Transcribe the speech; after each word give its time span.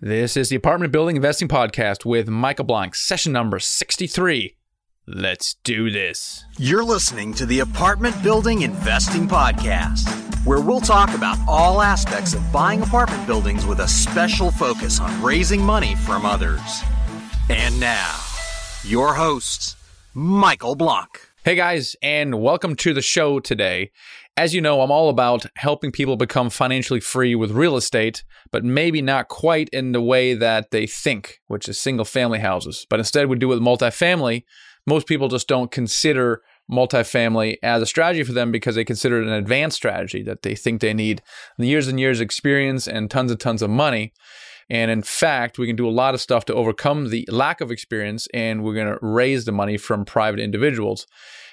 This 0.00 0.36
is 0.36 0.48
the 0.48 0.54
Apartment 0.54 0.92
Building 0.92 1.16
Investing 1.16 1.48
Podcast 1.48 2.04
with 2.04 2.28
Michael 2.28 2.64
Blank, 2.64 2.94
session 2.94 3.32
number 3.32 3.58
63. 3.58 4.54
Let's 5.08 5.54
do 5.64 5.90
this. 5.90 6.44
You're 6.56 6.84
listening 6.84 7.34
to 7.34 7.44
the 7.44 7.58
Apartment 7.58 8.14
Building 8.22 8.62
Investing 8.62 9.26
Podcast, 9.26 10.08
where 10.46 10.60
we'll 10.60 10.80
talk 10.80 11.12
about 11.14 11.36
all 11.48 11.82
aspects 11.82 12.32
of 12.32 12.52
buying 12.52 12.80
apartment 12.82 13.26
buildings 13.26 13.66
with 13.66 13.80
a 13.80 13.88
special 13.88 14.52
focus 14.52 15.00
on 15.00 15.20
raising 15.20 15.60
money 15.60 15.96
from 15.96 16.24
others. 16.24 16.84
And 17.48 17.80
now, 17.80 18.20
your 18.84 19.14
host, 19.14 19.76
Michael 20.14 20.76
Blank. 20.76 21.28
Hey 21.44 21.56
guys, 21.56 21.96
and 22.02 22.40
welcome 22.40 22.76
to 22.76 22.94
the 22.94 23.02
show 23.02 23.40
today. 23.40 23.90
As 24.38 24.54
you 24.54 24.60
know, 24.60 24.82
I'm 24.82 24.92
all 24.92 25.08
about 25.08 25.46
helping 25.56 25.90
people 25.90 26.16
become 26.16 26.48
financially 26.48 27.00
free 27.00 27.34
with 27.34 27.50
real 27.50 27.74
estate, 27.74 28.22
but 28.52 28.64
maybe 28.64 29.02
not 29.02 29.26
quite 29.26 29.68
in 29.70 29.90
the 29.90 30.00
way 30.00 30.32
that 30.32 30.70
they 30.70 30.86
think, 30.86 31.40
which 31.48 31.68
is 31.68 31.76
single 31.76 32.04
family 32.04 32.38
houses. 32.38 32.86
But 32.88 33.00
instead, 33.00 33.28
we 33.28 33.36
do 33.36 33.50
it 33.50 33.56
with 33.56 33.64
multifamily. 33.64 34.44
Most 34.86 35.08
people 35.08 35.26
just 35.26 35.48
don't 35.48 35.72
consider 35.72 36.42
multifamily 36.70 37.56
as 37.64 37.82
a 37.82 37.86
strategy 37.86 38.22
for 38.22 38.30
them 38.30 38.52
because 38.52 38.76
they 38.76 38.84
consider 38.84 39.20
it 39.20 39.26
an 39.26 39.32
advanced 39.32 39.76
strategy 39.76 40.22
that 40.22 40.42
they 40.42 40.54
think 40.54 40.80
they 40.80 40.94
need 40.94 41.20
years 41.58 41.88
and 41.88 41.98
years 41.98 42.20
of 42.20 42.24
experience 42.26 42.86
and 42.86 43.10
tons 43.10 43.32
and 43.32 43.40
tons 43.40 43.60
of 43.60 43.70
money. 43.70 44.12
And 44.70 44.88
in 44.88 45.02
fact, 45.02 45.58
we 45.58 45.66
can 45.66 45.74
do 45.74 45.88
a 45.88 45.90
lot 45.90 46.14
of 46.14 46.20
stuff 46.20 46.44
to 46.44 46.54
overcome 46.54 47.10
the 47.10 47.28
lack 47.28 47.60
of 47.60 47.72
experience, 47.72 48.28
and 48.32 48.62
we're 48.62 48.74
going 48.74 48.92
to 48.94 49.04
raise 49.04 49.46
the 49.46 49.52
money 49.52 49.78
from 49.78 50.04
private 50.04 50.38
individuals. 50.38 51.08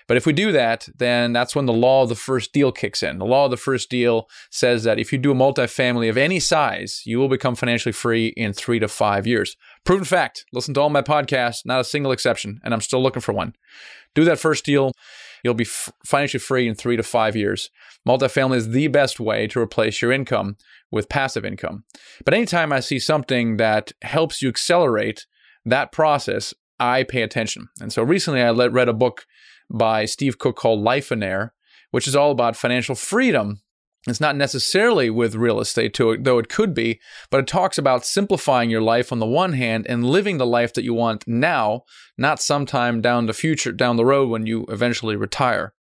But 0.08 0.18
if 0.18 0.26
we 0.26 0.34
do 0.34 0.52
that, 0.52 0.88
then 0.95 1.34
that's 1.34 1.55
when 1.55 1.66
the 1.66 1.73
law 1.73 2.04
of 2.04 2.09
the 2.09 2.16
first 2.16 2.54
deal 2.54 2.72
kicks 2.72 3.02
in. 3.02 3.18
The 3.18 3.26
law 3.26 3.45
of 3.45 3.52
the 3.52 3.58
first 3.58 3.90
deal 3.90 4.28
says 4.52 4.84
that 4.84 5.00
if 5.00 5.12
you 5.12 5.18
do 5.18 5.31
a 5.31 5.36
multifamily 5.36 6.09
of 6.09 6.18
any 6.18 6.40
size, 6.40 7.02
you 7.05 7.18
will 7.18 7.28
become 7.28 7.55
financially 7.55 7.94
free 7.94 8.28
in 8.38 8.54
three 8.54 8.80
to 8.80 8.88
five 8.88 9.26
years. 9.26 9.58
Proven 9.84 10.05
fact. 10.05 10.45
Listen 10.54 10.73
to 10.76 10.81
all 10.81 10.90
my 10.90 11.02
podcasts, 11.02 11.66
not 11.66 11.80
a 11.80 11.84
single 11.84 12.12
exception, 12.12 12.59
and 12.64 12.73
I'm 12.73 12.81
still 12.81 13.02
looking 13.02 13.22
for 13.22 13.34
one. 13.34 13.53
Do 14.14 14.23
that 14.25 14.39
first 14.39 14.64
deal. 14.64 14.92
You'll 15.44 15.53
be 15.53 15.66
f- 15.66 15.92
financially 16.06 16.40
free 16.40 16.67
in 16.67 16.75
three 16.75 16.97
to 16.97 17.03
five 17.03 17.36
years. 17.36 17.69
Multifamily 18.08 18.58
is 18.58 18.69
the 18.69 18.88
best 18.88 19.19
way 19.19 19.47
to 19.47 19.59
replace 19.59 20.02
your 20.02 20.12
income 20.12 20.58
with 20.92 21.09
passive 21.09 21.45
income. 21.45 21.84
But 22.23 22.34
anytime 22.34 22.72
I 22.72 22.80
see 22.80 23.00
something 23.00 23.58
that 23.58 23.92
helps 24.02 24.42
you 24.42 24.50
accelerate 24.50 25.25
that 25.66 25.92
process, 25.92 26.53
I 26.80 27.03
pay 27.03 27.22
attention. 27.22 27.69
And 27.81 27.92
so 27.92 28.03
recently 28.03 28.42
I 28.42 28.52
read 28.52 28.90
a 28.90 28.94
book 28.94 29.25
by 29.69 30.05
Steve 30.05 30.39
Cook 30.39 30.55
called 30.55 30.83
Lifeonaire, 30.83 31.52
which 31.91 32.08
is 32.08 32.16
all 32.16 32.31
about 32.31 32.55
financial 32.55 32.95
freedom. 32.95 33.61
It's 34.07 34.22
not 34.22 34.35
necessarily 34.35 35.09
with 35.09 35.33
real 35.33 35.59
estate, 35.59 35.94
to 35.95 36.11
it, 36.11 36.23
though 36.23 36.38
it 36.38 36.49
could 36.49 36.75
be, 36.75 36.99
but 37.31 37.39
it 37.39 37.47
talks 37.47 37.77
about 37.77 38.05
simplifying 38.05 38.69
your 38.69 38.81
life 38.81 39.11
on 39.11 39.19
the 39.19 39.25
one 39.25 39.53
hand 39.53 39.88
and 39.89 40.05
living 40.05 40.38
the 40.38 40.45
life 40.45 40.73
that 40.73 40.83
you 40.83 40.94
want 40.94 41.27
now, 41.27 41.81
not 42.17 42.39
sometime 42.39 43.02
down 43.02 43.25
the 43.25 43.33
future, 43.33 43.72
down 43.72 43.95
the 43.95 44.05
road 44.05 44.30
when 44.30 44.45
you 44.45 44.66
eventually 44.69 45.16
retire. 45.16 45.73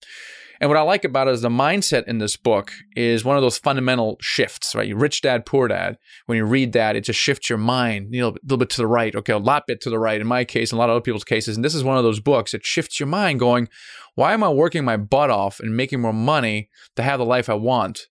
And 0.60 0.70
what 0.70 0.78
I 0.78 0.82
like 0.82 1.04
about 1.04 1.28
it 1.28 1.34
is 1.34 1.42
the 1.42 1.50
mindset 1.50 2.06
in 2.06 2.20
this 2.20 2.38
book 2.38 2.72
is 2.96 3.26
one 3.26 3.36
of 3.36 3.42
those 3.42 3.58
fundamental 3.58 4.18
shifts, 4.22 4.76
right? 4.76 4.88
You 4.88 4.96
rich 4.96 5.22
dad, 5.22 5.46
poor 5.46 5.68
dad. 5.68 5.98
When 6.26 6.38
you 6.38 6.46
read 6.46 6.74
that, 6.74 6.96
it 6.96 7.02
just 7.02 7.20
shifts 7.20 7.50
your 7.50 7.58
mind, 7.58 8.14
you 8.14 8.22
know, 8.22 8.30
a 8.30 8.38
little 8.44 8.58
bit 8.58 8.70
to 8.72 8.78
the 8.78 8.88
right. 8.88 9.16
Okay, 9.16 9.34
a 9.34 9.38
lot 9.38 9.68
bit 9.68 9.82
to 9.82 9.90
the 9.90 10.00
right 10.00 10.22
in 10.22 10.28
my 10.28 10.46
case, 10.46 10.72
and 10.72 10.78
a 10.78 10.80
lot 10.80 10.90
of 10.90 10.96
other 10.96 11.02
people's 11.02 11.24
cases. 11.24 11.56
And 11.56 11.66
this 11.66 11.76
is 11.76 11.84
one 11.84 11.98
of 11.98 12.04
those 12.04 12.20
books. 12.20 12.52
that 12.52 12.66
shifts 12.66 13.00
your 13.00 13.08
mind 13.08 13.40
going, 13.40 13.68
why 14.16 14.34
am 14.34 14.44
I 14.44 14.50
working 14.50 14.86
my 14.86 14.98
butt 14.98 15.30
off 15.30 15.60
and 15.60 15.76
making 15.76 16.02
more 16.02 16.14
money 16.14 16.70
to 16.96 17.04
have 17.04 17.20
the 17.20 17.26
life 17.26 17.50
I 17.50 17.56
want? 17.56 18.08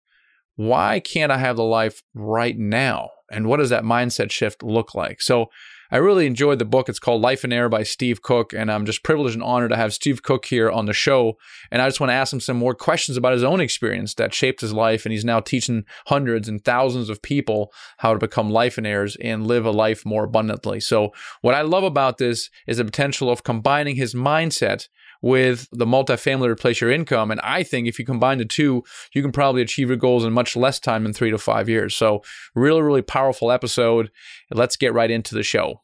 Why 0.57 1.01
can't 1.01 1.33
I 1.33 1.39
have 1.39 1.57
the 1.57 1.65
life 1.65 2.03
right 2.15 2.59
now? 2.59 3.11
And 3.31 3.47
what 3.47 3.59
does 3.59 3.71
that 3.71 3.85
mindset 3.85 4.31
shift 4.31 4.63
look 4.63 4.95
like? 4.95 5.23
So 5.23 5.47
I 5.93 5.99
really 5.99 6.25
enjoyed 6.25 6.59
the 6.59 6.65
book. 6.65 6.89
It's 6.89 6.99
called 6.99 7.23
Lifeonaire 7.23 7.71
by 7.71 7.83
Steve 7.83 8.23
Cook, 8.23 8.55
and 8.55 8.73
I'm 8.73 8.87
just 8.87 9.03
privileged 9.03 9.35
and 9.35 9.43
honored 9.43 9.73
to 9.73 9.77
have 9.77 9.93
Steve 9.93 10.23
Cook 10.23 10.47
here 10.47 10.71
on 10.71 10.87
the 10.87 10.95
show. 10.95 11.37
And 11.71 11.83
I 11.83 11.87
just 11.87 12.01
want 12.01 12.09
to 12.09 12.15
ask 12.15 12.33
him 12.33 12.41
some 12.41 12.57
more 12.57 12.75
questions 12.75 13.19
about 13.19 13.35
his 13.35 13.45
own 13.45 13.61
experience 13.61 14.15
that 14.15 14.33
shaped 14.33 14.63
his 14.63 14.73
life, 14.73 15.05
and 15.05 15.13
he's 15.13 15.23
now 15.23 15.41
teaching 15.41 15.85
hundreds 16.07 16.49
and 16.49 16.65
thousands 16.65 17.11
of 17.11 17.21
people 17.21 17.75
how 17.99 18.15
to 18.15 18.19
become 18.19 18.49
lifeonaires 18.49 19.19
and 19.21 19.47
live 19.47 19.67
a 19.67 19.71
life 19.71 20.07
more 20.07 20.25
abundantly. 20.25 20.81
So, 20.81 21.13
what 21.43 21.55
I 21.55 21.61
love 21.61 21.85
about 21.85 22.17
this 22.17 22.49
is 22.67 22.79
the 22.79 22.87
potential 22.87 23.29
of 23.29 23.45
combining 23.45 23.97
his 23.97 24.15
mindset 24.15 24.89
with 25.21 25.69
the 25.73 25.87
multifamily 25.87 26.49
replace 26.49 26.81
your 26.81 26.91
income. 26.91 27.31
And 27.31 27.41
I 27.43 27.63
think 27.63 27.87
if 27.87 27.99
you 27.99 28.07
combine 28.07 28.39
the 28.39 28.47
two, 28.47 28.83
you 29.13 29.21
can 29.21 29.31
probably 29.31 29.61
achieve 29.61 29.89
your 29.89 29.99
goals 29.99 30.25
in 30.25 30.33
much 30.33 30.57
less 30.57 30.81
time 30.81 31.05
than 31.05 31.13
three 31.13 31.31
to 31.31 31.39
five 31.39 31.69
years. 31.69 31.95
So, 31.95 32.23
really, 32.55 32.81
really 32.81 33.03
powerful 33.03 33.53
episode. 33.53 34.11
Let's 34.51 34.77
get 34.77 34.95
right 34.95 35.11
into 35.11 35.35
the 35.35 35.43
show. 35.43 35.82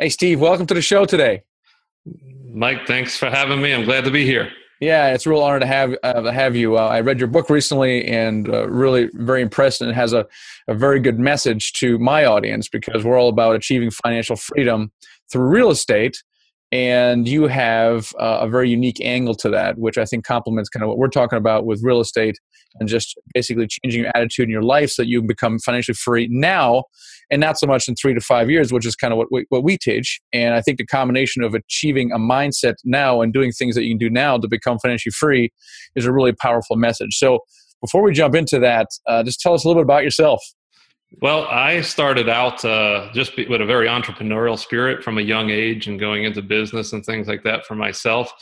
Hey, 0.00 0.08
Steve, 0.08 0.40
welcome 0.40 0.64
to 0.64 0.72
the 0.72 0.80
show 0.80 1.04
today. 1.04 1.42
Mike, 2.54 2.86
thanks 2.86 3.18
for 3.18 3.28
having 3.28 3.60
me. 3.60 3.74
I'm 3.74 3.84
glad 3.84 4.04
to 4.04 4.10
be 4.10 4.24
here. 4.24 4.50
Yeah, 4.80 5.12
it's 5.12 5.26
a 5.26 5.28
real 5.28 5.42
honor 5.42 5.60
to 5.60 5.66
have 5.66 5.94
uh, 6.02 6.30
have 6.30 6.56
you. 6.56 6.78
Uh, 6.78 6.88
I 6.88 7.02
read 7.02 7.18
your 7.18 7.28
book 7.28 7.50
recently 7.50 8.06
and 8.06 8.48
uh, 8.48 8.66
really 8.70 9.10
very 9.12 9.42
impressed, 9.42 9.82
and 9.82 9.90
it 9.90 9.94
has 9.94 10.14
a, 10.14 10.26
a 10.68 10.74
very 10.74 11.00
good 11.00 11.18
message 11.18 11.74
to 11.74 11.98
my 11.98 12.24
audience 12.24 12.66
because 12.66 13.04
we're 13.04 13.20
all 13.20 13.28
about 13.28 13.56
achieving 13.56 13.90
financial 13.90 14.36
freedom 14.36 14.90
through 15.30 15.46
real 15.46 15.68
estate 15.68 16.22
and 16.72 17.28
you 17.28 17.48
have 17.48 18.14
uh, 18.18 18.38
a 18.40 18.48
very 18.48 18.70
unique 18.70 19.00
angle 19.02 19.34
to 19.34 19.48
that 19.48 19.76
which 19.76 19.98
i 19.98 20.04
think 20.04 20.24
complements 20.24 20.68
kind 20.68 20.84
of 20.84 20.88
what 20.88 20.98
we're 20.98 21.08
talking 21.08 21.36
about 21.36 21.66
with 21.66 21.82
real 21.82 22.00
estate 22.00 22.38
and 22.78 22.88
just 22.88 23.18
basically 23.34 23.66
changing 23.66 24.02
your 24.02 24.12
attitude 24.14 24.44
in 24.44 24.50
your 24.50 24.62
life 24.62 24.90
so 24.90 25.02
that 25.02 25.08
you 25.08 25.20
become 25.20 25.58
financially 25.58 25.96
free 25.96 26.28
now 26.30 26.84
and 27.30 27.40
not 27.40 27.58
so 27.58 27.66
much 27.66 27.88
in 27.88 27.94
three 27.94 28.14
to 28.14 28.20
five 28.20 28.50
years 28.50 28.72
which 28.72 28.86
is 28.86 28.96
kind 28.96 29.12
of 29.12 29.18
what 29.18 29.28
we, 29.30 29.46
what 29.48 29.62
we 29.62 29.76
teach. 29.76 30.20
And 30.32 30.54
i 30.54 30.60
think 30.60 30.78
the 30.78 30.86
combination 30.86 31.42
of 31.42 31.54
achieving 31.54 32.12
a 32.12 32.18
mindset 32.18 32.74
now 32.84 33.22
and 33.22 33.32
doing 33.32 33.52
things 33.52 33.74
that 33.74 33.84
you 33.84 33.90
can 33.90 33.98
do 33.98 34.10
now 34.10 34.38
to 34.38 34.48
become 34.48 34.78
financially 34.78 35.12
free 35.12 35.50
is 35.96 36.06
a 36.06 36.12
really 36.12 36.32
powerful 36.32 36.76
message. 36.76 37.16
So 37.16 37.40
before 37.80 38.02
we 38.02 38.12
jump 38.12 38.34
into 38.34 38.58
that 38.60 38.88
uh, 39.06 39.22
just 39.22 39.40
tell 39.40 39.54
us 39.54 39.64
a 39.64 39.68
little 39.68 39.82
bit 39.82 39.86
about 39.86 40.04
yourself. 40.04 40.42
Well, 41.20 41.46
I 41.46 41.80
started 41.80 42.28
out 42.28 42.64
uh, 42.64 43.10
just 43.12 43.36
with 43.36 43.60
a 43.60 43.66
very 43.66 43.88
entrepreneurial 43.88 44.56
spirit 44.56 45.02
from 45.02 45.18
a 45.18 45.22
young 45.22 45.50
age 45.50 45.88
and 45.88 45.98
going 45.98 46.22
into 46.22 46.40
business 46.40 46.92
and 46.92 47.04
things 47.04 47.26
like 47.26 47.42
that 47.42 47.66
for 47.66 47.74
myself. 47.74 48.32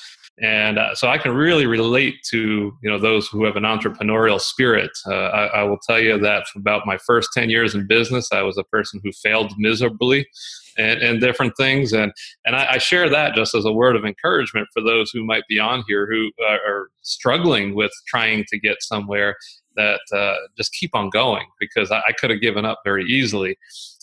And 0.40 0.78
uh, 0.78 0.94
so 0.94 1.08
I 1.08 1.18
can 1.18 1.32
really 1.32 1.66
relate 1.66 2.22
to 2.30 2.72
you 2.80 2.90
know 2.90 2.98
those 2.98 3.26
who 3.26 3.44
have 3.44 3.56
an 3.56 3.64
entrepreneurial 3.64 4.40
spirit. 4.40 4.90
Uh, 5.06 5.14
I, 5.14 5.46
I, 5.46 5.62
will 5.64 5.78
tell 5.78 5.98
you 5.98 6.16
that 6.18 6.44
about 6.54 6.86
my 6.86 6.96
first 6.98 7.30
ten 7.34 7.50
years 7.50 7.74
in 7.74 7.88
business, 7.88 8.30
I 8.30 8.42
was 8.42 8.56
a 8.56 8.62
person 8.64 9.00
who 9.02 9.10
failed 9.10 9.52
miserably, 9.58 10.28
and, 10.78 11.02
and 11.02 11.20
different 11.20 11.56
things. 11.56 11.92
And 11.92 12.12
and 12.46 12.54
I, 12.54 12.74
I, 12.74 12.78
share 12.78 13.10
that 13.10 13.34
just 13.34 13.54
as 13.54 13.64
a 13.64 13.72
word 13.72 13.96
of 13.96 14.04
encouragement 14.04 14.68
for 14.72 14.80
those 14.80 15.10
who 15.10 15.24
might 15.24 15.44
be 15.48 15.58
on 15.58 15.82
here 15.88 16.06
who 16.06 16.30
are, 16.48 16.60
are 16.66 16.90
struggling 17.02 17.74
with 17.74 17.92
trying 18.06 18.44
to 18.48 18.58
get 18.58 18.76
somewhere 18.80 19.36
that 19.76 20.00
uh, 20.12 20.34
just 20.56 20.72
keep 20.72 20.94
on 20.94 21.10
going 21.10 21.46
because 21.58 21.90
I, 21.90 21.98
I 22.08 22.12
could 22.12 22.30
have 22.30 22.40
given 22.40 22.64
up 22.64 22.80
very 22.84 23.04
easily. 23.04 23.58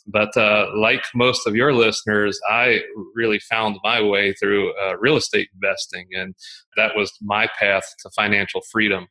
But 0.08 0.36
uh, 0.38 0.68
like 0.76 1.04
most 1.16 1.48
of 1.48 1.56
your 1.56 1.74
listeners, 1.74 2.40
I 2.50 2.82
really 3.16 3.40
found 3.40 3.78
my 3.84 4.02
way 4.02 4.34
through 4.34 4.72
uh, 4.80 4.98
real 4.98 5.18
estate 5.18 5.50
investing, 5.54 6.08
and 6.12 6.36
that 6.78 6.96
was 6.96 7.12
my 7.22 7.48
path 7.60 7.84
to 8.04 8.10
financial 8.16 8.62
freedom. 8.72 9.08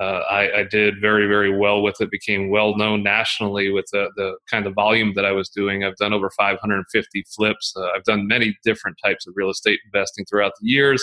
Uh, 0.00 0.20
I, 0.30 0.60
I, 0.60 0.64
did 0.64 1.00
very, 1.00 1.26
very 1.26 1.56
well 1.56 1.80
with 1.80 2.00
it, 2.02 2.10
became 2.10 2.50
well 2.50 2.76
known 2.76 3.02
nationally 3.02 3.70
with 3.70 3.86
the, 3.92 4.10
the, 4.16 4.36
kind 4.50 4.66
of 4.66 4.74
volume 4.74 5.14
that 5.14 5.24
I 5.24 5.32
was 5.32 5.48
doing. 5.48 5.84
I've 5.84 5.96
done 5.96 6.12
over 6.12 6.28
550 6.36 7.24
flips. 7.34 7.72
Uh, 7.74 7.88
I've 7.96 8.04
done 8.04 8.26
many 8.26 8.54
different 8.62 8.98
types 9.02 9.26
of 9.26 9.32
real 9.36 9.48
estate 9.48 9.80
investing 9.86 10.26
throughout 10.26 10.52
the 10.60 10.68
years 10.68 11.02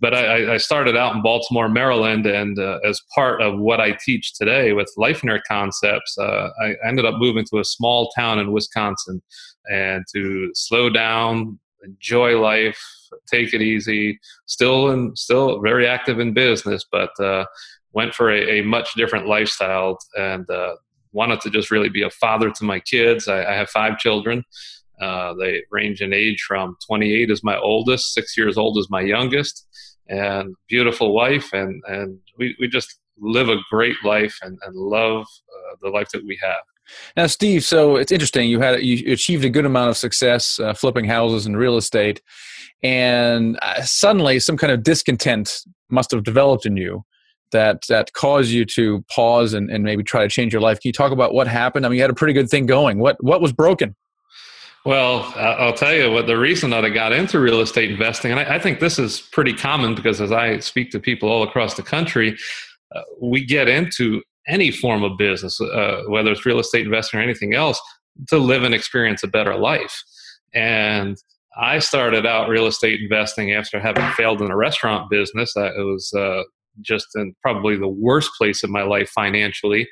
but 0.00 0.14
I, 0.14 0.54
I, 0.54 0.56
started 0.58 0.96
out 0.96 1.14
in 1.14 1.22
Baltimore, 1.22 1.68
Maryland, 1.68 2.26
and 2.26 2.58
uh, 2.58 2.78
as 2.84 3.00
part 3.14 3.40
of 3.40 3.58
what 3.58 3.80
I 3.80 3.92
teach 4.04 4.34
today 4.34 4.72
with 4.72 4.92
Lifeonaire 4.98 5.40
concepts, 5.48 6.16
uh, 6.18 6.50
I 6.60 6.74
ended 6.86 7.06
up 7.06 7.14
moving 7.16 7.46
to 7.50 7.60
a 7.60 7.64
small 7.64 8.10
town 8.10 8.38
in 8.38 8.52
Wisconsin, 8.52 9.22
and 9.72 10.04
to 10.12 10.50
slow 10.54 10.90
down, 10.90 11.58
enjoy 11.82 12.38
life, 12.38 12.78
take 13.30 13.54
it 13.54 13.62
easy. 13.62 14.18
Still, 14.44 14.90
and 14.90 15.16
still 15.16 15.60
very 15.60 15.86
active 15.86 16.20
in 16.20 16.34
business, 16.34 16.84
but 16.92 17.18
uh, 17.18 17.46
went 17.96 18.14
for 18.14 18.30
a, 18.30 18.58
a, 18.58 18.62
much 18.62 18.92
different 18.94 19.26
lifestyle 19.26 19.98
and 20.16 20.48
uh, 20.50 20.74
wanted 21.12 21.40
to 21.40 21.48
just 21.48 21.70
really 21.70 21.88
be 21.88 22.02
a 22.02 22.10
father 22.10 22.50
to 22.50 22.62
my 22.62 22.78
kids. 22.78 23.26
I, 23.26 23.42
I 23.42 23.54
have 23.54 23.70
five 23.70 23.98
children. 23.98 24.44
Uh, 25.00 25.32
they 25.40 25.62
range 25.70 26.02
in 26.02 26.12
age 26.12 26.44
from 26.46 26.76
28 26.86 27.30
is 27.30 27.42
my 27.42 27.58
oldest, 27.58 28.12
six 28.12 28.36
years 28.36 28.58
old 28.58 28.76
is 28.78 28.88
my 28.90 29.00
youngest, 29.00 29.66
and 30.08 30.54
beautiful 30.68 31.14
wife, 31.14 31.48
and 31.52 31.82
and 31.86 32.18
we, 32.38 32.54
we 32.60 32.68
just 32.68 33.00
live 33.18 33.48
a 33.48 33.56
great 33.70 33.96
life 34.04 34.36
and, 34.42 34.58
and 34.64 34.74
love 34.74 35.22
uh, 35.22 35.76
the 35.82 35.88
life 35.88 36.08
that 36.12 36.24
we 36.24 36.38
have. 36.42 36.64
Now, 37.16 37.26
Steve, 37.26 37.64
so 37.64 37.96
it's 37.96 38.12
interesting. 38.12 38.48
You 38.48 38.60
had 38.60 38.82
you 38.82 39.12
achieved 39.12 39.44
a 39.44 39.50
good 39.50 39.66
amount 39.66 39.90
of 39.90 39.96
success 39.96 40.58
uh, 40.60 40.74
flipping 40.74 41.06
houses 41.06 41.46
and 41.46 41.58
real 41.58 41.76
estate, 41.76 42.20
and 42.82 43.58
uh, 43.62 43.82
suddenly 43.82 44.38
some 44.38 44.56
kind 44.56 44.72
of 44.72 44.82
discontent 44.82 45.60
must 45.90 46.10
have 46.10 46.24
developed 46.24 46.66
in 46.66 46.76
you 46.76 47.04
that 47.52 47.82
that 47.88 48.12
caused 48.12 48.50
you 48.50 48.64
to 48.64 49.04
pause 49.10 49.54
and, 49.54 49.70
and 49.70 49.84
maybe 49.84 50.02
try 50.02 50.22
to 50.22 50.28
change 50.28 50.52
your 50.52 50.62
life. 50.62 50.80
Can 50.80 50.88
you 50.88 50.92
talk 50.92 51.12
about 51.12 51.34
what 51.34 51.46
happened? 51.46 51.86
I 51.86 51.88
mean, 51.88 51.96
you 51.96 52.02
had 52.02 52.10
a 52.10 52.14
pretty 52.14 52.34
good 52.34 52.48
thing 52.48 52.66
going. 52.66 52.98
What 52.98 53.22
what 53.22 53.40
was 53.40 53.52
broken? 53.52 53.94
Well, 54.84 55.32
I'll 55.34 55.72
tell 55.72 55.92
you 55.92 56.12
what 56.12 56.28
the 56.28 56.38
reason 56.38 56.70
that 56.70 56.84
I 56.84 56.90
got 56.90 57.12
into 57.12 57.40
real 57.40 57.60
estate 57.60 57.90
investing, 57.90 58.30
and 58.30 58.38
I, 58.38 58.54
I 58.54 58.58
think 58.60 58.78
this 58.78 59.00
is 59.00 59.20
pretty 59.20 59.52
common 59.52 59.96
because 59.96 60.20
as 60.20 60.30
I 60.30 60.60
speak 60.60 60.92
to 60.92 61.00
people 61.00 61.28
all 61.28 61.42
across 61.42 61.74
the 61.74 61.82
country, 61.82 62.38
uh, 62.94 63.00
we 63.20 63.44
get 63.44 63.66
into 63.66 64.22
any 64.46 64.70
form 64.70 65.02
of 65.02 65.18
business, 65.18 65.60
uh, 65.60 66.02
whether 66.06 66.30
it's 66.30 66.46
real 66.46 66.60
estate 66.60 66.86
investing 66.86 67.18
or 67.18 67.22
anything 67.24 67.52
else, 67.52 67.80
to 68.28 68.38
live 68.38 68.62
and 68.62 68.74
experience 68.74 69.24
a 69.24 69.26
better 69.26 69.56
life. 69.56 70.04
And 70.54 71.16
I 71.56 71.80
started 71.80 72.24
out 72.24 72.48
real 72.48 72.66
estate 72.66 73.00
investing 73.00 73.52
after 73.52 73.80
having 73.80 74.08
failed 74.12 74.40
in 74.40 74.52
a 74.52 74.56
restaurant 74.56 75.10
business. 75.10 75.56
I, 75.56 75.66
it 75.66 75.84
was 75.84 76.12
uh, 76.14 76.42
just 76.82 77.06
in 77.14 77.34
probably 77.42 77.76
the 77.76 77.88
worst 77.88 78.30
place 78.38 78.62
in 78.62 78.70
my 78.70 78.82
life 78.82 79.10
financially. 79.10 79.88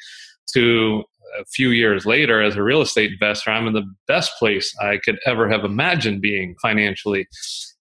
To 0.55 1.05
a 1.41 1.45
few 1.47 1.71
years 1.71 2.07
later, 2.07 2.43
as 2.43 2.57
a 2.57 2.63
real 2.63 2.83
estate 2.83 3.13
investor, 3.13 3.51
I'm 3.51 3.67
in 3.67 3.73
the 3.73 3.91
best 4.07 4.33
place 4.39 4.73
I 4.81 4.99
could 5.05 5.19
ever 5.27 5.49
have 5.49 5.65
imagined 5.65 6.21
being 6.21 6.55
financially. 6.63 7.27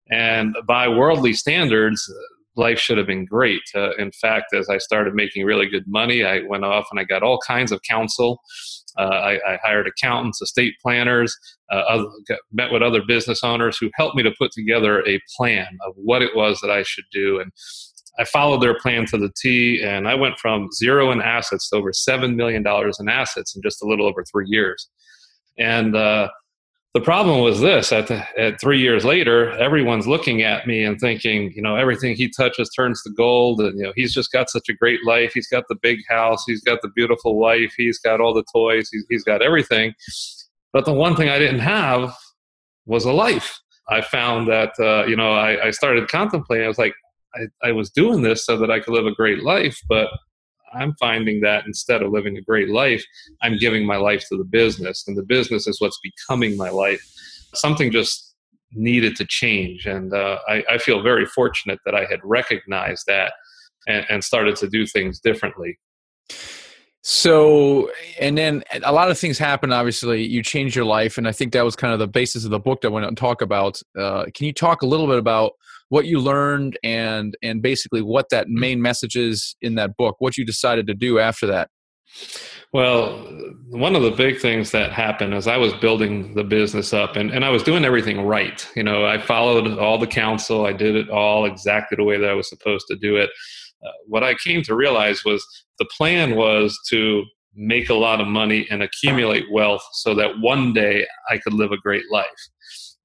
And 0.09 0.55
by 0.67 0.87
worldly 0.87 1.33
standards, 1.33 2.11
life 2.55 2.79
should 2.79 2.97
have 2.97 3.07
been 3.07 3.25
great. 3.25 3.61
Uh, 3.75 3.95
in 3.95 4.11
fact, 4.11 4.53
as 4.53 4.69
I 4.69 4.77
started 4.77 5.15
making 5.15 5.45
really 5.45 5.67
good 5.67 5.85
money, 5.87 6.23
I 6.23 6.41
went 6.47 6.65
off 6.65 6.87
and 6.91 6.99
I 6.99 7.03
got 7.03 7.23
all 7.23 7.39
kinds 7.45 7.71
of 7.71 7.81
counsel. 7.87 8.41
Uh, 8.97 9.03
I, 9.03 9.53
I, 9.53 9.59
hired 9.63 9.87
accountants, 9.87 10.39
estate 10.39 10.75
planners, 10.79 11.35
uh, 11.71 11.77
other, 11.77 12.05
met 12.51 12.71
with 12.71 12.83
other 12.83 13.01
business 13.07 13.43
owners 13.43 13.75
who 13.75 13.89
helped 13.95 14.15
me 14.15 14.21
to 14.21 14.31
put 14.37 14.51
together 14.51 15.03
a 15.07 15.19
plan 15.35 15.79
of 15.87 15.93
what 15.95 16.21
it 16.21 16.35
was 16.35 16.59
that 16.61 16.69
I 16.69 16.83
should 16.83 17.05
do. 17.11 17.39
And 17.39 17.51
I 18.19 18.25
followed 18.25 18.61
their 18.61 18.77
plan 18.77 19.05
to 19.07 19.17
the 19.17 19.31
T, 19.35 19.81
and 19.83 20.07
I 20.07 20.15
went 20.15 20.37
from 20.37 20.71
zero 20.71 21.11
in 21.11 21.21
assets 21.21 21.69
to 21.69 21.77
over 21.77 21.91
$7 21.91 22.35
million 22.35 22.63
in 22.67 23.09
assets 23.09 23.55
in 23.55 23.61
just 23.61 23.81
a 23.81 23.87
little 23.87 24.05
over 24.05 24.23
three 24.23 24.45
years. 24.47 24.87
And 25.57 25.95
uh, 25.95 26.29
the 26.93 27.01
problem 27.01 27.41
was 27.41 27.59
this 27.59 27.91
at, 27.91 28.07
the, 28.07 28.23
at 28.39 28.61
three 28.61 28.79
years 28.79 29.03
later, 29.03 29.51
everyone's 29.53 30.07
looking 30.07 30.43
at 30.43 30.67
me 30.67 30.83
and 30.83 30.99
thinking, 30.99 31.51
you 31.55 31.61
know, 31.61 31.75
everything 31.75 32.15
he 32.15 32.29
touches 32.29 32.69
turns 32.69 33.01
to 33.01 33.09
gold. 33.09 33.61
And, 33.61 33.77
you 33.79 33.85
know, 33.85 33.93
he's 33.95 34.13
just 34.13 34.31
got 34.31 34.49
such 34.49 34.69
a 34.69 34.73
great 34.73 35.03
life. 35.05 35.31
He's 35.33 35.47
got 35.47 35.63
the 35.69 35.77
big 35.81 35.99
house. 36.07 36.43
He's 36.45 36.61
got 36.61 36.83
the 36.83 36.89
beautiful 36.89 37.39
wife. 37.39 37.73
He's 37.75 37.97
got 37.97 38.21
all 38.21 38.33
the 38.33 38.45
toys. 38.53 38.89
He's, 38.91 39.05
he's 39.09 39.23
got 39.23 39.41
everything. 39.41 39.93
But 40.71 40.85
the 40.85 40.93
one 40.93 41.15
thing 41.15 41.29
I 41.29 41.39
didn't 41.39 41.59
have 41.59 42.15
was 42.85 43.05
a 43.05 43.11
life. 43.11 43.59
I 43.89 44.01
found 44.01 44.47
that, 44.49 44.73
uh, 44.79 45.05
you 45.07 45.15
know, 45.15 45.33
I, 45.33 45.67
I 45.67 45.71
started 45.71 46.07
contemplating. 46.09 46.65
I 46.65 46.67
was 46.67 46.77
like, 46.77 46.93
I, 47.35 47.69
I 47.69 47.71
was 47.71 47.89
doing 47.89 48.21
this 48.21 48.45
so 48.45 48.57
that 48.57 48.71
I 48.71 48.79
could 48.79 48.93
live 48.93 49.05
a 49.05 49.13
great 49.13 49.43
life, 49.43 49.79
but 49.87 50.09
I'm 50.73 50.95
finding 50.99 51.41
that 51.41 51.65
instead 51.65 52.01
of 52.01 52.11
living 52.11 52.37
a 52.37 52.41
great 52.41 52.69
life, 52.69 53.03
I'm 53.41 53.57
giving 53.57 53.85
my 53.85 53.97
life 53.97 54.25
to 54.29 54.37
the 54.37 54.43
business, 54.43 55.05
and 55.07 55.17
the 55.17 55.23
business 55.23 55.67
is 55.67 55.79
what's 55.79 55.99
becoming 55.99 56.57
my 56.57 56.69
life. 56.69 57.03
Something 57.53 57.91
just 57.91 58.33
needed 58.71 59.15
to 59.17 59.25
change, 59.25 59.85
and 59.85 60.13
uh, 60.13 60.39
I, 60.47 60.63
I, 60.69 60.77
feel 60.79 61.03
very 61.03 61.27
fortunate 61.27 61.79
that 61.85 61.93
I 61.93 62.05
had 62.05 62.19
recognized 62.23 63.03
that 63.05 63.33
and, 63.87 64.03
and 64.09 64.23
started 64.23 64.55
to 64.57 64.67
do 64.67 64.87
things 64.87 65.19
differently. 65.19 65.77
So, 67.03 67.91
and 68.19 68.35
then 68.37 68.63
a 68.83 68.91
lot 68.91 69.11
of 69.11 69.19
things 69.19 69.37
happen. 69.37 69.71
Obviously, 69.73 70.23
you 70.23 70.41
change 70.41 70.75
your 70.75 70.85
life, 70.85 71.17
and 71.17 71.27
I 71.27 71.33
think 71.33 71.53
that 71.53 71.63
was 71.63 71.75
kind 71.75 71.93
of 71.93 71.99
the 71.99 72.07
basis 72.07 72.45
of 72.45 72.51
the 72.51 72.59
book 72.59 72.81
that 72.81 72.87
I 72.87 72.91
want 72.91 73.07
to 73.07 73.13
talk 73.13 73.41
about. 73.41 73.79
Uh, 73.97 74.25
can 74.33 74.47
you 74.47 74.53
talk 74.53 74.81
a 74.81 74.87
little 74.87 75.05
bit 75.05 75.19
about 75.19 75.53
what 75.89 76.05
you 76.05 76.19
learned 76.19 76.77
and 76.83 77.35
and 77.43 77.61
basically 77.61 78.01
what 78.01 78.29
that 78.29 78.47
main 78.49 78.81
message 78.81 79.15
is 79.15 79.55
in 79.61 79.75
that 79.75 79.95
book 79.97 80.15
what 80.19 80.37
you 80.37 80.45
decided 80.45 80.87
to 80.87 80.93
do 80.93 81.19
after 81.19 81.45
that. 81.47 81.69
Well 82.71 83.25
one 83.73 83.95
of 83.95 84.03
the 84.03 84.11
big 84.11 84.39
things 84.39 84.71
that 84.71 84.91
happened 84.91 85.33
as 85.33 85.47
i 85.47 85.57
was 85.57 85.73
building 85.73 86.35
the 86.35 86.43
business 86.43 86.93
up 86.93 87.15
and, 87.15 87.31
and 87.31 87.43
i 87.43 87.49
was 87.49 87.63
doing 87.63 87.83
everything 87.83 88.21
right 88.21 88.67
you 88.75 88.83
know 88.83 89.05
i 89.05 89.17
followed 89.17 89.79
all 89.79 89.97
the 89.97 90.07
counsel 90.07 90.65
i 90.65 90.71
did 90.71 90.95
it 90.95 91.09
all 91.09 91.45
exactly 91.45 91.95
the 91.95 92.03
way 92.03 92.17
that 92.17 92.29
i 92.29 92.33
was 92.33 92.47
supposed 92.47 92.85
to 92.87 92.95
do 92.95 93.17
it. 93.17 93.29
Uh, 93.85 93.91
what 94.07 94.23
i 94.23 94.33
came 94.35 94.61
to 94.61 94.75
realize 94.75 95.25
was 95.25 95.45
the 95.79 95.87
plan 95.97 96.35
was 96.35 96.77
to 96.87 97.23
make 97.55 97.89
a 97.89 97.93
lot 97.93 98.21
of 98.21 98.27
money 98.27 98.67
and 98.69 98.81
accumulate 98.83 99.45
wealth 99.51 99.83
so 99.93 100.13
that 100.13 100.39
one 100.39 100.71
day 100.73 101.05
i 101.29 101.37
could 101.37 101.53
live 101.53 101.71
a 101.71 101.77
great 101.77 102.05
life 102.11 102.27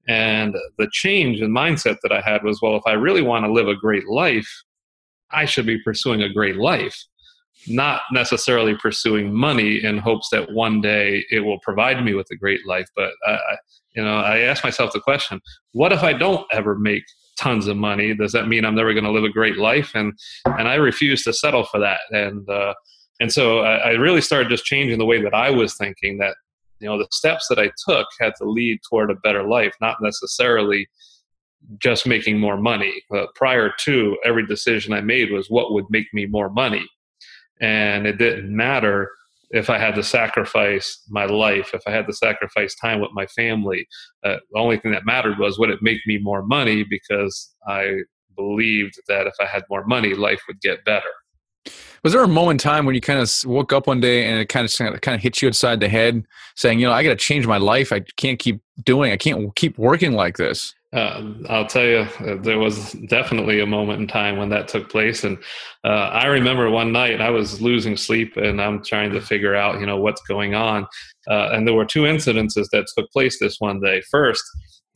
and 0.09 0.55
the 0.79 0.89
change 0.91 1.39
in 1.39 1.51
mindset 1.51 1.97
that 2.01 2.11
I 2.11 2.19
had 2.19 2.43
was 2.43 2.59
well, 2.63 2.75
if 2.75 2.81
I 2.87 2.93
really 2.93 3.21
want 3.21 3.45
to 3.45 3.51
live 3.51 3.67
a 3.67 3.75
great 3.75 4.07
life, 4.07 4.49
I 5.31 5.45
should 5.45 5.67
be 5.67 5.77
pursuing 5.83 6.23
a 6.23 6.33
great 6.33 6.55
life, 6.55 6.97
not 7.67 8.01
necessarily 8.11 8.75
pursuing 8.75 9.31
money 9.31 9.83
in 9.83 9.99
hopes 9.99 10.29
that 10.31 10.51
one 10.51 10.81
day 10.81 11.23
it 11.29 11.41
will 11.41 11.59
provide 11.59 12.03
me 12.03 12.15
with 12.15 12.25
a 12.31 12.35
great 12.35 12.65
life. 12.65 12.87
But 12.95 13.11
I, 13.27 13.37
you 13.95 14.03
know, 14.03 14.17
I 14.17 14.39
asked 14.39 14.63
myself 14.63 14.93
the 14.93 14.99
question: 14.99 15.39
What 15.73 15.93
if 15.93 16.01
I 16.01 16.13
don't 16.13 16.47
ever 16.51 16.73
make 16.73 17.03
tons 17.37 17.67
of 17.67 17.77
money? 17.77 18.15
Does 18.15 18.31
that 18.31 18.47
mean 18.47 18.65
I'm 18.65 18.75
never 18.75 18.93
going 18.93 19.03
to 19.03 19.11
live 19.11 19.23
a 19.23 19.29
great 19.29 19.57
life? 19.57 19.91
And 19.93 20.13
and 20.45 20.67
I 20.67 20.75
refused 20.75 21.23
to 21.25 21.33
settle 21.33 21.65
for 21.65 21.79
that. 21.81 21.99
And 22.09 22.49
uh, 22.49 22.73
and 23.19 23.31
so 23.31 23.59
I, 23.59 23.75
I 23.75 23.89
really 23.91 24.21
started 24.21 24.49
just 24.49 24.65
changing 24.65 24.97
the 24.97 25.05
way 25.05 25.21
that 25.21 25.35
I 25.35 25.51
was 25.51 25.77
thinking. 25.77 26.17
That 26.17 26.35
you 26.79 26.87
know 26.87 26.97
the 26.97 27.07
steps 27.11 27.47
that 27.47 27.59
i 27.59 27.69
took 27.87 28.07
had 28.19 28.33
to 28.37 28.49
lead 28.49 28.79
toward 28.87 29.11
a 29.11 29.15
better 29.15 29.43
life 29.43 29.73
not 29.81 29.97
necessarily 30.01 30.87
just 31.77 32.07
making 32.07 32.39
more 32.39 32.57
money 32.57 32.93
prior 33.35 33.71
to 33.79 34.17
every 34.23 34.45
decision 34.45 34.93
i 34.93 35.01
made 35.01 35.31
was 35.31 35.49
what 35.49 35.73
would 35.73 35.85
make 35.89 36.07
me 36.13 36.25
more 36.25 36.49
money. 36.49 36.85
And 37.61 38.07
it 38.07 38.17
didn't 38.17 38.55
matter 38.55 39.09
if 39.51 39.69
i 39.69 39.77
had 39.77 39.95
to 39.95 40.03
sacrifice 40.03 41.03
my 41.09 41.25
life 41.25 41.71
if 41.73 41.81
i 41.87 41.91
had 41.91 42.07
to 42.07 42.13
sacrifice 42.13 42.75
time 42.75 43.01
with 43.01 43.11
my 43.13 43.25
family. 43.27 43.87
Uh, 44.23 44.37
the 44.51 44.59
only 44.59 44.77
thing 44.77 44.91
that 44.91 45.05
mattered 45.05 45.37
was 45.39 45.59
would 45.59 45.69
it 45.69 45.81
make 45.81 45.99
me 46.07 46.17
more 46.17 46.43
money? 46.43 46.85
Because 46.89 47.53
i 47.67 47.99
believed 48.35 48.95
that 49.07 49.27
if 49.27 49.33
i 49.41 49.45
had 49.45 49.63
more 49.69 49.85
money 49.85 50.13
life 50.13 50.41
would 50.47 50.61
get 50.61 50.85
better 50.85 51.11
was 52.03 52.13
there 52.13 52.23
a 52.23 52.27
moment 52.27 52.61
in 52.61 52.69
time 52.69 52.85
when 52.85 52.95
you 52.95 53.01
kind 53.01 53.19
of 53.19 53.31
woke 53.45 53.73
up 53.73 53.87
one 53.87 53.99
day 53.99 54.25
and 54.25 54.39
it 54.39 54.47
kind 54.47 54.65
of 54.65 55.01
kind 55.01 55.15
of 55.15 55.21
hit 55.21 55.41
you 55.41 55.47
inside 55.47 55.79
the 55.79 55.89
head, 55.89 56.25
saying, 56.55 56.79
you 56.79 56.87
know, 56.87 56.93
I 56.93 57.03
got 57.03 57.09
to 57.09 57.15
change 57.15 57.47
my 57.47 57.57
life. 57.57 57.91
I 57.91 58.01
can't 58.17 58.39
keep 58.39 58.61
doing. 58.83 59.11
I 59.11 59.17
can't 59.17 59.55
keep 59.55 59.77
working 59.77 60.13
like 60.13 60.37
this. 60.37 60.73
Uh, 60.91 61.33
I'll 61.49 61.67
tell 61.67 61.85
you, 61.85 62.07
uh, 62.21 62.35
there 62.41 62.57
was 62.57 62.93
definitely 63.07 63.59
a 63.59 63.65
moment 63.67 64.01
in 64.01 64.07
time 64.07 64.37
when 64.37 64.49
that 64.49 64.67
took 64.67 64.89
place, 64.89 65.23
and 65.23 65.37
uh, 65.83 66.09
I 66.09 66.25
remember 66.25 66.71
one 66.71 66.91
night 66.91 67.21
I 67.21 67.29
was 67.29 67.61
losing 67.61 67.95
sleep, 67.95 68.37
and 68.37 68.59
I'm 68.59 68.83
trying 68.83 69.11
to 69.11 69.21
figure 69.21 69.55
out, 69.55 69.79
you 69.79 69.85
know, 69.85 69.97
what's 69.97 70.21
going 70.21 70.55
on. 70.55 70.87
Uh, 71.29 71.49
and 71.51 71.67
there 71.67 71.75
were 71.75 71.85
two 71.85 72.03
incidences 72.03 72.69
that 72.71 72.87
took 72.97 73.11
place 73.11 73.39
this 73.39 73.57
one 73.59 73.79
day. 73.79 74.01
First, 74.09 74.43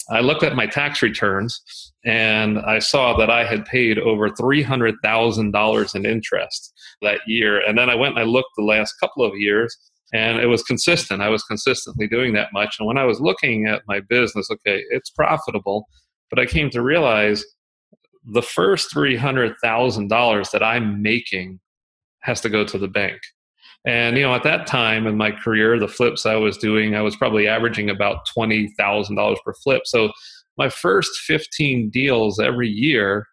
I 0.10 0.22
looked 0.22 0.42
at 0.42 0.56
my 0.56 0.66
tax 0.66 1.04
returns, 1.04 1.93
and 2.06 2.60
I 2.60 2.80
saw 2.80 3.16
that 3.18 3.30
I 3.30 3.46
had 3.46 3.66
paid 3.66 3.98
over 3.98 4.30
three 4.30 4.62
hundred 4.62 4.96
thousand 5.04 5.52
dollars 5.52 5.96
in 5.96 6.06
interest 6.06 6.74
that 7.02 7.20
year. 7.28 7.62
And 7.66 7.78
then 7.78 7.90
I 7.90 7.96
went 7.96 8.18
and 8.18 8.20
I 8.20 8.30
looked 8.30 8.52
the 8.58 8.64
last 8.64 8.94
couple 9.00 9.26
of 9.26 9.38
years 9.38 9.76
and 10.14 10.40
it 10.40 10.48
was 10.48 10.64
consistent. 10.64 11.22
I 11.22 11.30
was 11.30 11.44
consistently 11.44 12.08
doing 12.08 12.34
that 12.34 12.54
much. 12.54 12.76
And 12.80 12.88
when 12.88 12.98
I 12.98 13.06
was 13.06 13.20
looking 13.20 13.68
at 13.68 13.84
my 13.88 14.00
business, 14.02 14.50
okay, 14.52 14.84
it's 14.90 15.10
profitable, 15.10 15.88
but 16.30 16.40
I 16.40 16.46
came 16.46 16.70
to 16.72 16.82
realize 16.82 17.44
the 18.26 18.42
first 18.42 18.94
$300,000 18.94 20.52
that 20.52 20.64
I'm 20.64 21.02
making 21.02 21.60
has 22.22 22.42
to 22.42 22.50
go 22.50 22.64
to 22.64 22.78
the 22.78 22.88
bank. 22.88 23.20
And 23.86 24.16
you 24.16 24.24
know, 24.24 24.34
at 24.34 24.44
that 24.44 24.66
time 24.66 25.08
in 25.08 25.18
my 25.18 25.32
career, 25.32 25.78
the 25.78 25.90
flips 25.90 26.26
I 26.26 26.36
was 26.36 26.58
doing, 26.58 26.96
I 26.96 27.02
was 27.02 27.18
probably 27.18 27.50
averaging 27.50 27.90
about 27.90 28.26
twenty 28.34 28.70
thousand 28.78 29.18
dollars 29.18 29.40
per 29.44 29.54
flip. 29.56 29.82
So 29.84 30.10
my 30.58 30.70
first 30.70 31.12
fifteen 31.20 31.90
deals 31.90 32.40
every 32.40 32.70
year 32.70 33.26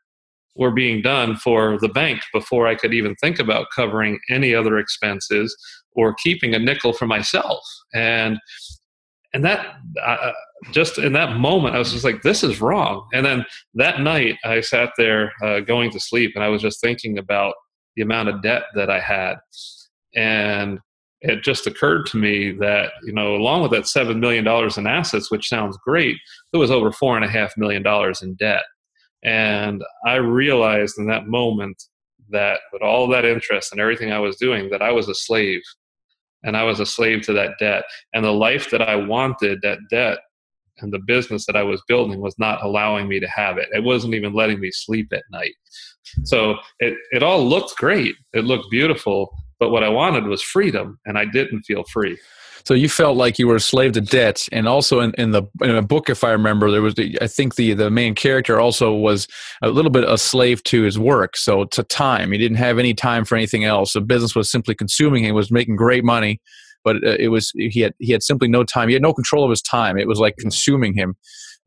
were 0.57 0.71
being 0.71 1.01
done 1.01 1.37
for 1.37 1.79
the 1.81 1.89
bank 1.89 2.21
before 2.33 2.67
I 2.67 2.75
could 2.75 2.93
even 2.93 3.15
think 3.17 3.39
about 3.39 3.69
covering 3.75 4.19
any 4.29 4.55
other 4.55 4.79
expenses 4.79 5.57
or 5.93 6.15
keeping 6.15 6.55
a 6.55 6.59
nickel 6.59 6.93
for 6.93 7.07
myself. 7.07 7.63
And 7.95 8.39
and 9.33 9.45
that 9.45 9.77
uh, 10.05 10.33
just 10.73 10.99
in 10.99 11.13
that 11.13 11.37
moment, 11.37 11.75
I 11.75 11.79
was 11.79 11.93
just 11.93 12.05
like, 12.05 12.23
"This 12.23 12.43
is 12.43 12.61
wrong." 12.61 13.07
And 13.13 13.25
then 13.25 13.47
that 13.75 14.01
night, 14.01 14.37
I 14.45 14.61
sat 14.61 14.91
there 14.99 15.33
uh, 15.43 15.61
going 15.61 15.91
to 15.93 16.01
sleep, 16.01 16.33
and 16.35 16.43
I 16.43 16.49
was 16.49 16.63
just 16.63 16.81
thinking 16.81 17.17
about 17.17 17.55
the 17.97 18.03
amount 18.03 18.29
of 18.29 18.43
debt 18.43 18.65
that 18.75 18.91
I 18.91 18.99
had, 19.01 19.37
and 20.17 20.81
it 21.23 21.43
just 21.43 21.67
occurred 21.67 22.07
to 22.07 22.17
me 22.17 22.53
that 22.53 22.93
you 23.03 23.13
know, 23.13 23.35
along 23.35 23.63
with 23.63 23.71
that 23.73 23.87
seven 23.87 24.21
million 24.21 24.45
dollars 24.45 24.79
in 24.79 24.87
assets, 24.87 25.31
which 25.31 25.49
sounds 25.49 25.77
great, 25.85 26.17
there 26.53 26.61
was 26.61 26.71
over 26.71 26.93
four 26.93 27.17
and 27.17 27.25
a 27.25 27.29
half 27.29 27.57
million 27.57 27.83
dollars 27.83 28.23
in 28.23 28.35
debt. 28.35 28.65
And 29.23 29.83
I 30.07 30.15
realized 30.17 30.99
in 30.99 31.07
that 31.09 31.27
moment 31.27 31.83
that 32.31 32.61
with 32.73 32.83
all 32.83 33.09
that 33.09 33.25
interest 33.25 33.73
and 33.73 33.81
everything 33.81 34.13
I 34.13 34.19
was 34.19 34.37
doing, 34.37 34.71
that 34.71 34.83
I 34.83 34.93
was 34.93 35.09
a 35.09 35.15
slave. 35.15 35.61
And 36.43 36.57
I 36.57 36.63
was 36.63 36.81
a 36.81 36.87
slave 36.87 37.23
to 37.23 37.35
that 37.35 37.59
debt. 37.59 37.85
And 38.15 38.25
the 38.25 38.33
life 38.33 38.71
that 38.71 38.81
I 38.81 38.97
wanted, 38.97 39.61
that 39.63 39.79
debt 39.91 40.19
and 40.79 40.91
the 40.91 41.01
business 41.01 41.45
that 41.45 41.57
I 41.57 41.63
was 41.63 41.83
building 41.87 42.21
was 42.21 42.35
not 42.39 42.63
allowing 42.65 43.09
me 43.09 43.21
to 43.21 43.29
have 43.29 43.59
it. 43.59 43.69
It 43.73 43.85
wasn't 43.85 44.15
even 44.15 44.33
letting 44.33 44.59
me 44.59 44.71
sleep 44.71 45.09
at 45.13 45.25
night. 45.31 45.53
So 46.25 46.57
it, 46.79 46.97
it 47.13 47.23
all 47.23 47.47
looked 47.47 47.77
great. 47.77 48.15
It 48.33 48.45
looked 48.45 48.71
beautiful. 48.71 49.31
But 49.61 49.71
what 49.71 49.85
I 49.85 49.89
wanted 49.89 50.25
was 50.25 50.43
freedom, 50.43 50.99
and 51.05 51.19
I 51.19 51.27
didn't 51.27 51.63
feel 51.63 51.85
free. 51.93 52.19
So 52.65 52.75
you 52.75 52.89
felt 52.89 53.17
like 53.17 53.39
you 53.39 53.47
were 53.47 53.57
a 53.57 53.61
slave 53.61 53.93
to 53.93 54.01
debt, 54.01 54.49
and 54.53 54.69
also 54.69 55.01
in, 55.01 55.15
in 55.17 55.31
the 55.31 55.45
in 55.63 55.71
a 55.71 55.83
book, 55.83 56.11
if 56.11 56.25
I 56.25 56.31
remember, 56.31 56.71
there 56.71 56.83
was 56.83 56.95
the, 56.95 57.17
I 57.21 57.27
think 57.27 57.55
the 57.55 57.75
the 57.75 57.91
main 57.91 58.15
character 58.15 58.61
also 58.61 58.93
was 58.93 59.27
a 59.63 59.69
little 59.69 59.91
bit 59.91 60.05
a 60.05 60.19
slave 60.19 60.63
to 60.65 60.83
his 60.83 60.99
work. 60.99 61.37
So 61.37 61.65
to 61.67 61.83
time, 61.83 62.33
he 62.33 62.39
didn't 62.39 62.59
have 62.59 62.79
any 62.79 62.95
time 62.95 63.25
for 63.25 63.37
anything 63.37 63.65
else. 63.65 63.93
The 63.93 64.01
business 64.01 64.35
was 64.35 64.51
simply 64.51 64.75
consuming 64.75 65.25
him. 65.25 65.35
Was 65.35 65.51
making 65.51 65.77
great 65.77 66.05
money, 66.05 66.41
but 66.85 66.97
uh, 66.97 67.17
it 67.19 67.29
was 67.29 67.51
he 67.55 67.81
had 67.81 67.95
he 67.99 68.13
had 68.13 68.23
simply 68.23 68.49
no 68.49 68.65
time. 68.65 68.89
He 68.89 68.95
had 68.95 69.03
no 69.03 69.15
control 69.15 69.45
of 69.45 69.51
his 69.51 69.63
time. 69.63 69.97
It 69.97 70.09
was 70.09 70.19
like 70.19 70.37
consuming 70.39 70.95
him. 70.95 71.15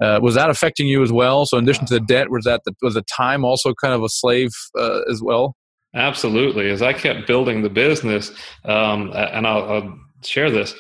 Uh, 0.02 0.20
was 0.22 0.36
that 0.36 0.50
affecting 0.50 0.88
you 0.88 1.02
as 1.04 1.12
well? 1.12 1.46
So 1.46 1.58
in 1.58 1.64
addition 1.64 1.86
to 1.86 1.94
the 1.94 2.00
debt, 2.00 2.30
was 2.30 2.46
that 2.46 2.62
the, 2.66 2.74
was 2.82 2.96
the 2.96 3.04
time 3.04 3.46
also 3.46 3.74
kind 3.74 3.94
of 3.94 4.04
a 4.04 4.10
slave 4.10 4.52
uh, 4.78 5.02
as 5.10 5.22
well? 5.24 5.56
Absolutely. 5.96 6.70
As 6.70 6.82
I 6.82 6.94
kept 6.94 7.28
building 7.28 7.62
the 7.62 7.70
business, 7.70 8.32
um, 8.66 9.12
and 9.16 9.46
I'll, 9.46 9.72
I'll 9.72 10.00
share 10.24 10.50
this, 10.50 10.74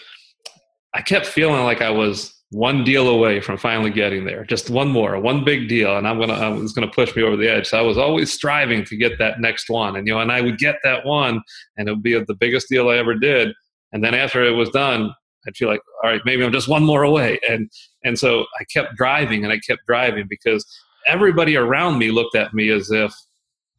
I 0.94 1.02
kept 1.02 1.26
feeling 1.26 1.64
like 1.64 1.82
I 1.82 1.90
was 1.90 2.34
one 2.50 2.84
deal 2.84 3.10
away 3.10 3.40
from 3.42 3.58
finally 3.58 3.90
getting 3.90 4.26
there. 4.26 4.44
Just 4.46 4.70
one 4.70 4.88
more, 4.90 5.20
one 5.20 5.44
big 5.44 5.68
deal, 5.68 5.98
and 5.98 6.08
I'm 6.08 6.20
gonna 6.20 6.34
I 6.34 6.50
was 6.50 6.72
gonna 6.72 6.88
push 6.90 7.16
me 7.16 7.24
over 7.24 7.36
the 7.36 7.50
edge. 7.50 7.68
So 7.68 7.78
I 7.80 7.82
was 7.82 7.98
always 7.98 8.32
striving 8.32 8.86
to 8.86 8.96
get 8.96 9.18
that 9.20 9.40
next 9.40 9.70
one, 9.70 9.96
and 9.96 10.08
you 10.08 10.14
know, 10.14 10.20
and 10.20 10.32
I 10.32 10.42
would 10.42 10.60
get 10.60 10.76
that 10.84 11.06
one, 11.06 11.42
and 11.78 11.90
it 11.90 11.92
would 11.92 12.04
be 12.04 12.14
the 12.14 12.36
biggest 12.36 12.70
deal 12.70 12.90
I 12.90 12.98
ever 12.98 13.16
did. 13.16 13.54
And 13.92 14.04
then 14.04 14.14
after 14.14 14.44
it 14.44 14.52
was 14.52 14.70
done, 14.70 15.14
I'd 15.48 15.56
feel 15.56 15.68
like, 15.68 15.82
all 16.04 16.10
right, 16.10 16.22
maybe 16.26 16.44
I'm 16.44 16.52
just 16.52 16.68
one 16.68 16.84
more 16.84 17.04
away. 17.04 17.40
And 17.50 17.70
and 18.04 18.18
so 18.18 18.46
I 18.60 18.64
kept 18.66 18.96
driving 18.96 19.44
and 19.44 19.52
I 19.52 19.60
kept 19.60 19.82
driving 19.88 20.26
because 20.30 20.66
everybody 21.08 21.58
around 21.58 21.98
me 21.98 22.12
looked 22.12 22.36
at 22.36 22.54
me 22.54 22.70
as 22.70 22.92
if 22.92 23.14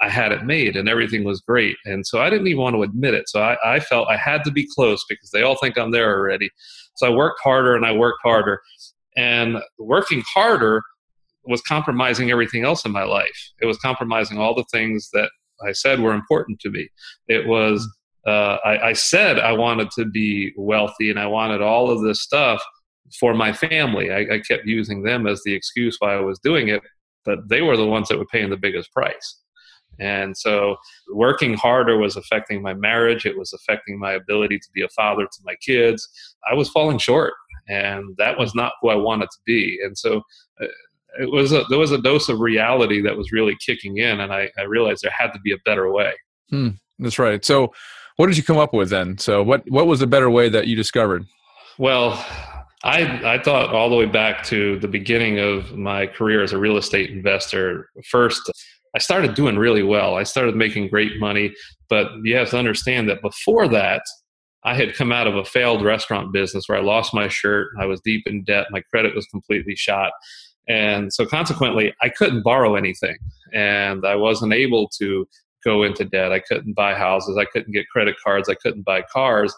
I 0.00 0.08
had 0.08 0.32
it 0.32 0.44
made 0.44 0.76
and 0.76 0.88
everything 0.88 1.24
was 1.24 1.40
great. 1.40 1.76
And 1.84 2.06
so 2.06 2.20
I 2.20 2.28
didn't 2.28 2.48
even 2.48 2.62
want 2.62 2.76
to 2.76 2.82
admit 2.82 3.14
it. 3.14 3.28
So 3.28 3.40
I, 3.40 3.56
I 3.64 3.80
felt 3.80 4.08
I 4.08 4.16
had 4.16 4.44
to 4.44 4.50
be 4.50 4.68
close 4.74 5.04
because 5.08 5.30
they 5.30 5.42
all 5.42 5.56
think 5.56 5.78
I'm 5.78 5.92
there 5.92 6.16
already. 6.16 6.50
So 6.96 7.06
I 7.06 7.10
worked 7.10 7.40
harder 7.42 7.74
and 7.74 7.86
I 7.86 7.92
worked 7.92 8.20
harder. 8.22 8.60
And 9.16 9.58
working 9.78 10.22
harder 10.26 10.82
was 11.46 11.62
compromising 11.62 12.30
everything 12.30 12.64
else 12.64 12.84
in 12.84 12.92
my 12.92 13.04
life. 13.04 13.52
It 13.60 13.66
was 13.66 13.78
compromising 13.78 14.38
all 14.38 14.54
the 14.54 14.64
things 14.72 15.10
that 15.12 15.30
I 15.64 15.72
said 15.72 16.00
were 16.00 16.14
important 16.14 16.60
to 16.60 16.70
me. 16.70 16.88
It 17.28 17.46
was 17.46 17.88
uh, 18.26 18.58
I, 18.64 18.88
I, 18.88 18.92
said 18.94 19.38
I 19.38 19.52
wanted 19.52 19.90
to 19.92 20.06
be 20.06 20.52
wealthy 20.56 21.10
and 21.10 21.20
I 21.20 21.26
wanted 21.26 21.60
all 21.60 21.90
of 21.90 22.00
this 22.00 22.22
stuff 22.22 22.62
for 23.20 23.34
my 23.34 23.52
family. 23.52 24.10
I, 24.10 24.20
I, 24.20 24.38
kept 24.38 24.64
using 24.64 25.02
them 25.02 25.26
as 25.26 25.42
the 25.44 25.52
excuse 25.52 25.96
why 25.98 26.14
I 26.14 26.20
was 26.20 26.38
doing 26.38 26.68
it, 26.68 26.80
but 27.26 27.50
they 27.50 27.60
were 27.60 27.76
the 27.76 27.84
ones 27.84 28.08
that 28.08 28.18
were 28.18 28.26
paying 28.26 28.48
the 28.48 28.56
biggest 28.56 28.90
price. 28.92 29.40
And 29.98 30.36
so 30.36 30.76
working 31.12 31.54
harder 31.54 31.96
was 31.96 32.16
affecting 32.16 32.62
my 32.62 32.74
marriage. 32.74 33.26
It 33.26 33.38
was 33.38 33.52
affecting 33.52 33.98
my 33.98 34.12
ability 34.12 34.58
to 34.58 34.68
be 34.74 34.82
a 34.82 34.88
father 34.88 35.24
to 35.24 35.38
my 35.44 35.54
kids. 35.56 36.08
I 36.50 36.54
was 36.54 36.68
falling 36.68 36.98
short, 36.98 37.34
and 37.68 38.14
that 38.18 38.38
was 38.38 38.54
not 38.54 38.72
who 38.80 38.88
I 38.88 38.96
wanted 38.96 39.30
to 39.30 39.38
be. 39.46 39.78
And 39.84 39.96
so 39.96 40.22
uh, 40.60 40.66
it 41.20 41.30
was 41.30 41.52
a, 41.52 41.64
there 41.70 41.78
was 41.78 41.92
a 41.92 42.00
dose 42.00 42.28
of 42.28 42.40
reality 42.40 43.00
that 43.02 43.16
was 43.16 43.32
really 43.32 43.56
kicking 43.64 43.98
in, 43.98 44.20
and 44.20 44.32
I, 44.32 44.50
I 44.58 44.62
realized 44.62 45.02
there 45.02 45.12
had 45.16 45.32
to 45.32 45.40
be 45.40 45.52
a 45.52 45.58
better 45.64 45.90
way. 45.92 46.12
Hmm, 46.50 46.70
that's 46.98 47.18
right. 47.18 47.44
So 47.44 47.72
what 48.16 48.26
did 48.26 48.36
you 48.36 48.42
come 48.42 48.58
up 48.58 48.72
with 48.72 48.90
then? 48.90 49.18
So 49.18 49.42
what 49.42 49.68
what 49.70 49.86
was 49.86 50.00
the 50.00 50.06
better 50.06 50.30
way 50.30 50.48
that 50.48 50.66
you 50.66 50.76
discovered? 50.76 51.24
Well, 51.78 52.24
I 52.84 53.34
I 53.34 53.42
thought 53.42 53.74
all 53.74 53.90
the 53.90 53.96
way 53.96 54.06
back 54.06 54.44
to 54.44 54.78
the 54.78 54.88
beginning 54.88 55.38
of 55.38 55.76
my 55.76 56.06
career 56.06 56.42
as 56.42 56.52
a 56.52 56.58
real 56.58 56.76
estate 56.76 57.10
investor. 57.10 57.90
First, 58.08 58.50
I 58.94 58.98
started 58.98 59.34
doing 59.34 59.56
really 59.56 59.82
well. 59.82 60.16
I 60.16 60.22
started 60.22 60.56
making 60.56 60.88
great 60.88 61.18
money, 61.18 61.54
but 61.88 62.10
you 62.22 62.36
have 62.36 62.50
to 62.50 62.58
understand 62.58 63.08
that 63.08 63.22
before 63.22 63.68
that, 63.68 64.02
I 64.64 64.74
had 64.74 64.94
come 64.94 65.12
out 65.12 65.26
of 65.26 65.36
a 65.36 65.44
failed 65.44 65.84
restaurant 65.84 66.32
business 66.32 66.68
where 66.68 66.78
I 66.78 66.82
lost 66.82 67.12
my 67.12 67.28
shirt, 67.28 67.68
I 67.78 67.86
was 67.86 68.00
deep 68.00 68.22
in 68.26 68.44
debt, 68.44 68.68
my 68.70 68.80
credit 68.80 69.14
was 69.14 69.26
completely 69.26 69.76
shot. 69.76 70.12
And 70.68 71.12
so 71.12 71.26
consequently, 71.26 71.92
I 72.00 72.08
couldn't 72.08 72.42
borrow 72.42 72.74
anything 72.74 73.16
and 73.52 74.06
I 74.06 74.14
wasn't 74.14 74.54
able 74.54 74.88
to 75.00 75.26
go 75.64 75.82
into 75.82 76.04
debt. 76.04 76.32
I 76.32 76.40
couldn't 76.40 76.74
buy 76.74 76.94
houses. 76.94 77.36
I 77.36 77.44
couldn't 77.46 77.72
get 77.72 77.88
credit 77.88 78.16
cards. 78.22 78.48
I 78.48 78.54
couldn't 78.54 78.82
buy 78.82 79.02
cars. 79.12 79.54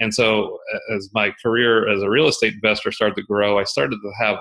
And 0.00 0.14
so, 0.14 0.58
as 0.94 1.10
my 1.12 1.34
career 1.42 1.88
as 1.88 2.02
a 2.02 2.08
real 2.08 2.28
estate 2.28 2.54
investor 2.54 2.92
started 2.92 3.16
to 3.16 3.22
grow, 3.22 3.58
I 3.58 3.64
started 3.64 3.96
to 3.96 4.12
have 4.20 4.38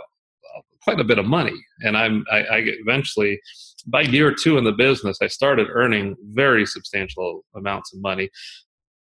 quite 0.87 1.01
a 1.01 1.03
bit 1.03 1.19
of 1.19 1.25
money. 1.25 1.59
And 1.81 1.97
I'm, 1.97 2.23
I, 2.31 2.37
I 2.37 2.57
eventually, 2.85 3.41
by 3.87 4.01
year 4.01 4.33
two 4.33 4.57
in 4.57 4.63
the 4.63 4.71
business, 4.71 5.17
I 5.21 5.27
started 5.27 5.67
earning 5.69 6.15
very 6.31 6.65
substantial 6.65 7.43
amounts 7.57 7.93
of 7.93 7.99
money, 8.01 8.29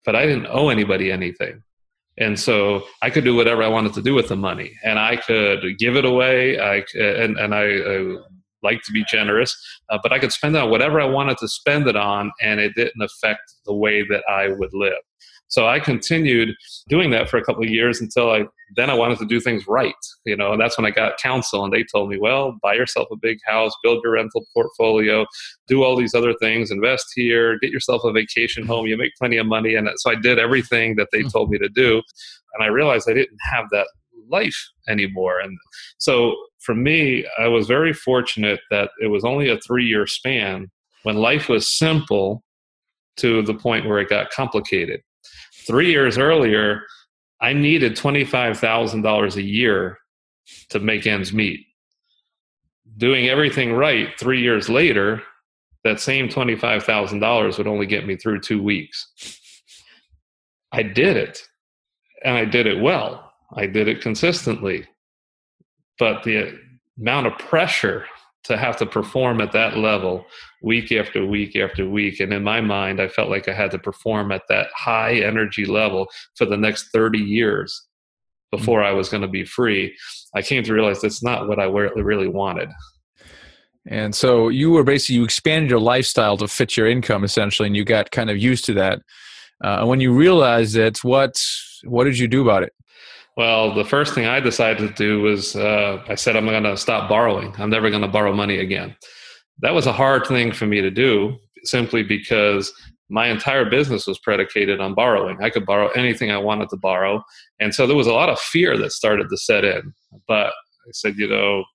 but 0.06 0.16
I 0.16 0.26
didn't 0.26 0.48
owe 0.48 0.70
anybody 0.70 1.12
anything. 1.12 1.62
And 2.18 2.40
so 2.40 2.84
I 3.02 3.10
could 3.10 3.26
do 3.26 3.36
whatever 3.36 3.62
I 3.62 3.68
wanted 3.68 3.94
to 3.96 4.02
do 4.02 4.14
with 4.14 4.30
the 4.30 4.38
money, 4.38 4.72
and 4.86 4.98
I 4.98 5.18
could 5.18 5.78
give 5.78 5.98
it 5.98 6.06
away. 6.06 6.58
I 6.58 6.76
and 6.98 7.38
and 7.38 7.54
I, 7.54 7.66
I 7.94 8.16
like 8.64 8.82
to 8.84 8.94
be 8.94 9.04
generous, 9.04 9.54
uh, 9.90 10.00
but 10.02 10.14
I 10.14 10.20
could 10.20 10.32
spend 10.32 10.56
it 10.56 10.62
on 10.62 10.70
whatever 10.70 11.02
I 11.02 11.06
wanted 11.18 11.38
to 11.40 11.50
spend 11.50 11.88
it 11.88 11.98
on, 11.98 12.32
and 12.42 12.62
it 12.62 12.74
didn't 12.74 13.02
affect 13.02 13.42
the 13.66 13.74
way 13.74 14.02
that 14.12 14.24
I 14.30 14.48
would 14.48 14.74
live. 14.74 15.04
So 15.48 15.68
I 15.68 15.80
continued 15.80 16.56
doing 16.90 17.12
that 17.12 17.30
for 17.30 17.38
a 17.38 17.44
couple 17.44 17.64
of 17.64 17.70
years 17.70 18.02
until 18.02 18.32
I 18.32 18.46
then 18.76 18.90
I 18.90 18.96
wanted 18.96 19.20
to 19.20 19.26
do 19.26 19.40
things 19.40 19.68
right, 19.68 19.94
you 20.26 20.36
know, 20.36 20.52
and 20.52 20.60
that's 20.60 20.78
when 20.78 20.86
I 20.86 20.92
got 20.92 21.18
counsel 21.18 21.64
and 21.64 21.72
they 21.72 21.84
told 21.84 22.10
me, 22.10 22.18
well, 22.18 22.58
buy 22.64 22.74
yourself 22.74 23.08
a 23.12 23.16
big 23.16 23.38
house, 23.46 23.72
build 23.84 24.02
your 24.04 24.14
rental 24.14 24.44
portfolio, 24.54 25.26
do 25.68 25.84
all 25.84 25.96
these 25.96 26.16
other 26.16 26.34
things, 26.42 26.72
invest 26.72 27.06
here, 27.14 27.60
get 27.60 27.70
yourself 27.70 28.04
a 28.04 28.12
vacation 28.12 28.66
home, 28.66 28.88
you 28.88 28.98
make 28.98 29.14
plenty 29.20 29.38
of 29.38 29.46
money. 29.46 29.76
And 29.76 29.88
so 29.98 30.12
I 30.12 30.16
did 30.16 30.40
everything 30.40 30.96
that 30.96 31.10
they 31.12 31.22
hmm. 31.22 31.28
told 31.28 31.52
me 31.52 31.60
to 31.60 31.70
do. 31.70 32.02
And 32.56 32.64
I 32.64 32.68
realized 32.68 33.08
I 33.10 33.14
didn't 33.14 33.38
have 33.54 33.66
that 33.72 33.88
life 34.30 34.70
anymore. 34.90 35.40
And 35.40 35.58
so 36.00 36.36
for 36.60 36.74
me, 36.74 37.26
I 37.38 37.48
was 37.48 37.68
very 37.68 37.94
fortunate 37.94 38.60
that 38.72 38.90
it 39.02 39.08
was 39.08 39.24
only 39.24 39.50
a 39.50 39.60
three 39.60 39.86
year 39.86 40.08
span 40.08 40.72
when 41.04 41.18
life 41.18 41.50
was 41.50 41.72
simple 41.72 42.44
to 43.18 43.44
the 43.44 43.54
point 43.54 43.88
where 43.88 44.00
it 44.00 44.10
got 44.10 44.32
complicated. 44.32 45.02
Three 45.68 45.92
years 45.92 46.18
earlier, 46.18 46.82
I 47.42 47.54
needed 47.54 47.96
$25,000 47.96 49.36
a 49.36 49.42
year 49.42 49.98
to 50.70 50.80
make 50.80 51.08
ends 51.08 51.34
meet. 51.34 51.66
Doing 52.98 53.28
everything 53.28 53.74
right 53.74 54.10
three 54.20 54.42
years 54.42 54.70
later, 54.70 55.22
that 55.84 56.00
same 56.00 56.30
$25,000 56.30 57.58
would 57.58 57.68
only 57.68 57.86
get 57.86 58.08
me 58.08 58.16
through 58.16 58.42
two 58.42 58.62
weeks. 58.62 59.12
I 60.72 60.84
did 60.84 61.18
it, 61.18 61.48
and 62.24 62.36
I 62.38 62.46
did 62.46 62.68
it 62.68 62.82
well. 62.82 63.34
I 63.56 63.68
did 63.68 63.88
it 63.88 64.02
consistently 64.02 64.88
but 65.98 66.24
the 66.24 66.58
amount 67.00 67.28
of 67.28 67.38
pressure 67.38 68.06
to 68.46 68.58
have 68.58 68.78
to 68.78 68.86
perform 68.86 69.42
at 69.42 69.52
that 69.52 69.78
level 69.78 70.26
week 70.62 70.92
after 70.92 71.26
week 71.26 71.56
after 71.56 71.88
week. 71.88 72.20
And 72.20 72.34
in 72.34 72.44
my 72.44 72.62
mind, 72.62 73.02
I 73.02 73.08
felt 73.08 73.30
like 73.30 73.48
I 73.48 73.54
had 73.54 73.72
to 73.72 73.80
perform 73.80 74.32
at 74.32 74.44
that 74.50 74.68
high 74.76 75.16
energy 75.16 75.66
level 75.66 76.08
for 76.36 76.46
the 76.46 76.58
next 76.58 76.90
30 76.92 77.20
years 77.20 77.86
before 78.52 78.84
I 78.84 78.92
was 78.92 79.10
going 79.10 79.22
to 79.22 79.28
be 79.28 79.44
free. 79.44 79.96
I 80.34 80.42
came 80.42 80.64
to 80.64 80.74
realize 80.74 81.02
that's 81.02 81.24
not 81.24 81.48
what 81.48 81.60
I 81.60 81.66
really 81.66 82.28
wanted. 82.28 82.70
And 83.88 84.16
so 84.16 84.50
you 84.50 84.72
were 84.72 84.84
basically, 84.84 85.16
you 85.16 85.24
expanded 85.24 85.70
your 85.70 85.80
lifestyle 85.80 86.38
to 86.38 86.48
fit 86.48 86.76
your 86.76 86.88
income 86.88 87.24
essentially, 87.24 87.68
and 87.68 87.76
you 87.76 87.84
got 87.84 88.12
kind 88.12 88.30
of 88.30 88.38
used 88.38 88.66
to 88.66 88.74
that. 88.74 89.00
Uh, 89.64 89.78
and 89.80 89.88
when 89.88 90.00
you 90.00 90.12
realized 90.12 90.76
it, 90.76 91.04
what, 91.04 91.36
what 91.84 92.06
did 92.06 92.18
you 92.18 92.28
do 92.28 92.42
about 92.42 92.64
it? 92.64 92.74
Well, 93.38 93.74
the 93.74 93.84
first 93.84 94.14
thing 94.14 94.26
I 94.26 94.40
decided 94.40 94.88
to 94.88 94.94
do 94.94 95.22
was 95.22 95.56
uh, 95.56 96.02
I 96.08 96.16
said, 96.16 96.36
I'm 96.36 96.46
going 96.46 96.64
to 96.64 96.78
stop 96.78 97.10
borrowing. 97.10 97.54
I'm 97.58 97.70
never 97.70 97.90
going 97.90 98.02
to 98.02 98.08
borrow 98.08 98.34
money 98.34 98.60
again. 98.60 98.96
That 99.60 99.74
was 99.74 99.88
a 99.88 99.94
hard 99.94 100.26
thing 100.26 100.54
for 100.54 100.66
me 100.66 100.82
to 100.82 100.90
do 100.90 101.38
simply 101.64 102.04
because 102.04 102.72
my 103.10 103.28
entire 103.28 103.70
business 103.70 104.08
was 104.08 104.20
predicated 104.20 104.80
on 104.80 104.96
borrowing. 104.96 105.38
I 105.42 105.50
could 105.50 105.66
borrow 105.66 105.90
anything 105.90 106.32
I 106.32 106.38
wanted 106.38 106.70
to 106.70 106.78
borrow. 106.78 107.24
And 107.60 107.76
so 107.76 107.86
there 107.86 107.96
was 107.96 108.08
a 108.08 108.14
lot 108.14 108.30
of 108.30 108.40
fear 108.40 108.78
that 108.78 108.92
started 108.92 109.30
to 109.30 109.38
set 109.38 109.64
in. 109.64 109.94
But 110.28 110.48
I 110.48 110.92
said, 110.92 111.16
you 111.18 111.28
know, 111.28 111.66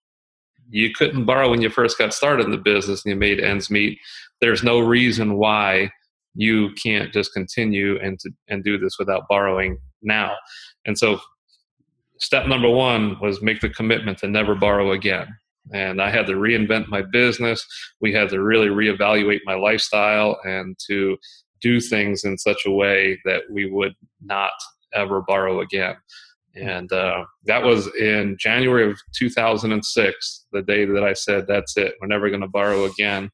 you 0.70 0.92
couldn't 0.92 1.24
borrow 1.26 1.50
when 1.50 1.60
you 1.60 1.68
first 1.68 1.98
got 1.98 2.14
started 2.14 2.46
in 2.46 2.52
the 2.52 2.58
business 2.58 3.04
and 3.04 3.10
you 3.10 3.16
made 3.16 3.40
ends 3.40 3.70
meet. 3.70 3.98
There's 4.40 4.62
no 4.62 4.80
reason 4.80 5.36
why 5.36 5.90
you 6.34 6.70
can't 6.74 7.12
just 7.12 7.32
continue 7.32 7.98
and 8.00 8.18
to, 8.20 8.30
and 8.48 8.64
do 8.64 8.78
this 8.78 8.98
without 8.98 9.24
borrowing 9.28 9.78
now. 10.02 10.34
And 10.86 10.96
so 10.96 11.20
step 12.20 12.46
number 12.46 12.68
one 12.70 13.16
was 13.20 13.42
make 13.42 13.60
the 13.60 13.68
commitment 13.70 14.18
to 14.18 14.28
never 14.28 14.54
borrow 14.54 14.92
again. 14.92 15.28
And 15.72 16.00
I 16.00 16.10
had 16.10 16.26
to 16.26 16.34
reinvent 16.34 16.88
my 16.88 17.02
business. 17.02 17.64
We 18.00 18.12
had 18.12 18.28
to 18.30 18.42
really 18.42 18.68
reevaluate 18.68 19.40
my 19.44 19.54
lifestyle 19.54 20.38
and 20.44 20.76
to 20.88 21.16
do 21.60 21.80
things 21.80 22.24
in 22.24 22.38
such 22.38 22.62
a 22.66 22.70
way 22.70 23.20
that 23.24 23.42
we 23.50 23.70
would 23.70 23.94
not 24.22 24.52
ever 24.94 25.22
borrow 25.26 25.60
again. 25.60 25.96
And 26.56 26.90
uh, 26.92 27.24
that 27.44 27.62
was 27.62 27.86
in 27.94 28.36
January 28.38 28.90
of 28.90 28.98
2006, 29.14 30.46
the 30.52 30.62
day 30.62 30.84
that 30.84 31.04
I 31.04 31.12
said, 31.12 31.46
That's 31.46 31.76
it, 31.76 31.94
we're 32.00 32.08
never 32.08 32.28
going 32.28 32.40
to 32.40 32.48
borrow 32.48 32.86
again. 32.86 33.30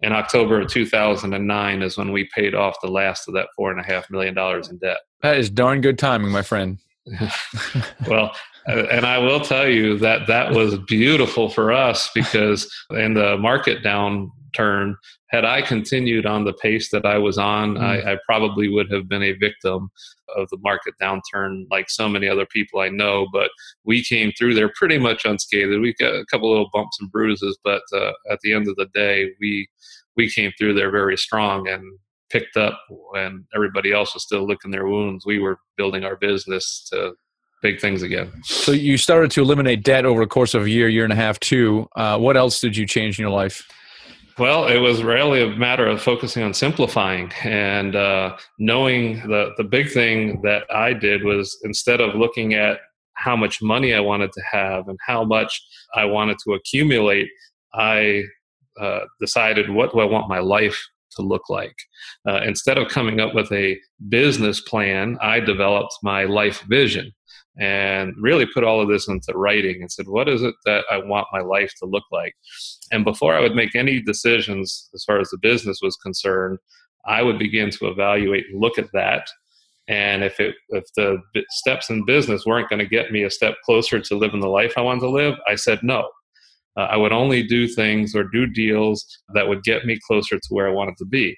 in 0.00 0.12
October 0.12 0.60
of 0.60 0.68
2009 0.68 1.82
is 1.82 1.96
when 1.96 2.12
we 2.12 2.28
paid 2.34 2.54
off 2.54 2.76
the 2.82 2.90
last 2.90 3.26
of 3.28 3.34
that 3.34 3.48
four 3.56 3.70
and 3.70 3.80
a 3.80 3.84
half 3.84 4.10
million 4.10 4.34
dollars 4.34 4.68
in 4.68 4.76
debt. 4.78 4.98
That 5.22 5.38
is 5.38 5.48
darn 5.48 5.80
good 5.80 5.98
timing, 5.98 6.30
my 6.32 6.42
friend. 6.42 6.78
well, 8.08 8.34
uh, 8.68 8.84
and 8.90 9.04
I 9.04 9.18
will 9.18 9.40
tell 9.40 9.68
you 9.68 9.98
that 9.98 10.26
that 10.26 10.52
was 10.52 10.78
beautiful 10.78 11.50
for 11.50 11.72
us 11.72 12.10
because 12.14 12.72
in 12.90 13.14
the 13.14 13.36
market 13.36 13.82
downturn, 13.82 14.94
had 15.28 15.44
I 15.44 15.60
continued 15.60 16.24
on 16.24 16.44
the 16.44 16.54
pace 16.54 16.90
that 16.90 17.04
I 17.04 17.18
was 17.18 17.36
on, 17.36 17.74
mm. 17.74 17.82
I, 17.82 18.12
I, 18.12 18.18
probably 18.24 18.68
would 18.68 18.90
have 18.90 19.08
been 19.08 19.22
a 19.22 19.32
victim 19.32 19.90
of 20.36 20.48
the 20.50 20.58
market 20.62 20.94
downturn 21.02 21.64
like 21.70 21.90
so 21.90 22.08
many 22.08 22.26
other 22.26 22.46
people 22.46 22.80
I 22.80 22.88
know. 22.88 23.26
But 23.32 23.50
we 23.84 24.02
came 24.02 24.32
through 24.38 24.54
there 24.54 24.72
pretty 24.74 24.98
much 24.98 25.24
unscathed. 25.24 25.80
We 25.80 25.94
got 25.98 26.14
a 26.14 26.24
couple 26.30 26.50
little 26.50 26.70
bumps 26.72 26.96
and 27.00 27.10
bruises, 27.10 27.58
but 27.64 27.82
uh, 27.92 28.12
at 28.30 28.38
the 28.42 28.54
end 28.54 28.68
of 28.68 28.76
the 28.76 28.86
day, 28.94 29.30
we 29.40 29.68
we 30.16 30.30
came 30.30 30.52
through 30.56 30.74
there 30.74 30.90
very 30.90 31.16
strong 31.16 31.68
and 31.68 31.82
picked 32.30 32.56
up 32.56 32.80
when 32.88 33.46
everybody 33.54 33.92
else 33.92 34.14
was 34.14 34.22
still 34.22 34.46
licking 34.46 34.70
their 34.70 34.86
wounds. 34.86 35.26
We 35.26 35.38
were 35.38 35.58
building 35.76 36.04
our 36.04 36.16
business 36.16 36.86
to 36.92 37.14
big 37.62 37.80
things 37.80 38.02
again. 38.02 38.30
So 38.44 38.72
you 38.72 38.98
started 38.98 39.30
to 39.32 39.42
eliminate 39.42 39.82
debt 39.82 40.04
over 40.04 40.20
the 40.20 40.26
course 40.26 40.54
of 40.54 40.64
a 40.64 40.70
year, 40.70 40.88
year 40.88 41.04
and 41.04 41.12
a 41.12 41.16
half, 41.16 41.40
too. 41.40 41.88
Uh, 41.96 42.18
what 42.18 42.36
else 42.36 42.60
did 42.60 42.76
you 42.76 42.86
change 42.86 43.18
in 43.18 43.22
your 43.22 43.32
life? 43.32 43.66
Well, 44.36 44.66
it 44.66 44.78
was 44.78 45.04
really 45.04 45.42
a 45.42 45.56
matter 45.56 45.86
of 45.86 46.02
focusing 46.02 46.42
on 46.42 46.54
simplifying 46.54 47.30
and 47.44 47.94
uh, 47.94 48.36
knowing 48.58 49.20
the 49.28 49.52
the 49.56 49.62
big 49.62 49.92
thing 49.92 50.42
that 50.42 50.64
I 50.74 50.92
did 50.92 51.22
was 51.22 51.56
instead 51.62 52.00
of 52.00 52.16
looking 52.16 52.54
at 52.54 52.78
how 53.14 53.36
much 53.36 53.62
money 53.62 53.94
I 53.94 54.00
wanted 54.00 54.32
to 54.32 54.42
have 54.50 54.88
and 54.88 54.98
how 55.06 55.24
much 55.24 55.62
I 55.94 56.04
wanted 56.04 56.38
to 56.44 56.54
accumulate, 56.54 57.28
I 57.74 58.24
uh, 58.78 59.00
decided 59.20 59.70
what 59.70 59.92
do 59.92 60.00
I 60.00 60.04
want 60.04 60.28
my 60.28 60.40
life 60.40 60.84
to 61.14 61.22
look 61.22 61.48
like. 61.48 61.76
Uh, 62.28 62.40
instead 62.44 62.78
of 62.78 62.88
coming 62.88 63.20
up 63.20 63.34
with 63.34 63.50
a 63.52 63.78
business 64.08 64.60
plan, 64.60 65.18
I 65.20 65.40
developed 65.40 65.94
my 66.02 66.24
life 66.24 66.62
vision 66.68 67.12
and 67.58 68.14
really 68.20 68.46
put 68.46 68.64
all 68.64 68.80
of 68.80 68.88
this 68.88 69.06
into 69.06 69.32
writing 69.34 69.80
and 69.80 69.90
said, 69.90 70.08
what 70.08 70.28
is 70.28 70.42
it 70.42 70.54
that 70.64 70.84
I 70.90 70.98
want 70.98 71.28
my 71.32 71.40
life 71.40 71.72
to 71.78 71.86
look 71.86 72.04
like? 72.10 72.34
And 72.90 73.04
before 73.04 73.34
I 73.34 73.40
would 73.40 73.54
make 73.54 73.76
any 73.76 74.00
decisions 74.02 74.90
as 74.94 75.04
far 75.04 75.20
as 75.20 75.30
the 75.30 75.38
business 75.38 75.78
was 75.80 75.96
concerned, 75.96 76.58
I 77.06 77.22
would 77.22 77.38
begin 77.38 77.70
to 77.70 77.86
evaluate 77.86 78.46
and 78.50 78.60
look 78.60 78.78
at 78.78 78.90
that. 78.92 79.28
And 79.86 80.24
if 80.24 80.40
it 80.40 80.54
if 80.70 80.84
the 80.96 81.18
steps 81.50 81.90
in 81.90 82.06
business 82.06 82.46
weren't 82.46 82.70
going 82.70 82.78
to 82.78 82.86
get 82.86 83.12
me 83.12 83.22
a 83.24 83.30
step 83.30 83.56
closer 83.64 84.00
to 84.00 84.16
living 84.16 84.40
the 84.40 84.48
life 84.48 84.74
I 84.76 84.80
wanted 84.80 85.00
to 85.00 85.10
live, 85.10 85.34
I 85.46 85.56
said 85.56 85.80
no. 85.82 86.08
Uh, 86.76 86.88
I 86.90 86.96
would 86.96 87.12
only 87.12 87.42
do 87.42 87.68
things 87.68 88.14
or 88.14 88.24
do 88.24 88.46
deals 88.46 89.06
that 89.34 89.48
would 89.48 89.62
get 89.62 89.86
me 89.86 89.98
closer 90.06 90.38
to 90.38 90.48
where 90.50 90.68
I 90.68 90.72
wanted 90.72 90.96
to 90.98 91.04
be. 91.04 91.36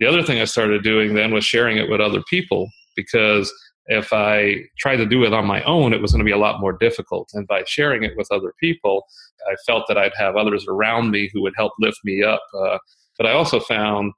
The 0.00 0.06
other 0.06 0.22
thing 0.22 0.40
I 0.40 0.44
started 0.44 0.82
doing 0.82 1.14
then 1.14 1.32
was 1.32 1.44
sharing 1.44 1.78
it 1.78 1.88
with 1.88 2.00
other 2.00 2.22
people 2.28 2.68
because 2.96 3.52
if 3.86 4.12
I 4.12 4.56
tried 4.78 4.96
to 4.96 5.06
do 5.06 5.24
it 5.24 5.32
on 5.32 5.46
my 5.46 5.62
own, 5.64 5.92
it 5.92 6.00
was 6.00 6.12
going 6.12 6.20
to 6.20 6.24
be 6.24 6.32
a 6.32 6.38
lot 6.38 6.60
more 6.60 6.72
difficult. 6.72 7.28
And 7.34 7.46
by 7.46 7.64
sharing 7.66 8.04
it 8.04 8.16
with 8.16 8.28
other 8.30 8.52
people, 8.60 9.04
I 9.50 9.56
felt 9.66 9.84
that 9.88 9.98
I'd 9.98 10.12
have 10.16 10.36
others 10.36 10.66
around 10.68 11.10
me 11.10 11.30
who 11.32 11.42
would 11.42 11.54
help 11.56 11.72
lift 11.78 11.98
me 12.04 12.22
up. 12.22 12.42
Uh, 12.56 12.78
but 13.18 13.26
I 13.26 13.32
also 13.32 13.60
found 13.60 14.12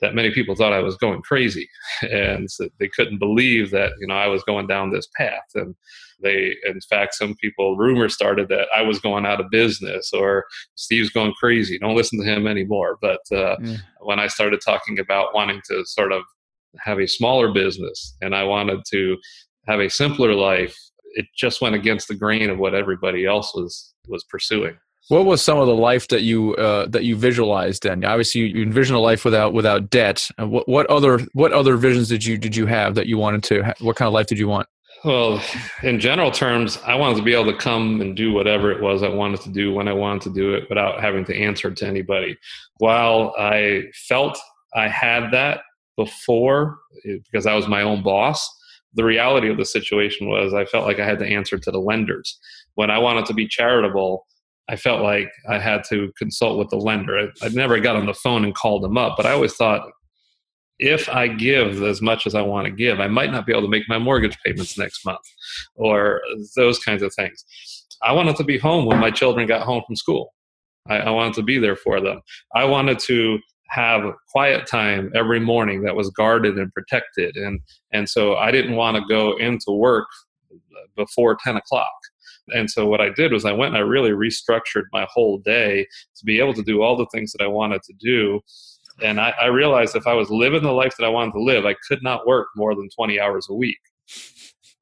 that 0.00 0.14
many 0.14 0.30
people 0.30 0.54
thought 0.54 0.72
I 0.72 0.80
was 0.80 0.96
going 0.96 1.22
crazy, 1.22 1.68
and 2.02 2.48
they 2.78 2.88
couldn't 2.88 3.18
believe 3.18 3.70
that 3.70 3.92
you 4.00 4.06
know 4.06 4.14
I 4.14 4.26
was 4.26 4.42
going 4.44 4.66
down 4.66 4.90
this 4.90 5.08
path. 5.16 5.46
And 5.54 5.74
they, 6.22 6.56
in 6.66 6.80
fact, 6.88 7.14
some 7.14 7.34
people 7.36 7.76
rumors 7.76 8.14
started 8.14 8.48
that 8.48 8.68
I 8.74 8.82
was 8.82 8.98
going 9.00 9.26
out 9.26 9.40
of 9.40 9.50
business 9.50 10.12
or 10.12 10.44
Steve's 10.74 11.10
going 11.10 11.32
crazy. 11.38 11.78
Don't 11.78 11.96
listen 11.96 12.18
to 12.18 12.24
him 12.24 12.46
anymore. 12.46 12.98
But 13.00 13.20
uh, 13.32 13.56
mm. 13.58 13.78
when 14.00 14.18
I 14.18 14.26
started 14.26 14.60
talking 14.64 14.98
about 14.98 15.34
wanting 15.34 15.60
to 15.68 15.84
sort 15.84 16.12
of 16.12 16.22
have 16.78 16.98
a 16.98 17.06
smaller 17.06 17.52
business 17.52 18.16
and 18.20 18.34
I 18.34 18.44
wanted 18.44 18.80
to 18.90 19.16
have 19.66 19.80
a 19.80 19.90
simpler 19.90 20.34
life, 20.34 20.76
it 21.14 21.26
just 21.36 21.60
went 21.60 21.74
against 21.74 22.08
the 22.08 22.14
grain 22.14 22.50
of 22.50 22.58
what 22.58 22.74
everybody 22.74 23.26
else 23.26 23.54
was 23.54 23.94
was 24.08 24.24
pursuing. 24.24 24.76
What 25.08 25.24
was 25.24 25.40
some 25.40 25.58
of 25.58 25.66
the 25.68 25.74
life 25.74 26.08
that 26.08 26.22
you 26.22 26.54
uh, 26.56 26.86
that 26.88 27.04
you 27.04 27.16
visualized? 27.16 27.84
Then 27.84 28.04
obviously 28.04 28.42
you, 28.42 28.46
you 28.48 28.62
envisioned 28.62 28.96
a 28.96 29.00
life 29.00 29.24
without 29.24 29.52
without 29.52 29.88
debt. 29.88 30.28
What 30.38 30.68
what 30.68 30.86
other 30.86 31.20
what 31.32 31.52
other 31.52 31.76
visions 31.76 32.08
did 32.08 32.24
you 32.24 32.36
did 32.36 32.56
you 32.56 32.66
have 32.66 32.96
that 32.96 33.06
you 33.06 33.16
wanted 33.16 33.44
to? 33.44 33.74
What 33.80 33.96
kind 33.96 34.08
of 34.08 34.14
life 34.14 34.26
did 34.26 34.38
you 34.38 34.48
want? 34.48 34.68
Well, 35.06 35.40
in 35.82 36.00
general 36.00 36.30
terms, 36.30 36.78
I 36.84 36.96
wanted 36.96 37.16
to 37.16 37.22
be 37.22 37.32
able 37.32 37.52
to 37.52 37.56
come 37.56 38.00
and 38.00 38.16
do 38.16 38.32
whatever 38.32 38.72
it 38.72 38.82
was 38.82 39.02
I 39.02 39.08
wanted 39.08 39.40
to 39.42 39.50
do 39.50 39.72
when 39.72 39.88
I 39.88 39.92
wanted 39.92 40.22
to 40.22 40.34
do 40.34 40.54
it 40.54 40.68
without 40.68 41.00
having 41.00 41.24
to 41.26 41.36
answer 41.36 41.70
to 41.70 41.86
anybody. 41.86 42.36
While 42.78 43.32
I 43.38 43.84
felt 44.08 44.36
I 44.74 44.88
had 44.88 45.30
that, 45.30 45.60
before 45.96 46.78
because 47.04 47.46
I 47.46 47.54
was 47.54 47.66
my 47.66 47.82
own 47.82 48.02
boss. 48.02 48.48
The 48.94 49.04
reality 49.04 49.50
of 49.50 49.56
the 49.56 49.64
situation 49.64 50.28
was 50.28 50.54
I 50.54 50.64
felt 50.64 50.86
like 50.86 51.00
I 51.00 51.06
had 51.06 51.18
to 51.18 51.26
answer 51.26 51.58
to 51.58 51.70
the 51.70 51.80
lenders. 51.80 52.38
When 52.74 52.90
I 52.90 52.98
wanted 52.98 53.26
to 53.26 53.34
be 53.34 53.48
charitable, 53.48 54.26
I 54.68 54.76
felt 54.76 55.02
like 55.02 55.30
I 55.48 55.58
had 55.58 55.84
to 55.84 56.12
consult 56.18 56.58
with 56.58 56.70
the 56.70 56.76
lender. 56.76 57.18
I, 57.18 57.46
I 57.46 57.48
never 57.48 57.78
got 57.80 57.96
on 57.96 58.06
the 58.06 58.14
phone 58.14 58.44
and 58.44 58.54
called 58.54 58.82
them 58.82 58.98
up, 58.98 59.16
but 59.16 59.26
I 59.26 59.32
always 59.32 59.54
thought 59.54 59.88
if 60.78 61.08
I 61.08 61.28
give 61.28 61.82
as 61.82 62.02
much 62.02 62.26
as 62.26 62.34
I 62.34 62.42
want 62.42 62.66
to 62.66 62.70
give, 62.70 63.00
I 63.00 63.08
might 63.08 63.32
not 63.32 63.46
be 63.46 63.52
able 63.52 63.62
to 63.62 63.68
make 63.68 63.88
my 63.88 63.98
mortgage 63.98 64.36
payments 64.44 64.76
next 64.76 65.04
month 65.04 65.24
or 65.74 66.20
those 66.54 66.78
kinds 66.78 67.02
of 67.02 67.14
things. 67.14 67.44
I 68.02 68.12
wanted 68.12 68.36
to 68.36 68.44
be 68.44 68.58
home 68.58 68.84
when 68.84 68.98
my 68.98 69.10
children 69.10 69.46
got 69.46 69.62
home 69.62 69.82
from 69.86 69.96
school. 69.96 70.34
I, 70.88 70.96
I 70.98 71.10
wanted 71.10 71.34
to 71.34 71.42
be 71.42 71.58
there 71.58 71.76
for 71.76 72.00
them. 72.00 72.20
I 72.54 72.64
wanted 72.64 72.98
to 73.00 73.38
have 73.68 74.02
quiet 74.30 74.66
time 74.66 75.10
every 75.14 75.40
morning 75.40 75.82
that 75.82 75.96
was 75.96 76.10
guarded 76.10 76.56
and 76.56 76.72
protected 76.72 77.36
and 77.36 77.60
and 77.92 78.08
so 78.08 78.36
i 78.36 78.50
didn't 78.50 78.76
want 78.76 78.96
to 78.96 79.02
go 79.08 79.36
into 79.38 79.72
work 79.72 80.06
before 80.96 81.36
10 81.42 81.56
o'clock 81.56 81.90
and 82.50 82.70
so 82.70 82.86
what 82.86 83.00
i 83.00 83.10
did 83.10 83.32
was 83.32 83.44
i 83.44 83.52
went 83.52 83.74
and 83.74 83.82
i 83.82 83.86
really 83.86 84.10
restructured 84.10 84.84
my 84.92 85.06
whole 85.12 85.38
day 85.38 85.84
to 86.14 86.24
be 86.24 86.38
able 86.38 86.54
to 86.54 86.62
do 86.62 86.80
all 86.80 86.96
the 86.96 87.08
things 87.12 87.32
that 87.32 87.42
i 87.42 87.48
wanted 87.48 87.82
to 87.82 87.92
do 87.98 88.40
and 89.02 89.20
I, 89.20 89.34
I 89.40 89.46
realized 89.46 89.96
if 89.96 90.06
i 90.06 90.14
was 90.14 90.30
living 90.30 90.62
the 90.62 90.72
life 90.72 90.94
that 90.98 91.06
i 91.06 91.10
wanted 91.10 91.32
to 91.32 91.42
live 91.42 91.66
i 91.66 91.74
could 91.88 92.02
not 92.02 92.26
work 92.26 92.48
more 92.56 92.74
than 92.74 92.88
20 92.94 93.20
hours 93.20 93.46
a 93.50 93.54
week 93.54 93.78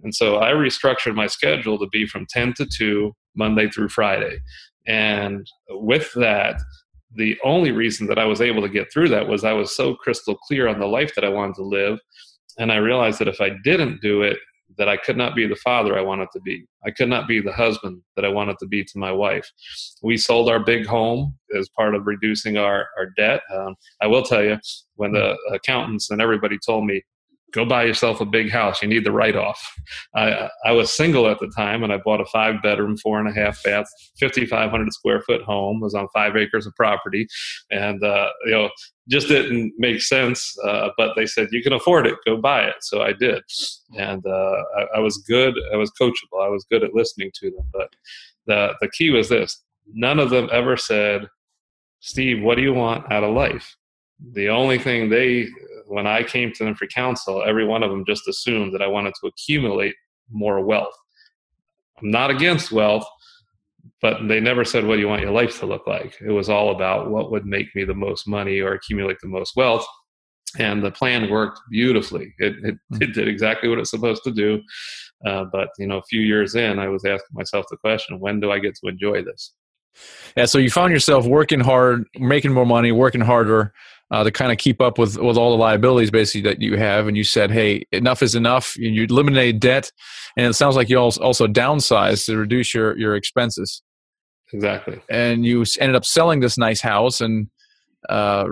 and 0.02 0.14
so 0.14 0.38
i 0.38 0.50
restructured 0.50 1.14
my 1.14 1.26
schedule 1.26 1.78
to 1.78 1.88
be 1.88 2.06
from 2.06 2.26
10 2.28 2.54
to 2.54 2.66
2 2.66 3.12
monday 3.36 3.68
through 3.68 3.88
friday 3.88 4.38
and 4.86 5.46
with 5.70 6.12
that 6.14 6.60
the 7.16 7.38
only 7.44 7.70
reason 7.70 8.06
that 8.08 8.18
I 8.18 8.24
was 8.24 8.40
able 8.40 8.62
to 8.62 8.68
get 8.68 8.92
through 8.92 9.08
that 9.10 9.28
was 9.28 9.44
I 9.44 9.52
was 9.52 9.74
so 9.74 9.94
crystal 9.94 10.36
clear 10.36 10.68
on 10.68 10.80
the 10.80 10.86
life 10.86 11.14
that 11.14 11.24
I 11.24 11.28
wanted 11.28 11.54
to 11.56 11.64
live. 11.64 11.98
And 12.58 12.72
I 12.72 12.76
realized 12.76 13.18
that 13.20 13.28
if 13.28 13.40
I 13.40 13.50
didn't 13.62 14.00
do 14.00 14.22
it, 14.22 14.38
that 14.78 14.88
I 14.88 14.96
could 14.96 15.16
not 15.16 15.34
be 15.34 15.46
the 15.46 15.56
father 15.56 15.98
I 15.98 16.02
wanted 16.02 16.28
to 16.32 16.40
be. 16.40 16.66
I 16.86 16.90
could 16.90 17.08
not 17.08 17.28
be 17.28 17.40
the 17.40 17.52
husband 17.52 18.02
that 18.16 18.24
I 18.24 18.28
wanted 18.28 18.58
to 18.58 18.66
be 18.66 18.84
to 18.84 18.98
my 18.98 19.12
wife. 19.12 19.50
We 20.02 20.16
sold 20.16 20.48
our 20.48 20.60
big 20.60 20.86
home 20.86 21.34
as 21.56 21.68
part 21.70 21.94
of 21.94 22.06
reducing 22.06 22.56
our, 22.56 22.88
our 22.98 23.06
debt. 23.16 23.42
Um, 23.52 23.74
I 24.00 24.06
will 24.06 24.22
tell 24.22 24.42
you, 24.42 24.58
when 24.96 25.12
the 25.12 25.36
accountants 25.52 26.10
and 26.10 26.20
everybody 26.20 26.58
told 26.64 26.86
me, 26.86 27.02
go 27.54 27.64
buy 27.64 27.84
yourself 27.84 28.20
a 28.20 28.24
big 28.24 28.50
house. 28.50 28.82
You 28.82 28.88
need 28.88 29.04
the 29.04 29.12
write 29.12 29.36
off. 29.36 29.74
I, 30.14 30.48
I 30.64 30.72
was 30.72 30.92
single 30.92 31.28
at 31.28 31.38
the 31.38 31.48
time 31.48 31.84
and 31.84 31.92
I 31.92 31.98
bought 31.98 32.20
a 32.20 32.26
five 32.26 32.60
bedroom, 32.62 32.96
four 32.96 33.20
and 33.20 33.28
a 33.28 33.32
half 33.32 33.62
bath, 33.62 33.86
5,500 34.20 34.92
square 34.92 35.20
foot 35.22 35.42
home. 35.42 35.80
Was 35.80 35.94
on 35.94 36.08
five 36.12 36.36
acres 36.36 36.66
of 36.66 36.74
property. 36.74 37.28
And, 37.70 38.02
uh, 38.02 38.30
you 38.46 38.52
know, 38.52 38.70
just 39.08 39.28
didn't 39.28 39.74
make 39.78 40.00
sense. 40.02 40.56
Uh, 40.64 40.90
but 40.96 41.14
they 41.14 41.26
said, 41.26 41.48
you 41.52 41.62
can 41.62 41.72
afford 41.72 42.06
it, 42.06 42.16
go 42.26 42.36
buy 42.36 42.64
it. 42.64 42.76
So 42.80 43.02
I 43.02 43.12
did. 43.12 43.42
And 43.96 44.24
uh, 44.26 44.62
I, 44.76 44.96
I 44.96 44.98
was 44.98 45.18
good. 45.18 45.54
I 45.72 45.76
was 45.76 45.92
coachable. 46.00 46.44
I 46.44 46.48
was 46.48 46.66
good 46.70 46.82
at 46.82 46.94
listening 46.94 47.30
to 47.40 47.50
them. 47.50 47.66
But 47.72 47.90
the, 48.46 48.74
the 48.80 48.88
key 48.88 49.10
was 49.10 49.28
this 49.28 49.62
none 49.92 50.18
of 50.18 50.30
them 50.30 50.48
ever 50.52 50.76
said, 50.76 51.28
Steve, 52.00 52.42
what 52.42 52.56
do 52.56 52.62
you 52.62 52.74
want 52.74 53.10
out 53.12 53.24
of 53.24 53.34
life? 53.34 53.76
The 54.32 54.48
only 54.48 54.78
thing 54.78 55.08
they 55.08 55.48
when 55.86 56.06
I 56.06 56.22
came 56.22 56.52
to 56.52 56.64
them 56.64 56.74
for 56.74 56.86
counsel, 56.86 57.42
every 57.46 57.66
one 57.66 57.82
of 57.82 57.90
them 57.90 58.04
just 58.06 58.28
assumed 58.28 58.74
that 58.74 58.82
I 58.82 58.86
wanted 58.86 59.14
to 59.20 59.26
accumulate 59.26 59.94
more 60.30 60.60
wealth. 60.64 60.94
I'm 62.02 62.10
not 62.10 62.30
against 62.30 62.72
wealth, 62.72 63.06
but 64.00 64.26
they 64.28 64.40
never 64.40 64.64
said, 64.64 64.86
What 64.86 64.96
do 64.96 65.00
you 65.00 65.08
want 65.08 65.22
your 65.22 65.30
life 65.30 65.58
to 65.60 65.66
look 65.66 65.86
like? 65.86 66.16
It 66.20 66.30
was 66.30 66.48
all 66.48 66.70
about 66.70 67.10
what 67.10 67.30
would 67.30 67.46
make 67.46 67.74
me 67.74 67.84
the 67.84 67.94
most 67.94 68.26
money 68.26 68.60
or 68.60 68.72
accumulate 68.72 69.18
the 69.20 69.28
most 69.28 69.56
wealth. 69.56 69.86
And 70.58 70.84
the 70.84 70.90
plan 70.90 71.30
worked 71.30 71.60
beautifully. 71.70 72.32
It, 72.38 72.54
it, 72.64 72.76
hmm. 72.90 73.02
it 73.02 73.12
did 73.12 73.28
exactly 73.28 73.68
what 73.68 73.78
it's 73.78 73.90
supposed 73.90 74.22
to 74.24 74.30
do. 74.30 74.62
Uh, 75.26 75.44
but 75.50 75.68
you 75.78 75.86
know, 75.86 75.98
a 75.98 76.02
few 76.02 76.20
years 76.20 76.54
in, 76.54 76.78
I 76.78 76.88
was 76.88 77.04
asking 77.04 77.32
myself 77.32 77.66
the 77.70 77.76
question: 77.76 78.20
When 78.20 78.40
do 78.40 78.50
I 78.50 78.58
get 78.58 78.74
to 78.76 78.88
enjoy 78.88 79.22
this? 79.22 79.52
Yeah, 80.36 80.46
so 80.46 80.58
you 80.58 80.70
found 80.70 80.92
yourself 80.92 81.24
working 81.24 81.60
hard, 81.60 82.04
making 82.18 82.52
more 82.52 82.66
money, 82.66 82.90
working 82.90 83.20
harder, 83.20 83.72
uh, 84.14 84.22
to 84.22 84.30
kind 84.30 84.52
of 84.52 84.58
keep 84.58 84.80
up 84.80 84.96
with 84.96 85.18
with 85.18 85.36
all 85.36 85.50
the 85.50 85.56
liabilities 85.56 86.08
basically 86.08 86.40
that 86.42 86.62
you 86.62 86.76
have 86.76 87.08
and 87.08 87.16
you 87.16 87.24
said 87.24 87.50
hey 87.50 87.84
enough 87.90 88.22
is 88.22 88.36
enough. 88.36 88.76
You 88.76 89.02
eliminated 89.02 89.58
debt 89.58 89.90
and 90.36 90.46
it 90.46 90.54
sounds 90.54 90.76
like 90.76 90.88
you 90.88 90.98
also 90.98 91.20
also 91.20 91.48
downsized 91.48 92.26
to 92.26 92.36
reduce 92.36 92.72
your 92.72 92.96
your 92.96 93.16
expenses. 93.16 93.82
Exactly. 94.52 95.00
And 95.10 95.44
you 95.44 95.64
ended 95.80 95.96
up 95.96 96.04
selling 96.04 96.38
this 96.38 96.56
nice 96.56 96.80
house 96.80 97.20
and 97.20 97.48
uh, 98.08 98.46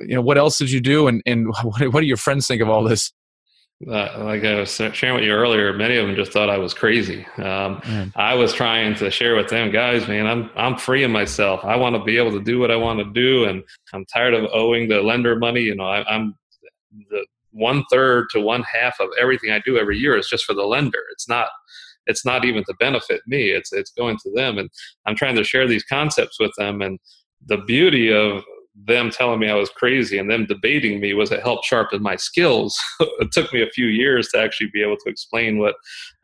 you 0.00 0.16
know, 0.16 0.20
what 0.20 0.36
else 0.36 0.58
did 0.58 0.70
you 0.70 0.80
do, 0.80 1.08
and 1.08 1.22
and 1.24 1.48
what, 1.62 1.92
what 1.92 2.00
do 2.00 2.06
your 2.06 2.18
friends 2.18 2.46
think 2.46 2.60
of 2.60 2.68
all 2.68 2.84
this? 2.84 3.10
Uh, 3.86 4.24
like 4.24 4.44
I 4.44 4.58
was 4.58 4.74
sharing 4.74 5.14
with 5.14 5.24
you 5.24 5.32
earlier, 5.32 5.72
many 5.72 5.96
of 5.96 6.06
them 6.06 6.16
just 6.16 6.32
thought 6.32 6.50
I 6.50 6.58
was 6.58 6.74
crazy. 6.74 7.24
Um, 7.36 7.80
I 8.16 8.34
was 8.34 8.52
trying 8.52 8.96
to 8.96 9.08
share 9.08 9.36
with 9.36 9.48
them, 9.48 9.70
guys, 9.70 10.08
man, 10.08 10.26
I'm 10.26 10.50
I'm 10.56 10.76
freeing 10.76 11.12
myself. 11.12 11.64
I 11.64 11.76
want 11.76 11.94
to 11.94 12.02
be 12.02 12.16
able 12.16 12.32
to 12.32 12.42
do 12.42 12.58
what 12.58 12.72
I 12.72 12.76
want 12.76 12.98
to 12.98 13.04
do, 13.04 13.44
and 13.44 13.62
I'm 13.92 14.04
tired 14.06 14.34
of 14.34 14.50
owing 14.52 14.88
the 14.88 15.00
lender 15.00 15.36
money. 15.36 15.60
You 15.60 15.76
know, 15.76 15.84
I, 15.84 16.12
am 16.12 16.34
the 17.08 17.24
one 17.52 17.84
third 17.88 18.26
to 18.30 18.40
one 18.40 18.64
half 18.64 18.98
of 18.98 19.10
everything 19.20 19.52
I 19.52 19.60
do 19.64 19.78
every 19.78 19.96
year 19.96 20.16
is 20.16 20.28
just 20.28 20.44
for 20.44 20.54
the 20.54 20.64
lender. 20.64 20.98
It's 21.12 21.28
not 21.28 21.48
it's 22.06 22.24
not 22.24 22.44
even 22.44 22.64
to 22.64 22.74
benefit 22.80 23.20
me. 23.28 23.50
It's 23.50 23.72
it's 23.72 23.92
going 23.92 24.16
to 24.24 24.30
them, 24.32 24.58
and 24.58 24.68
I'm 25.06 25.14
trying 25.14 25.36
to 25.36 25.44
share 25.44 25.68
these 25.68 25.84
concepts 25.84 26.40
with 26.40 26.52
them. 26.58 26.82
And 26.82 26.98
the 27.46 27.58
beauty 27.58 28.12
of 28.12 28.42
them 28.86 29.10
telling 29.10 29.40
me 29.40 29.48
I 29.48 29.54
was 29.54 29.70
crazy 29.70 30.18
and 30.18 30.30
them 30.30 30.46
debating 30.46 31.00
me 31.00 31.14
was 31.14 31.32
it 31.32 31.42
helped 31.42 31.64
sharpen 31.64 32.02
my 32.02 32.16
skills. 32.16 32.78
it 33.00 33.32
took 33.32 33.52
me 33.52 33.62
a 33.62 33.70
few 33.70 33.86
years 33.86 34.28
to 34.28 34.38
actually 34.38 34.70
be 34.72 34.82
able 34.82 34.96
to 35.04 35.10
explain 35.10 35.58
what 35.58 35.74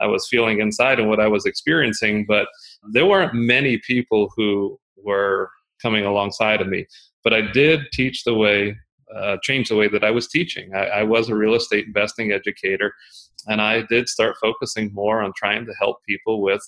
I 0.00 0.06
was 0.06 0.28
feeling 0.28 0.60
inside 0.60 1.00
and 1.00 1.08
what 1.08 1.20
I 1.20 1.26
was 1.26 1.46
experiencing, 1.46 2.24
but 2.26 2.48
there 2.92 3.06
weren't 3.06 3.34
many 3.34 3.78
people 3.78 4.32
who 4.36 4.78
were 4.96 5.50
coming 5.82 6.04
alongside 6.04 6.60
of 6.60 6.68
me. 6.68 6.86
But 7.22 7.32
I 7.32 7.40
did 7.40 7.80
teach 7.92 8.24
the 8.24 8.34
way, 8.34 8.76
uh, 9.14 9.36
change 9.42 9.68
the 9.68 9.76
way 9.76 9.88
that 9.88 10.04
I 10.04 10.10
was 10.10 10.28
teaching. 10.28 10.74
I, 10.74 10.86
I 10.86 11.02
was 11.02 11.28
a 11.28 11.34
real 11.34 11.54
estate 11.54 11.86
investing 11.86 12.32
educator, 12.32 12.92
and 13.46 13.60
I 13.60 13.82
did 13.82 14.08
start 14.08 14.36
focusing 14.40 14.92
more 14.92 15.22
on 15.22 15.32
trying 15.36 15.66
to 15.66 15.74
help 15.78 15.98
people 16.06 16.40
with 16.40 16.62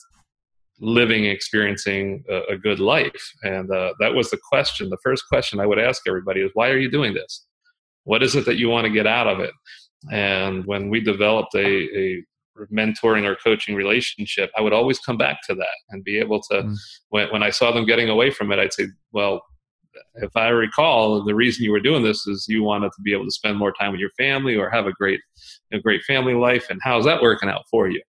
living 0.81 1.25
experiencing 1.25 2.23
a, 2.29 2.55
a 2.55 2.57
good 2.57 2.81
life. 2.81 3.33
And 3.43 3.71
uh, 3.71 3.95
that 4.01 4.15
was 4.15 4.31
the 4.31 4.39
question. 4.49 4.91
The 4.91 4.99
first 5.03 5.25
question 5.29 5.61
i 5.61 5.67
would 5.67 5.79
ask 5.79 6.03
everybody 6.07 6.41
is 6.41 6.51
why 6.55 6.71
are 6.71 6.79
you 6.79 6.91
doing 6.91 7.15
this? 7.15 7.47
What 8.05 8.23
is 8.23 8.37
it 8.37 8.47
that 8.47 8.57
you 8.57 8.69
want 8.69 8.87
to 8.87 8.93
get 8.93 9.07
out 9.07 9.27
of 9.27 9.41
it? 9.41 9.53
And 10.13 10.65
when 10.67 10.91
we 10.91 11.01
developed 11.01 11.55
a, 11.55 11.67
a 11.99 12.25
mentoring 12.73 13.27
or 13.27 13.37
coaching 13.37 13.75
relationship 13.75 14.51
i 14.57 14.63
would 14.63 14.73
always 14.73 14.99
come 15.01 15.19
back 15.19 15.41
to 15.47 15.55
that 15.55 15.77
and 15.91 16.03
be 16.05 16.19
able 16.19 16.41
to 16.41 16.63
mm. 16.63 16.75
when, 17.11 17.31
when 17.31 17.43
i 17.43 17.51
saw 17.51 17.71
them 17.71 17.85
getting 17.85 18.09
away 18.09 18.31
from 18.31 18.51
it 18.51 18.59
i'd 18.59 18.73
say 18.73 18.87
well 19.13 19.43
if 20.15 20.35
i 20.37 20.49
recall 20.49 21.23
the 21.23 21.35
reason 21.35 21.63
you 21.63 21.71
were 21.71 21.81
doing 21.81 22.03
this 22.03 22.27
is 22.27 22.47
you 22.49 22.63
wanted 22.63 22.89
to 22.89 23.03
be 23.03 23.13
able 23.13 23.27
to 23.27 23.31
spend 23.31 23.59
more 23.59 23.75
time 23.79 23.93
with 23.93 24.01
your 24.01 24.09
family 24.17 24.57
or 24.57 24.71
have 24.71 24.87
a 24.87 24.93
great 24.93 25.21
a 25.73 25.81
great 25.81 26.03
family 26.03 26.35
life. 26.35 26.67
And 26.71 26.81
how's 26.83 27.05
that 27.05 27.23
working 27.23 27.49
out 27.49 27.65
for 27.71 27.89
you 27.89 28.01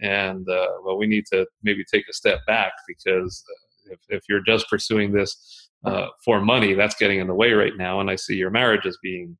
and 0.00 0.48
uh, 0.48 0.68
well 0.84 0.96
we 0.96 1.06
need 1.06 1.24
to 1.26 1.46
maybe 1.62 1.84
take 1.84 2.08
a 2.08 2.12
step 2.12 2.40
back 2.46 2.72
because 2.86 3.44
uh, 3.50 3.92
if, 3.92 3.98
if 4.08 4.22
you're 4.28 4.42
just 4.42 4.68
pursuing 4.68 5.12
this 5.12 5.68
uh, 5.84 6.08
for 6.24 6.40
money 6.40 6.74
that's 6.74 6.96
getting 6.96 7.20
in 7.20 7.26
the 7.26 7.34
way 7.34 7.52
right 7.52 7.76
now 7.76 8.00
and 8.00 8.10
i 8.10 8.16
see 8.16 8.34
your 8.34 8.50
marriage 8.50 8.86
as 8.86 8.98
being 9.02 9.36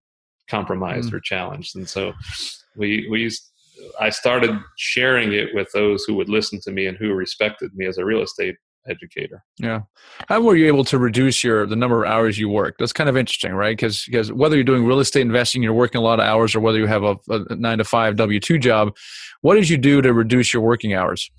compromised 0.48 1.10
mm. 1.10 1.14
or 1.14 1.20
challenged 1.20 1.76
and 1.76 1.88
so 1.88 2.12
we 2.76 3.06
we 3.10 3.30
i 4.00 4.08
started 4.10 4.50
sharing 4.76 5.32
it 5.32 5.48
with 5.54 5.68
those 5.72 6.04
who 6.04 6.14
would 6.14 6.28
listen 6.28 6.60
to 6.60 6.70
me 6.70 6.86
and 6.86 6.96
who 6.98 7.12
respected 7.12 7.70
me 7.74 7.86
as 7.86 7.98
a 7.98 8.04
real 8.04 8.22
estate 8.22 8.56
educator. 8.88 9.44
Yeah. 9.58 9.82
How 10.28 10.40
were 10.40 10.56
you 10.56 10.66
able 10.66 10.84
to 10.84 10.98
reduce 10.98 11.44
your 11.44 11.66
the 11.66 11.76
number 11.76 12.04
of 12.04 12.10
hours 12.10 12.38
you 12.38 12.48
work? 12.48 12.76
That's 12.78 12.92
kind 12.92 13.08
of 13.08 13.16
interesting, 13.16 13.52
right? 13.52 13.76
Because 13.76 14.04
because 14.04 14.32
whether 14.32 14.56
you're 14.56 14.64
doing 14.64 14.86
real 14.86 15.00
estate 15.00 15.22
investing, 15.22 15.62
you're 15.62 15.72
working 15.72 15.98
a 15.98 16.04
lot 16.04 16.20
of 16.20 16.26
hours, 16.26 16.54
or 16.54 16.60
whether 16.60 16.78
you 16.78 16.86
have 16.86 17.02
a, 17.02 17.16
a 17.28 17.56
nine 17.56 17.78
to 17.78 17.84
five 17.84 18.16
W 18.16 18.40
two 18.40 18.58
job, 18.58 18.96
what 19.42 19.54
did 19.54 19.68
you 19.68 19.76
do 19.76 20.00
to 20.02 20.12
reduce 20.12 20.52
your 20.52 20.62
working 20.62 20.94
hours? 20.94 21.30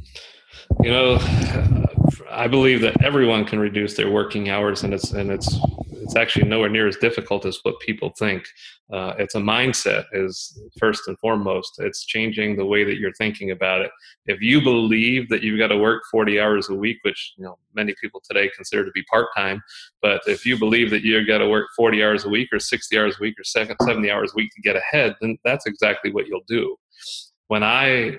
You 0.82 0.92
know, 0.92 1.81
I 2.30 2.48
believe 2.48 2.82
that 2.82 3.02
everyone 3.04 3.46
can 3.46 3.60
reduce 3.60 3.96
their 3.96 4.10
working 4.10 4.50
hours, 4.50 4.84
and 4.84 4.94
it's 4.94 5.12
and 5.12 5.32
it's 5.32 5.56
it's 6.02 6.16
actually 6.16 6.48
nowhere 6.48 6.70
near 6.70 6.88
as 6.88 6.98
difficult 6.98 7.46
as 7.46 7.60
what 7.64 7.80
people 7.80 8.12
think. 8.18 8.44
Uh, 8.92 9.14
it's 9.18 9.36
a 9.36 9.40
mindset 9.40 10.06
is 10.12 10.60
first 10.78 11.08
and 11.08 11.18
foremost. 11.20 11.74
It's 11.78 12.06
changing 12.06 12.58
the 12.58 12.66
way 12.66 12.84
that 12.84 12.98
you're 12.98 13.14
thinking 13.14 13.52
about 13.52 13.82
it. 13.82 13.92
If 14.26 14.42
you 14.42 14.62
believe 14.62 15.30
that 15.30 15.44
you've 15.44 15.60
got 15.60 15.68
to 15.68 15.78
work 15.78 16.04
40 16.12 16.40
hours 16.40 16.70
a 16.70 16.76
week, 16.76 16.98
which 17.04 17.34
you 17.38 17.46
know 17.46 17.58
many 17.74 17.94
people 18.02 18.22
today 18.28 18.50
consider 18.56 18.84
to 18.84 18.92
be 18.92 19.04
part 19.04 19.28
time, 19.36 19.62
but 20.02 20.22
if 20.28 20.46
you 20.46 20.58
believe 20.58 20.90
that 20.90 21.04
you've 21.04 21.28
got 21.28 21.38
to 21.38 21.48
work 21.48 21.68
40 21.78 22.04
hours 22.04 22.26
a 22.26 22.30
week 22.30 22.50
or 22.52 22.60
60 22.60 22.98
hours 22.98 23.16
a 23.18 23.22
week 23.22 23.36
or 23.40 23.44
70 23.44 24.12
hours 24.12 24.32
a 24.32 24.36
week 24.36 24.52
to 24.56 24.62
get 24.62 24.76
ahead, 24.76 25.16
then 25.22 25.38
that's 25.46 25.66
exactly 25.66 26.12
what 26.12 26.28
you'll 26.28 26.42
do. 26.48 26.76
When 27.48 27.64
I 27.64 28.18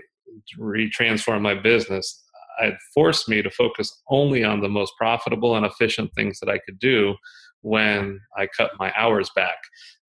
retransform 0.58 1.42
my 1.42 1.54
business, 1.54 2.21
it 2.60 2.74
forced 2.94 3.28
me 3.28 3.42
to 3.42 3.50
focus 3.50 4.02
only 4.08 4.44
on 4.44 4.60
the 4.60 4.68
most 4.68 4.92
profitable 4.96 5.56
and 5.56 5.66
efficient 5.66 6.10
things 6.14 6.38
that 6.40 6.48
I 6.48 6.58
could 6.58 6.78
do 6.78 7.14
when 7.62 8.20
I 8.36 8.46
cut 8.46 8.72
my 8.78 8.92
hours 8.96 9.30
back. 9.34 9.56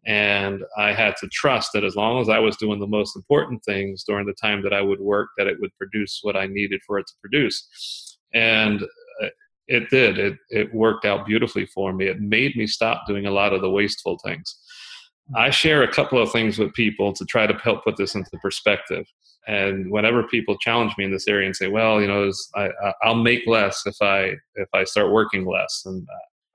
And 0.06 0.64
I 0.78 0.92
had 0.92 1.16
to 1.18 1.30
trust 1.32 1.72
that 1.74 1.86
as 1.86 1.96
long 1.96 2.20
as 2.22 2.28
I 2.28 2.40
was 2.40 2.58
doing 2.58 2.80
the 2.80 2.88
most 2.88 3.16
important 3.16 3.64
things 3.64 4.04
during 4.04 4.26
the 4.26 4.34
time 4.34 4.62
that 4.64 4.74
I 4.74 4.82
would 4.82 5.00
work, 5.00 5.30
that 5.38 5.48
it 5.48 5.58
would 5.62 5.76
produce 5.78 6.20
what 6.24 6.36
I 6.36 6.46
needed 6.48 6.82
for 6.86 7.00
it 7.00 7.08
to 7.08 7.14
produce. 7.22 8.18
And 8.34 8.84
uh, 9.22 9.28
it 9.68 9.90
did. 9.90 10.20
It, 10.20 10.38
it 10.50 10.74
worked 10.74 11.06
out 11.06 11.26
beautifully 11.26 11.66
for 11.68 11.94
me. 11.94 12.08
It 12.08 12.20
made 12.20 12.58
me 12.58 12.68
stop 12.68 13.08
doing 13.08 13.28
a 13.28 13.32
lot 13.32 13.54
of 13.54 13.62
the 13.62 13.70
wasteful 13.70 14.20
things. 14.26 14.58
I 15.36 15.50
share 15.50 15.84
a 15.84 15.92
couple 15.92 16.22
of 16.22 16.32
things 16.32 16.60
with 16.60 16.74
people 16.74 17.14
to 17.14 17.26
try 17.26 17.48
to 17.48 17.54
help 17.56 17.84
put 17.84 17.98
this 17.98 18.16
into 18.16 18.30
perspective. 18.42 19.06
And 19.48 19.92
whenever 19.92 20.24
people 20.24 20.58
challenge 20.58 20.94
me 20.98 21.06
in 21.06 21.12
this 21.12 21.28
area 21.28 21.46
and 21.46 21.56
say, 21.56 21.68
"Well, 21.68 22.02
you 22.02 22.08
know, 22.08 22.32
I, 22.56 22.70
will 23.06 23.16
make 23.16 23.46
less 23.48 23.86
if 23.86 23.96
I 24.02 24.36
if 24.56 24.70
I 24.74 24.84
start 24.84 25.12
working 25.12 25.46
less," 25.46 25.84
and 25.86 26.08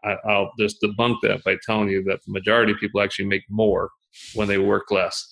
I, 0.04 0.16
I'll 0.26 0.52
just 0.58 0.80
debunk 0.82 1.16
that 1.22 1.44
by 1.44 1.56
telling 1.64 1.88
you 1.88 2.02
that 2.04 2.20
the 2.24 2.32
majority 2.32 2.72
of 2.72 2.78
people 2.78 3.00
actually 3.00 3.26
make 3.26 3.44
more 3.48 3.90
when 4.34 4.48
they 4.48 4.58
work 4.58 4.90
less. 4.90 5.28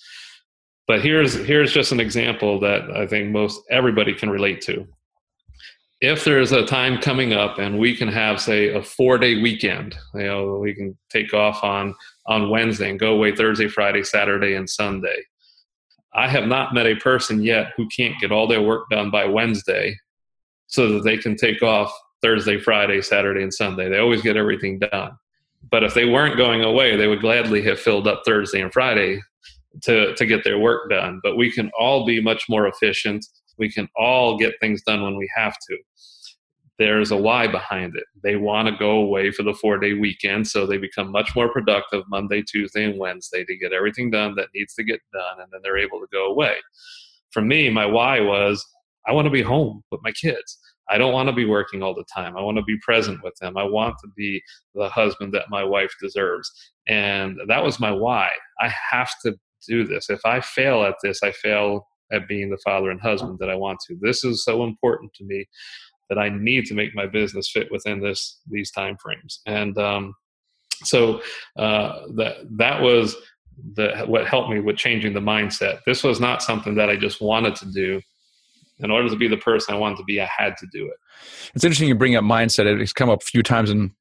But 0.86 1.02
here's 1.02 1.34
here's 1.34 1.72
just 1.72 1.92
an 1.92 2.00
example 2.00 2.60
that 2.60 2.90
I 2.94 3.06
think 3.06 3.30
most 3.30 3.60
everybody 3.70 4.14
can 4.14 4.30
relate 4.30 4.60
to. 4.62 4.86
If 6.00 6.24
there's 6.24 6.52
a 6.52 6.66
time 6.66 7.00
coming 7.00 7.32
up 7.32 7.58
and 7.58 7.78
we 7.78 7.96
can 7.96 8.08
have, 8.08 8.38
say, 8.38 8.68
a 8.74 8.82
four-day 8.82 9.40
weekend, 9.40 9.96
you 10.14 10.24
know, 10.24 10.58
we 10.58 10.74
can 10.74 10.96
take 11.10 11.32
off 11.32 11.64
on 11.64 11.94
on 12.28 12.50
Wednesday 12.50 12.90
and 12.90 12.98
go 12.98 13.12
away 13.14 13.34
Thursday, 13.34 13.68
Friday, 13.68 14.02
Saturday, 14.02 14.54
and 14.54 14.68
Sunday. 14.68 15.22
I 16.14 16.28
have 16.28 16.46
not 16.46 16.74
met 16.74 16.86
a 16.86 16.96
person 16.96 17.42
yet 17.42 17.72
who 17.76 17.86
can't 17.88 18.18
get 18.20 18.32
all 18.32 18.46
their 18.46 18.62
work 18.62 18.88
done 18.90 19.10
by 19.10 19.26
Wednesday 19.26 19.96
so 20.66 20.92
that 20.92 21.04
they 21.04 21.18
can 21.18 21.36
take 21.36 21.62
off 21.62 21.92
Thursday, 22.22 22.58
Friday, 22.58 23.02
Saturday, 23.02 23.42
and 23.42 23.52
Sunday. 23.52 23.88
They 23.88 23.98
always 23.98 24.22
get 24.22 24.36
everything 24.36 24.78
done. 24.78 25.12
But 25.70 25.84
if 25.84 25.94
they 25.94 26.06
weren't 26.06 26.36
going 26.36 26.62
away, 26.62 26.96
they 26.96 27.06
would 27.06 27.20
gladly 27.20 27.62
have 27.62 27.78
filled 27.78 28.08
up 28.08 28.22
Thursday 28.24 28.62
and 28.62 28.72
Friday 28.72 29.20
to, 29.82 30.14
to 30.14 30.26
get 30.26 30.44
their 30.44 30.58
work 30.58 30.90
done. 30.90 31.20
But 31.22 31.36
we 31.36 31.50
can 31.50 31.70
all 31.78 32.06
be 32.06 32.20
much 32.20 32.44
more 32.48 32.66
efficient. 32.66 33.24
We 33.58 33.70
can 33.70 33.88
all 33.96 34.38
get 34.38 34.54
things 34.60 34.82
done 34.82 35.02
when 35.02 35.16
we 35.16 35.28
have 35.36 35.56
to. 35.68 35.78
There's 36.78 37.10
a 37.10 37.16
why 37.16 37.46
behind 37.46 37.96
it. 37.96 38.04
They 38.22 38.36
want 38.36 38.68
to 38.68 38.76
go 38.76 38.98
away 38.98 39.30
for 39.30 39.42
the 39.42 39.54
four 39.54 39.78
day 39.78 39.94
weekend, 39.94 40.46
so 40.46 40.66
they 40.66 40.76
become 40.76 41.10
much 41.10 41.34
more 41.34 41.50
productive 41.50 42.04
Monday, 42.08 42.42
Tuesday, 42.42 42.84
and 42.84 42.98
Wednesday 42.98 43.44
to 43.44 43.56
get 43.56 43.72
everything 43.72 44.10
done 44.10 44.34
that 44.36 44.48
needs 44.54 44.74
to 44.74 44.84
get 44.84 45.00
done, 45.12 45.40
and 45.40 45.48
then 45.50 45.60
they're 45.62 45.78
able 45.78 46.00
to 46.00 46.08
go 46.12 46.26
away. 46.26 46.56
For 47.30 47.40
me, 47.42 47.70
my 47.70 47.86
why 47.86 48.20
was 48.20 48.64
I 49.06 49.12
want 49.12 49.26
to 49.26 49.30
be 49.30 49.42
home 49.42 49.82
with 49.90 50.00
my 50.02 50.12
kids. 50.12 50.58
I 50.88 50.98
don't 50.98 51.12
want 51.12 51.28
to 51.28 51.34
be 51.34 51.44
working 51.44 51.82
all 51.82 51.94
the 51.94 52.04
time. 52.14 52.36
I 52.36 52.42
want 52.42 52.58
to 52.58 52.62
be 52.62 52.78
present 52.82 53.22
with 53.22 53.34
them. 53.40 53.56
I 53.56 53.64
want 53.64 53.96
to 54.02 54.08
be 54.16 54.42
the 54.74 54.88
husband 54.88 55.34
that 55.34 55.50
my 55.50 55.64
wife 55.64 55.92
deserves. 56.00 56.50
And 56.86 57.38
that 57.48 57.64
was 57.64 57.80
my 57.80 57.90
why. 57.90 58.30
I 58.60 58.72
have 58.90 59.10
to 59.24 59.34
do 59.66 59.84
this. 59.84 60.10
If 60.10 60.20
I 60.24 60.40
fail 60.40 60.84
at 60.84 60.94
this, 61.02 61.22
I 61.22 61.32
fail 61.32 61.88
at 62.12 62.28
being 62.28 62.50
the 62.50 62.58
father 62.64 62.90
and 62.90 63.00
husband 63.00 63.38
that 63.40 63.50
I 63.50 63.56
want 63.56 63.80
to. 63.88 63.96
This 64.00 64.22
is 64.22 64.44
so 64.44 64.62
important 64.62 65.12
to 65.14 65.24
me 65.24 65.46
that 66.08 66.18
I 66.18 66.28
need 66.28 66.66
to 66.66 66.74
make 66.74 66.94
my 66.94 67.06
business 67.06 67.50
fit 67.50 67.68
within 67.70 68.00
this 68.00 68.40
these 68.48 68.70
time 68.70 68.96
frames. 68.96 69.40
And 69.46 69.76
um, 69.78 70.14
so 70.84 71.20
uh, 71.58 72.02
that 72.16 72.36
that 72.58 72.80
was 72.80 73.16
the 73.74 74.04
what 74.06 74.26
helped 74.26 74.50
me 74.50 74.60
with 74.60 74.76
changing 74.76 75.14
the 75.14 75.20
mindset. 75.20 75.80
This 75.86 76.02
was 76.02 76.20
not 76.20 76.42
something 76.42 76.74
that 76.76 76.90
I 76.90 76.96
just 76.96 77.20
wanted 77.20 77.56
to 77.56 77.66
do 77.72 78.00
in 78.78 78.90
order 78.90 79.08
to 79.08 79.16
be 79.16 79.28
the 79.28 79.38
person 79.38 79.74
I 79.74 79.78
wanted 79.78 79.96
to 79.98 80.04
be, 80.04 80.20
I 80.20 80.28
had 80.36 80.56
to 80.58 80.66
do 80.70 80.86
it. 80.86 80.96
It's 81.54 81.64
interesting 81.64 81.88
you 81.88 81.94
bring 81.94 82.16
up 82.16 82.24
mindset. 82.24 82.66
It's 82.80 82.92
come 82.92 83.08
up 83.08 83.22
a 83.22 83.24
few 83.24 83.42
times 83.42 83.70
in 83.70 83.92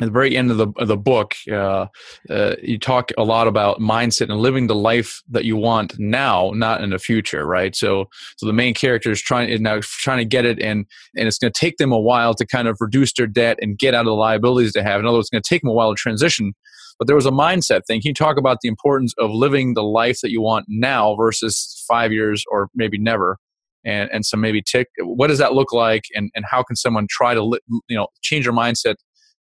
at 0.00 0.06
the 0.06 0.12
very 0.12 0.36
end 0.36 0.50
of 0.50 0.56
the 0.56 0.68
of 0.78 0.88
the 0.88 0.96
book, 0.96 1.34
uh, 1.50 1.86
uh, 2.30 2.54
you 2.62 2.78
talk 2.78 3.10
a 3.18 3.24
lot 3.24 3.46
about 3.46 3.78
mindset 3.78 4.30
and 4.30 4.40
living 4.40 4.66
the 4.66 4.74
life 4.74 5.22
that 5.30 5.44
you 5.44 5.56
want 5.56 5.98
now, 5.98 6.50
not 6.54 6.82
in 6.82 6.90
the 6.90 6.98
future, 6.98 7.46
right? 7.46 7.76
So, 7.76 8.08
so 8.38 8.46
the 8.46 8.54
main 8.54 8.72
character 8.72 9.10
is 9.10 9.20
trying 9.20 9.50
is 9.50 9.60
now 9.60 9.80
trying 9.82 10.18
to 10.18 10.24
get 10.24 10.46
it, 10.46 10.58
and 10.60 10.86
and 11.16 11.28
it's 11.28 11.36
going 11.36 11.52
to 11.52 11.58
take 11.58 11.76
them 11.76 11.92
a 11.92 12.00
while 12.00 12.34
to 12.34 12.46
kind 12.46 12.68
of 12.68 12.78
reduce 12.80 13.12
their 13.12 13.26
debt 13.26 13.58
and 13.60 13.78
get 13.78 13.94
out 13.94 14.00
of 14.00 14.06
the 14.06 14.14
liabilities 14.14 14.72
they 14.72 14.82
have. 14.82 14.98
In 14.98 15.06
other 15.06 15.18
words, 15.18 15.26
it's 15.26 15.30
going 15.30 15.42
to 15.42 15.48
take 15.48 15.60
them 15.60 15.70
a 15.70 15.74
while 15.74 15.94
to 15.94 15.96
transition. 15.96 16.54
But 16.98 17.06
there 17.06 17.16
was 17.16 17.26
a 17.26 17.30
mindset 17.30 17.82
thing. 17.86 18.00
Can 18.00 18.10
you 18.10 18.14
talk 18.14 18.38
about 18.38 18.58
the 18.62 18.68
importance 18.68 19.12
of 19.18 19.30
living 19.30 19.74
the 19.74 19.82
life 19.82 20.20
that 20.22 20.30
you 20.30 20.40
want 20.40 20.66
now 20.68 21.16
versus 21.16 21.84
five 21.86 22.12
years 22.12 22.44
or 22.50 22.68
maybe 22.74 22.98
never? 22.98 23.38
and 23.84 24.08
and 24.12 24.24
some 24.24 24.40
maybe 24.40 24.62
tick 24.62 24.86
what 25.00 25.26
does 25.26 25.38
that 25.38 25.54
look 25.54 25.72
like 25.72 26.04
and 26.14 26.30
and 26.36 26.44
how 26.48 26.62
can 26.62 26.76
someone 26.76 27.04
try 27.10 27.34
to 27.34 27.58
you 27.88 27.96
know 27.96 28.06
change 28.20 28.44
their 28.44 28.54
mindset 28.54 28.94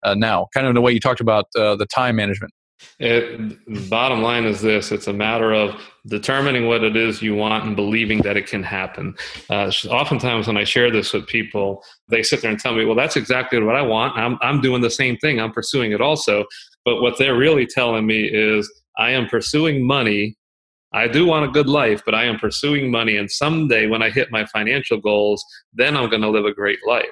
uh, 0.03 0.13
now? 0.13 0.47
Kind 0.53 0.65
of 0.65 0.71
in 0.71 0.75
the 0.75 0.81
way 0.81 0.91
you 0.91 0.99
talked 0.99 1.21
about 1.21 1.45
uh, 1.55 1.75
the 1.75 1.85
time 1.85 2.15
management. 2.15 2.53
It, 2.99 3.89
bottom 3.89 4.21
line 4.21 4.45
is 4.45 4.61
this 4.61 4.91
it's 4.91 5.07
a 5.07 5.13
matter 5.13 5.53
of 5.53 5.81
determining 6.05 6.67
what 6.67 6.83
it 6.83 6.95
is 6.95 7.21
you 7.21 7.35
want 7.35 7.65
and 7.65 7.75
believing 7.75 8.21
that 8.21 8.37
it 8.37 8.47
can 8.47 8.63
happen. 8.63 9.15
Uh, 9.49 9.71
oftentimes, 9.89 10.47
when 10.47 10.57
I 10.57 10.63
share 10.63 10.91
this 10.91 11.13
with 11.13 11.27
people, 11.27 11.83
they 12.07 12.21
sit 12.21 12.41
there 12.41 12.51
and 12.51 12.59
tell 12.59 12.75
me, 12.75 12.85
Well, 12.85 12.95
that's 12.95 13.15
exactly 13.15 13.61
what 13.61 13.75
I 13.75 13.81
want. 13.81 14.15
I'm, 14.15 14.37
I'm 14.41 14.61
doing 14.61 14.81
the 14.81 14.91
same 14.91 15.17
thing, 15.17 15.39
I'm 15.39 15.51
pursuing 15.51 15.91
it 15.91 16.01
also. 16.01 16.45
But 16.85 17.01
what 17.01 17.17
they're 17.17 17.35
really 17.35 17.65
telling 17.65 18.05
me 18.05 18.25
is, 18.25 18.71
I 18.97 19.11
am 19.11 19.27
pursuing 19.27 19.85
money. 19.85 20.35
I 20.93 21.07
do 21.07 21.25
want 21.25 21.45
a 21.45 21.51
good 21.51 21.67
life, 21.67 22.01
but 22.05 22.15
I 22.15 22.23
am 22.23 22.39
pursuing 22.39 22.89
money. 22.89 23.17
And 23.17 23.29
someday, 23.29 23.87
when 23.87 24.01
I 24.01 24.09
hit 24.09 24.31
my 24.31 24.45
financial 24.45 24.99
goals, 24.99 25.43
then 25.73 25.97
I'm 25.97 26.09
going 26.09 26.21
to 26.21 26.29
live 26.29 26.45
a 26.45 26.53
great 26.53 26.79
life. 26.87 27.05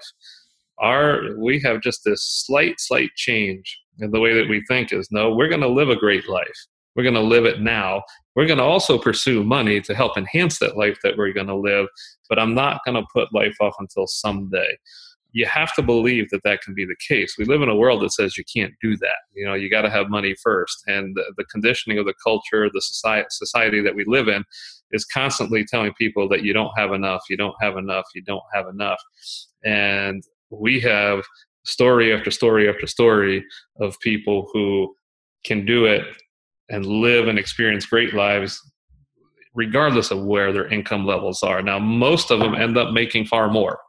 Our, 0.80 1.38
we 1.38 1.60
have 1.62 1.82
just 1.82 2.04
this 2.04 2.24
slight, 2.46 2.80
slight 2.80 3.12
change 3.16 3.80
in 4.00 4.12
the 4.12 4.20
way 4.20 4.34
that 4.34 4.50
we 4.50 4.64
think 4.68 4.92
is 4.92 5.10
no, 5.12 5.34
we're 5.34 5.48
going 5.48 5.62
to 5.62 5.68
live 5.68 5.90
a 5.90 5.96
great 5.96 6.28
life. 6.28 6.66
We're 6.96 7.04
going 7.04 7.16
to 7.16 7.22
live 7.22 7.46
it 7.46 7.62
now. 7.62 8.04
We're 8.36 8.46
going 8.46 8.60
to 8.60 8.64
also 8.64 8.98
pursue 8.98 9.44
money 9.44 9.82
to 9.82 9.96
help 9.96 10.18
enhance 10.18 10.60
that 10.60 10.78
life 10.78 10.98
that 11.04 11.18
we're 11.18 11.34
going 11.34 11.48
to 11.48 11.56
live, 11.56 11.88
but 12.30 12.40
I'm 12.40 12.54
not 12.54 12.82
going 12.86 12.96
to 12.96 13.08
put 13.14 13.34
life 13.34 13.56
off 13.62 13.76
until 13.80 14.08
someday. 14.08 14.78
You 15.32 15.46
have 15.48 15.74
to 15.76 15.82
believe 15.82 16.30
that 16.30 16.44
that 16.46 16.62
can 16.62 16.74
be 16.74 16.86
the 16.86 16.96
case. 17.06 17.36
We 17.38 17.44
live 17.44 17.62
in 17.62 17.68
a 17.68 17.76
world 17.76 18.02
that 18.02 18.14
says 18.14 18.38
you 18.38 18.46
can't 18.54 18.74
do 18.82 18.96
that. 18.98 19.18
You 19.34 19.46
know, 19.46 19.54
you 19.54 19.70
got 19.70 19.82
to 19.82 19.90
have 19.90 20.10
money 20.10 20.34
first. 20.42 20.82
And 20.88 21.14
the, 21.16 21.34
the 21.38 21.44
conditioning 21.46 21.98
of 21.98 22.06
the 22.06 22.14
culture, 22.24 22.70
the 22.74 22.82
society, 22.82 23.28
society 23.30 23.82
that 23.82 23.96
we 23.96 24.06
live 24.08 24.30
in, 24.30 24.46
is 24.92 25.04
constantly 25.04 25.66
telling 25.66 25.94
people 25.98 26.30
that 26.30 26.44
you 26.44 26.54
don't 26.54 26.72
have 26.78 26.94
enough, 26.94 27.24
you 27.30 27.36
don't 27.36 27.56
have 27.62 27.76
enough, 27.76 28.06
you 28.16 28.22
don't 28.22 28.44
have 28.54 28.68
enough. 28.68 29.02
And 29.66 30.24
we 30.50 30.80
have 30.82 31.24
story 31.66 32.14
after 32.14 32.32
story 32.32 32.70
after 32.70 32.88
story 32.88 33.44
of 33.80 34.00
people 34.00 34.48
who 34.54 34.96
can 35.44 35.66
do 35.66 35.86
it 35.86 36.04
and 36.70 36.86
live 36.86 37.28
and 37.28 37.38
experience 37.38 37.86
great 37.86 38.14
lives 38.14 38.60
regardless 39.56 40.12
of 40.12 40.24
where 40.24 40.52
their 40.52 40.68
income 40.68 41.06
levels 41.06 41.42
are. 41.42 41.62
Now, 41.62 41.80
most 41.80 42.30
of 42.30 42.40
them 42.40 42.54
end 42.54 42.78
up 42.78 42.92
making 42.92 43.26
far 43.26 43.50
more. 43.50 43.80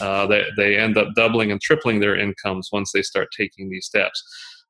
Uh, 0.00 0.26
they, 0.26 0.44
they 0.56 0.76
end 0.76 0.96
up 0.96 1.08
doubling 1.16 1.50
and 1.50 1.60
tripling 1.60 1.98
their 2.00 2.16
incomes 2.16 2.70
once 2.72 2.92
they 2.92 3.02
start 3.02 3.28
taking 3.36 3.68
these 3.68 3.86
steps. 3.86 4.22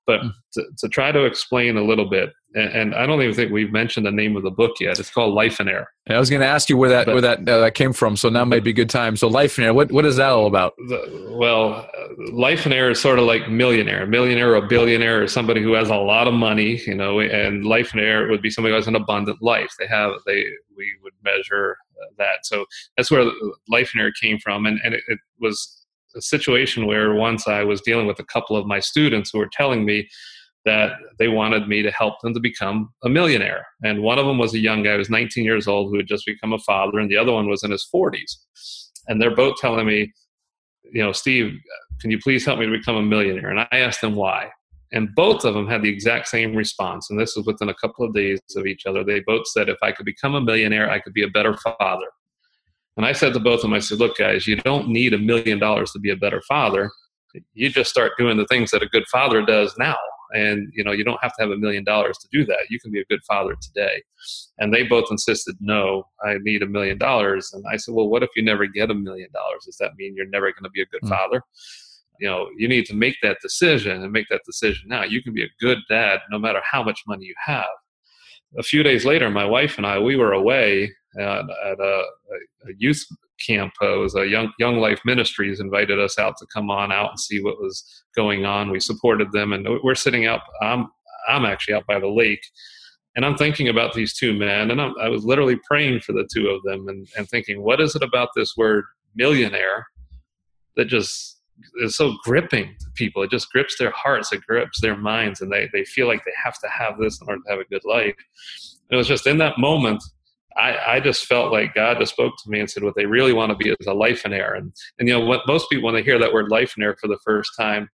But 0.06 0.20
hmm. 0.20 0.28
to, 0.54 0.64
to 0.78 0.88
try 0.88 1.12
to 1.12 1.24
explain 1.24 1.76
a 1.76 1.82
little 1.82 2.08
bit, 2.08 2.30
and, 2.54 2.68
and, 2.70 2.94
I 2.94 3.06
don't 3.06 3.20
even 3.20 3.34
think 3.34 3.52
we've 3.52 3.72
mentioned 3.72 4.06
the 4.06 4.10
name 4.10 4.36
of 4.36 4.42
the 4.42 4.50
book 4.50 4.76
yet. 4.80 4.98
It's 4.98 5.10
called 5.10 5.36
Lifeonaire. 5.36 5.86
I 6.08 6.18
was 6.18 6.30
going 6.30 6.40
to 6.40 6.46
ask 6.46 6.70
you 6.70 6.76
where 6.78 6.88
that 6.88 7.06
but, 7.06 7.12
where 7.12 7.20
that 7.20 7.40
uh, 7.40 7.58
that 7.60 7.74
came 7.74 7.92
from. 7.92 8.16
So 8.16 8.28
now 8.28 8.44
might 8.44 8.64
be 8.64 8.70
a 8.70 8.72
good 8.72 8.88
time. 8.88 9.16
So 9.16 9.28
Lifeonaire, 9.28 9.74
what 9.74 9.92
what 9.92 10.06
is 10.06 10.16
that 10.16 10.30
all 10.30 10.46
about? 10.46 10.74
The, 10.88 11.36
well, 11.38 11.74
uh, 11.74 12.30
Lifeonaire 12.30 12.90
is 12.90 13.00
sort 13.00 13.18
of 13.18 13.26
like 13.26 13.50
millionaire, 13.50 14.06
millionaire 14.06 14.54
or 14.54 14.62
billionaire, 14.62 15.24
or 15.24 15.28
somebody 15.28 15.62
who 15.62 15.74
has 15.74 15.90
a 15.90 15.96
lot 15.96 16.28
of 16.28 16.34
money, 16.34 16.80
you 16.86 16.94
know. 16.94 17.20
And 17.20 17.64
Lifeonaire 17.64 18.30
would 18.30 18.42
be 18.42 18.50
somebody 18.50 18.72
who 18.72 18.76
has 18.76 18.88
an 18.88 18.96
abundant 18.96 19.42
life. 19.42 19.74
They 19.78 19.86
have 19.88 20.12
they 20.24 20.44
we 20.76 20.92
would 21.02 21.14
measure 21.22 21.76
uh, 22.00 22.06
that. 22.18 22.46
So 22.46 22.64
that's 22.96 23.10
where 23.10 23.30
Lifeonaire 23.70 24.12
came 24.20 24.38
from, 24.38 24.66
and 24.66 24.80
and 24.82 24.94
it, 24.94 25.02
it 25.08 25.18
was 25.40 25.85
a 26.16 26.22
situation 26.22 26.86
where 26.86 27.14
once 27.14 27.46
I 27.46 27.62
was 27.62 27.80
dealing 27.80 28.06
with 28.06 28.18
a 28.18 28.24
couple 28.24 28.56
of 28.56 28.66
my 28.66 28.80
students 28.80 29.30
who 29.30 29.38
were 29.38 29.50
telling 29.52 29.84
me 29.84 30.08
that 30.64 30.94
they 31.18 31.28
wanted 31.28 31.68
me 31.68 31.80
to 31.82 31.92
help 31.92 32.20
them 32.20 32.34
to 32.34 32.40
become 32.40 32.90
a 33.04 33.08
millionaire. 33.08 33.64
And 33.84 34.02
one 34.02 34.18
of 34.18 34.26
them 34.26 34.38
was 34.38 34.52
a 34.52 34.58
young 34.58 34.82
guy 34.82 34.92
who 34.92 34.98
was 34.98 35.08
19 35.08 35.44
years 35.44 35.68
old 35.68 35.90
who 35.90 35.96
had 35.96 36.08
just 36.08 36.26
become 36.26 36.52
a 36.52 36.58
father, 36.58 36.98
and 36.98 37.08
the 37.10 37.16
other 37.16 37.32
one 37.32 37.48
was 37.48 37.62
in 37.62 37.70
his 37.70 37.86
40s. 37.94 38.36
And 39.06 39.22
they're 39.22 39.34
both 39.34 39.56
telling 39.60 39.86
me, 39.86 40.12
you 40.92 41.02
know, 41.02 41.12
Steve, 41.12 41.52
can 42.00 42.10
you 42.10 42.18
please 42.18 42.44
help 42.44 42.58
me 42.58 42.66
to 42.66 42.72
become 42.72 42.96
a 42.96 43.02
millionaire? 43.02 43.50
And 43.50 43.60
I 43.60 43.68
asked 43.72 44.00
them 44.00 44.16
why. 44.16 44.50
And 44.92 45.14
both 45.14 45.44
of 45.44 45.54
them 45.54 45.68
had 45.68 45.82
the 45.82 45.88
exact 45.88 46.28
same 46.28 46.54
response. 46.54 47.10
And 47.10 47.18
this 47.18 47.36
was 47.36 47.46
within 47.46 47.68
a 47.68 47.74
couple 47.74 48.04
of 48.04 48.14
days 48.14 48.40
of 48.56 48.66
each 48.66 48.86
other. 48.86 49.04
They 49.04 49.20
both 49.20 49.46
said, 49.48 49.68
if 49.68 49.78
I 49.82 49.92
could 49.92 50.06
become 50.06 50.34
a 50.34 50.40
millionaire, 50.40 50.90
I 50.90 51.00
could 51.00 51.12
be 51.12 51.24
a 51.24 51.28
better 51.28 51.56
father. 51.56 52.06
And 52.96 53.04
I 53.04 53.12
said 53.12 53.34
to 53.34 53.40
both 53.40 53.56
of 53.56 53.62
them, 53.62 53.74
I 53.74 53.80
said, 53.80 53.98
look, 53.98 54.16
guys, 54.16 54.46
you 54.46 54.56
don't 54.56 54.88
need 54.88 55.12
a 55.12 55.18
million 55.18 55.58
dollars 55.58 55.92
to 55.92 55.98
be 55.98 56.10
a 56.10 56.16
better 56.16 56.40
father. 56.42 56.90
You 57.52 57.68
just 57.68 57.90
start 57.90 58.12
doing 58.18 58.38
the 58.38 58.46
things 58.46 58.70
that 58.70 58.82
a 58.82 58.86
good 58.86 59.06
father 59.08 59.44
does 59.44 59.74
now. 59.78 59.96
And 60.32 60.72
you 60.74 60.82
know, 60.82 60.92
you 60.92 61.04
don't 61.04 61.22
have 61.22 61.34
to 61.36 61.42
have 61.42 61.50
a 61.50 61.56
million 61.56 61.84
dollars 61.84 62.18
to 62.18 62.28
do 62.32 62.44
that. 62.46 62.66
You 62.68 62.80
can 62.80 62.90
be 62.90 63.00
a 63.00 63.04
good 63.04 63.20
father 63.28 63.54
today. 63.60 64.02
And 64.58 64.72
they 64.72 64.82
both 64.82 65.04
insisted, 65.10 65.56
no, 65.60 66.04
I 66.24 66.38
need 66.40 66.62
a 66.62 66.66
million 66.66 66.98
dollars. 66.98 67.50
And 67.52 67.64
I 67.70 67.76
said, 67.76 67.94
well, 67.94 68.08
what 68.08 68.22
if 68.22 68.30
you 68.34 68.42
never 68.42 68.66
get 68.66 68.90
a 68.90 68.94
million 68.94 69.28
dollars? 69.32 69.64
Does 69.66 69.76
that 69.78 69.92
mean 69.96 70.14
you're 70.16 70.26
never 70.26 70.46
going 70.46 70.64
to 70.64 70.70
be 70.70 70.82
a 70.82 70.86
good 70.86 71.02
mm-hmm. 71.02 71.14
father? 71.14 71.42
You 72.18 72.28
know, 72.28 72.48
you 72.56 72.66
need 72.66 72.86
to 72.86 72.94
make 72.94 73.16
that 73.22 73.38
decision 73.42 74.02
and 74.02 74.10
make 74.10 74.26
that 74.30 74.40
decision 74.46 74.88
now. 74.88 75.04
You 75.04 75.22
can 75.22 75.34
be 75.34 75.44
a 75.44 75.50
good 75.60 75.78
dad 75.88 76.20
no 76.30 76.38
matter 76.38 76.60
how 76.64 76.82
much 76.82 77.02
money 77.06 77.26
you 77.26 77.34
have. 77.44 77.66
A 78.58 78.62
few 78.62 78.82
days 78.82 79.04
later, 79.04 79.28
my 79.28 79.44
wife 79.44 79.76
and 79.76 79.86
I, 79.86 79.98
we 79.98 80.16
were 80.16 80.32
away 80.32 80.92
at, 81.18 81.44
at 81.64 81.80
a, 81.80 82.04
a, 82.66 82.72
youth 82.78 83.04
camp. 83.44 83.72
Uh, 83.80 83.96
it 83.96 83.98
was 83.98 84.14
a 84.14 84.26
young 84.26 84.52
Young 84.58 84.78
Life 84.78 85.00
Ministries 85.04 85.60
invited 85.60 86.00
us 86.00 86.18
out 86.18 86.36
to 86.38 86.46
come 86.52 86.70
on 86.70 86.92
out 86.92 87.10
and 87.10 87.20
see 87.20 87.42
what 87.42 87.60
was 87.60 88.04
going 88.14 88.44
on. 88.44 88.70
We 88.70 88.80
supported 88.80 89.32
them, 89.32 89.52
and 89.52 89.66
we're 89.82 89.94
sitting 89.94 90.26
out. 90.26 90.40
I'm 90.62 90.88
I'm 91.28 91.44
actually 91.44 91.74
out 91.74 91.86
by 91.86 91.98
the 91.98 92.08
lake, 92.08 92.44
and 93.16 93.24
I'm 93.24 93.36
thinking 93.36 93.68
about 93.68 93.94
these 93.94 94.14
two 94.14 94.34
men, 94.34 94.70
and 94.70 94.80
I'm, 94.80 94.94
i 95.00 95.08
was 95.08 95.24
literally 95.24 95.58
praying 95.64 96.00
for 96.00 96.12
the 96.12 96.28
two 96.32 96.48
of 96.48 96.62
them, 96.62 96.88
and, 96.88 97.06
and 97.16 97.28
thinking, 97.28 97.62
what 97.62 97.80
is 97.80 97.94
it 97.94 98.02
about 98.02 98.28
this 98.36 98.54
word 98.56 98.84
millionaire 99.14 99.86
that 100.76 100.86
just 100.86 101.40
is 101.80 101.96
so 101.96 102.14
gripping 102.24 102.74
to 102.78 102.86
people? 102.94 103.22
It 103.22 103.30
just 103.30 103.50
grips 103.50 103.78
their 103.78 103.92
hearts, 103.92 104.32
it 104.32 104.42
grips 104.46 104.80
their 104.80 104.96
minds, 104.96 105.40
and 105.40 105.50
they 105.50 105.68
they 105.72 105.84
feel 105.84 106.06
like 106.06 106.24
they 106.24 106.32
have 106.42 106.58
to 106.60 106.68
have 106.68 106.98
this 106.98 107.20
in 107.20 107.28
order 107.28 107.42
to 107.44 107.50
have 107.50 107.60
a 107.60 107.70
good 107.70 107.84
life. 107.84 108.14
And 108.88 108.94
It 108.94 108.96
was 108.96 109.08
just 109.08 109.26
in 109.26 109.38
that 109.38 109.58
moment 109.58 110.02
I, 110.56 110.96
I, 110.96 111.00
just 111.00 111.26
felt 111.26 111.52
like 111.52 111.74
God 111.74 111.98
just 111.98 112.12
spoke 112.12 112.34
to 112.42 112.50
me 112.50 112.60
and 112.60 112.70
said, 112.70 112.82
what 112.82 112.94
they 112.96 113.06
really 113.06 113.32
want 113.32 113.50
to 113.50 113.56
be 113.56 113.70
is 113.70 113.86
a 113.86 113.90
lifeonaire. 113.90 114.56
And, 114.56 114.72
and, 114.98 115.08
you 115.08 115.14
know, 115.14 115.24
what 115.24 115.46
most 115.46 115.68
people, 115.70 115.84
when 115.84 115.94
they 115.94 116.02
hear 116.02 116.18
that 116.18 116.32
word 116.32 116.50
lifeonaire 116.50 116.98
for 116.98 117.08
the 117.08 117.18
first 117.24 117.52
time, 117.58 117.88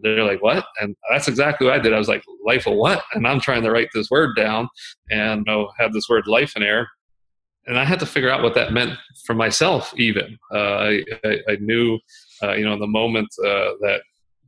they're 0.00 0.24
like, 0.24 0.42
what? 0.42 0.64
And 0.80 0.96
that's 1.10 1.28
exactly 1.28 1.66
what 1.66 1.78
I 1.78 1.82
did. 1.82 1.92
I 1.92 1.98
was 1.98 2.08
like, 2.08 2.24
life 2.44 2.66
of 2.66 2.74
what? 2.74 3.02
And 3.14 3.26
I'm 3.26 3.40
trying 3.40 3.62
to 3.62 3.70
write 3.70 3.88
this 3.92 4.10
word 4.10 4.36
down 4.36 4.68
and 5.10 5.44
you 5.46 5.52
know, 5.52 5.70
have 5.78 5.92
this 5.92 6.08
word 6.08 6.24
lifeonaire. 6.26 6.86
And 7.66 7.78
I 7.78 7.84
had 7.84 8.00
to 8.00 8.06
figure 8.06 8.30
out 8.30 8.42
what 8.42 8.54
that 8.54 8.72
meant 8.72 8.98
for 9.26 9.34
myself, 9.34 9.92
even. 9.98 10.38
Uh, 10.54 10.56
I, 10.58 11.04
I, 11.24 11.38
I, 11.50 11.56
knew, 11.60 11.98
uh, 12.42 12.52
you 12.52 12.64
know, 12.64 12.72
in 12.72 12.80
the 12.80 12.86
moment 12.86 13.28
uh, 13.44 13.76
that 13.80 14.00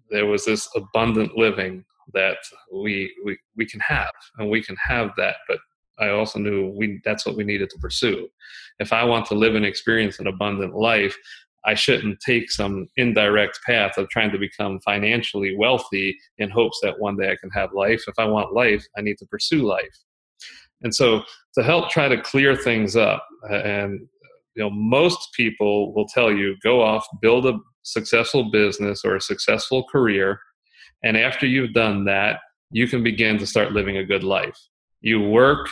there 0.08 0.26
was 0.26 0.46
this 0.46 0.68
abundant 0.74 1.36
living 1.36 1.84
that 2.14 2.38
we, 2.72 3.14
we, 3.24 3.38
we 3.56 3.66
can 3.66 3.80
have, 3.80 4.10
and 4.38 4.48
we 4.48 4.62
can 4.62 4.76
have 4.76 5.10
that, 5.16 5.36
but 5.48 5.58
I 6.00 6.10
also 6.10 6.38
knew 6.38 6.72
we 6.76 7.00
that's 7.04 7.26
what 7.26 7.36
we 7.36 7.44
needed 7.44 7.70
to 7.70 7.78
pursue. 7.78 8.28
If 8.78 8.92
I 8.92 9.04
want 9.04 9.26
to 9.26 9.34
live 9.34 9.54
and 9.54 9.64
experience 9.64 10.18
an 10.18 10.26
abundant 10.26 10.74
life, 10.74 11.16
I 11.64 11.74
shouldn't 11.74 12.20
take 12.20 12.50
some 12.50 12.88
indirect 12.96 13.60
path 13.66 13.98
of 13.98 14.08
trying 14.08 14.30
to 14.32 14.38
become 14.38 14.80
financially 14.80 15.56
wealthy 15.56 16.16
in 16.38 16.48
hopes 16.50 16.80
that 16.82 16.98
one 16.98 17.16
day 17.16 17.30
I 17.30 17.36
can 17.36 17.50
have 17.50 17.72
life. 17.74 18.04
If 18.08 18.18
I 18.18 18.24
want 18.24 18.54
life, 18.54 18.84
I 18.96 19.02
need 19.02 19.18
to 19.18 19.26
pursue 19.26 19.66
life. 19.66 19.98
And 20.82 20.94
so 20.94 21.22
to 21.54 21.62
help 21.62 21.90
try 21.90 22.08
to 22.08 22.20
clear 22.20 22.56
things 22.56 22.96
up 22.96 23.26
and 23.50 24.00
you 24.54 24.62
know 24.62 24.70
most 24.70 25.32
people 25.34 25.94
will 25.94 26.06
tell 26.06 26.32
you 26.32 26.56
go 26.62 26.82
off 26.82 27.06
build 27.20 27.46
a 27.46 27.58
successful 27.82 28.50
business 28.50 29.04
or 29.04 29.16
a 29.16 29.20
successful 29.20 29.84
career 29.84 30.38
and 31.02 31.16
after 31.16 31.46
you've 31.46 31.72
done 31.72 32.04
that 32.04 32.40
you 32.70 32.86
can 32.86 33.02
begin 33.02 33.38
to 33.38 33.46
start 33.46 33.72
living 33.72 33.96
a 33.96 34.04
good 34.04 34.24
life 34.24 34.58
you 35.00 35.20
work 35.20 35.68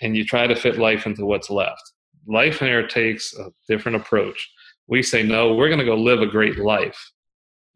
and 0.00 0.16
you 0.16 0.24
try 0.24 0.46
to 0.46 0.56
fit 0.56 0.78
life 0.78 1.06
into 1.06 1.26
what's 1.26 1.50
left. 1.50 1.82
Lifeonaire 2.28 2.88
takes 2.88 3.34
a 3.38 3.50
different 3.68 3.96
approach. 3.96 4.48
We 4.88 5.02
say, 5.02 5.22
no, 5.22 5.54
we're 5.54 5.68
going 5.68 5.80
to 5.80 5.84
go 5.84 5.94
live 5.94 6.20
a 6.20 6.26
great 6.26 6.58
life 6.58 6.98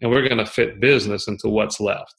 and 0.00 0.10
we're 0.10 0.26
going 0.26 0.38
to 0.38 0.46
fit 0.46 0.80
business 0.80 1.28
into 1.28 1.48
what's 1.48 1.80
left. 1.80 2.14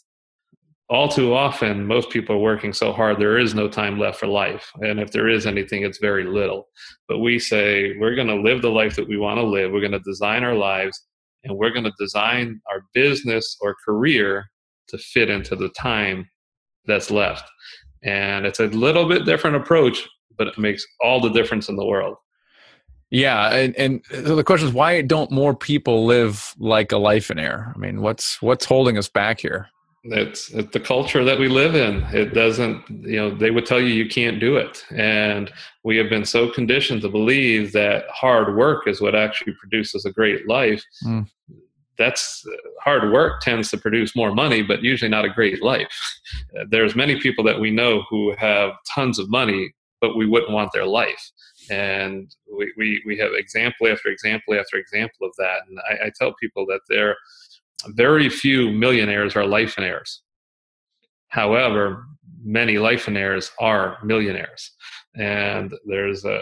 All 0.88 1.08
too 1.08 1.34
often, 1.34 1.88
most 1.88 2.12
people 2.12 2.36
are 2.36 2.40
working 2.40 2.72
so 2.72 2.94
hard, 2.94 3.20
there 3.20 3.40
is 3.40 3.56
no 3.56 3.68
time 3.68 3.98
left 3.98 4.20
for 4.20 4.28
life. 4.28 4.72
And 4.82 5.00
if 5.00 5.12
there 5.12 5.28
is 5.28 5.48
anything, 5.48 5.84
it's 5.84 5.98
very 5.98 6.26
little. 6.26 6.68
But 7.08 7.20
we 7.20 7.40
say, 7.40 7.98
we're 7.98 8.16
going 8.16 8.28
to 8.28 8.36
live 8.36 8.62
the 8.62 8.70
life 8.70 8.96
that 8.96 9.08
we 9.08 9.18
want 9.18 9.38
to 9.40 9.44
live. 9.44 9.72
We're 9.72 9.80
going 9.80 9.92
to 9.94 10.00
design 10.00 10.44
our 10.44 10.54
lives 10.54 11.04
and 11.44 11.58
we're 11.58 11.72
going 11.72 11.86
to 11.86 11.94
design 12.00 12.62
our 12.72 12.82
business 12.94 13.58
or 13.62 13.76
career 13.84 14.46
to 14.90 14.98
fit 14.98 15.30
into 15.30 15.56
the 15.56 15.70
time 15.70 16.30
that's 16.86 17.10
left. 17.10 17.50
And 18.06 18.46
it's 18.46 18.60
a 18.60 18.68
little 18.68 19.10
bit 19.10 19.26
different 19.26 19.56
approach, 19.58 20.08
but 20.38 20.48
it 20.48 20.58
makes 20.58 20.86
all 21.02 21.20
the 21.20 21.30
difference 21.30 21.68
in 21.68 21.76
the 21.76 21.86
world. 21.86 22.16
Yeah, 23.10 23.54
and, 23.54 23.76
and 23.76 24.02
so 24.10 24.36
the 24.36 24.44
question 24.44 24.68
is, 24.68 24.74
why 24.74 25.02
don't 25.02 25.32
more 25.32 25.56
people 25.56 26.06
live 26.06 26.54
like 26.58 26.92
a 26.92 26.96
lifeonaire? 26.96 27.74
I 27.76 27.78
mean, 27.78 28.02
what's 28.02 28.42
what's 28.42 28.66
holding 28.66 28.98
us 28.98 29.08
back 29.08 29.40
here? 29.40 29.70
It's, 30.08 30.52
it's 30.52 30.72
the 30.72 30.80
culture 30.80 31.24
that 31.24 31.40
we 31.40 31.48
live 31.48 31.74
in. 31.74 32.04
It 32.14 32.36
doesn't, 32.36 32.88
you 32.90 33.18
know, 33.18 33.36
they 33.36 33.50
would 33.50 33.66
tell 33.66 33.80
you 33.80 33.88
you 33.88 34.08
can't 34.08 34.40
do 34.40 34.58
it, 34.58 34.84
and 34.92 35.52
we 35.84 35.98
have 35.98 36.10
been 36.10 36.26
so 36.26 36.50
conditioned 36.50 37.02
to 37.02 37.10
believe 37.10 37.72
that 37.74 38.06
hard 38.10 38.56
work 38.56 38.88
is 38.88 39.02
what 39.02 39.16
actually 39.16 39.54
produces 39.54 40.06
a 40.06 40.12
great 40.12 40.48
life. 40.48 40.84
Mm 41.04 41.28
that's 41.98 42.44
uh, 42.48 42.58
hard 42.84 43.12
work 43.12 43.42
tends 43.42 43.70
to 43.70 43.78
produce 43.78 44.16
more 44.16 44.34
money 44.34 44.62
but 44.62 44.84
usually 44.84 45.10
not 45.10 45.26
a 45.26 45.30
great 45.30 45.64
life. 45.64 45.98
There's 46.70 46.96
many 46.96 47.20
people 47.20 47.44
that 47.46 47.60
we 47.60 47.72
know 47.72 48.04
who 48.10 48.36
have 48.38 48.72
tons 48.94 49.20
of 49.20 49.30
money 49.30 49.74
but 50.02 50.18
we 50.18 50.28
wouldn't 50.28 50.52
want 50.52 50.72
their 50.74 50.86
life. 50.86 51.32
And 51.72 52.30
we, 52.56 52.72
we, 52.78 53.02
we 53.08 53.18
have 53.18 53.32
example 53.34 53.88
after 53.88 54.10
example 54.10 54.54
after 54.54 54.78
example 54.78 55.26
of 55.28 55.34
that. 55.38 55.62
And 55.68 55.80
i, 55.90 56.08
I 56.08 56.12
tell 56.16 56.34
people 56.40 56.66
that 56.68 56.82
there 56.90 57.16
very 57.90 58.30
few 58.30 58.72
millionaires 58.72 59.36
are 59.36 59.44
lifeonaires 59.44 60.20
however 61.30 62.06
many 62.44 62.76
lifeonaires 62.76 63.52
are 63.60 63.98
millionaires. 64.04 64.72
And 65.16 65.74
there's 65.86 66.24
a 66.26 66.42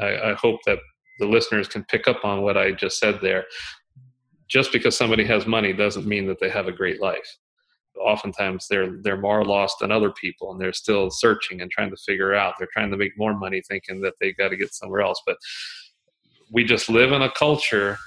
I 0.00 0.34
hope 0.34 0.60
that 0.66 0.78
the 1.20 1.26
listeners 1.26 1.68
can 1.68 1.84
pick 1.84 2.06
up 2.06 2.24
on 2.24 2.42
what 2.42 2.56
i 2.56 2.70
just 2.70 2.98
said 3.00 3.18
there 3.20 3.44
just 4.48 4.72
because 4.72 4.96
somebody 4.96 5.24
has 5.24 5.46
money 5.46 5.72
doesn't 5.72 6.06
mean 6.06 6.26
that 6.26 6.40
they 6.40 6.48
have 6.48 6.66
a 6.66 6.72
great 6.72 7.00
life. 7.00 7.36
Oftentimes 8.00 8.66
they're 8.68 9.00
they're 9.02 9.20
more 9.20 9.44
lost 9.44 9.78
than 9.80 9.90
other 9.90 10.10
people 10.12 10.52
and 10.52 10.60
they're 10.60 10.72
still 10.72 11.10
searching 11.10 11.60
and 11.60 11.70
trying 11.70 11.90
to 11.90 11.96
figure 11.96 12.34
out. 12.34 12.54
They're 12.58 12.68
trying 12.72 12.90
to 12.90 12.96
make 12.96 13.18
more 13.18 13.36
money 13.36 13.60
thinking 13.68 14.00
that 14.02 14.14
they 14.20 14.32
got 14.32 14.48
to 14.48 14.56
get 14.56 14.72
somewhere 14.72 15.00
else. 15.00 15.20
But 15.26 15.36
we 16.52 16.64
just 16.64 16.88
live 16.88 17.12
in 17.12 17.22
a 17.22 17.30
culture 17.30 17.98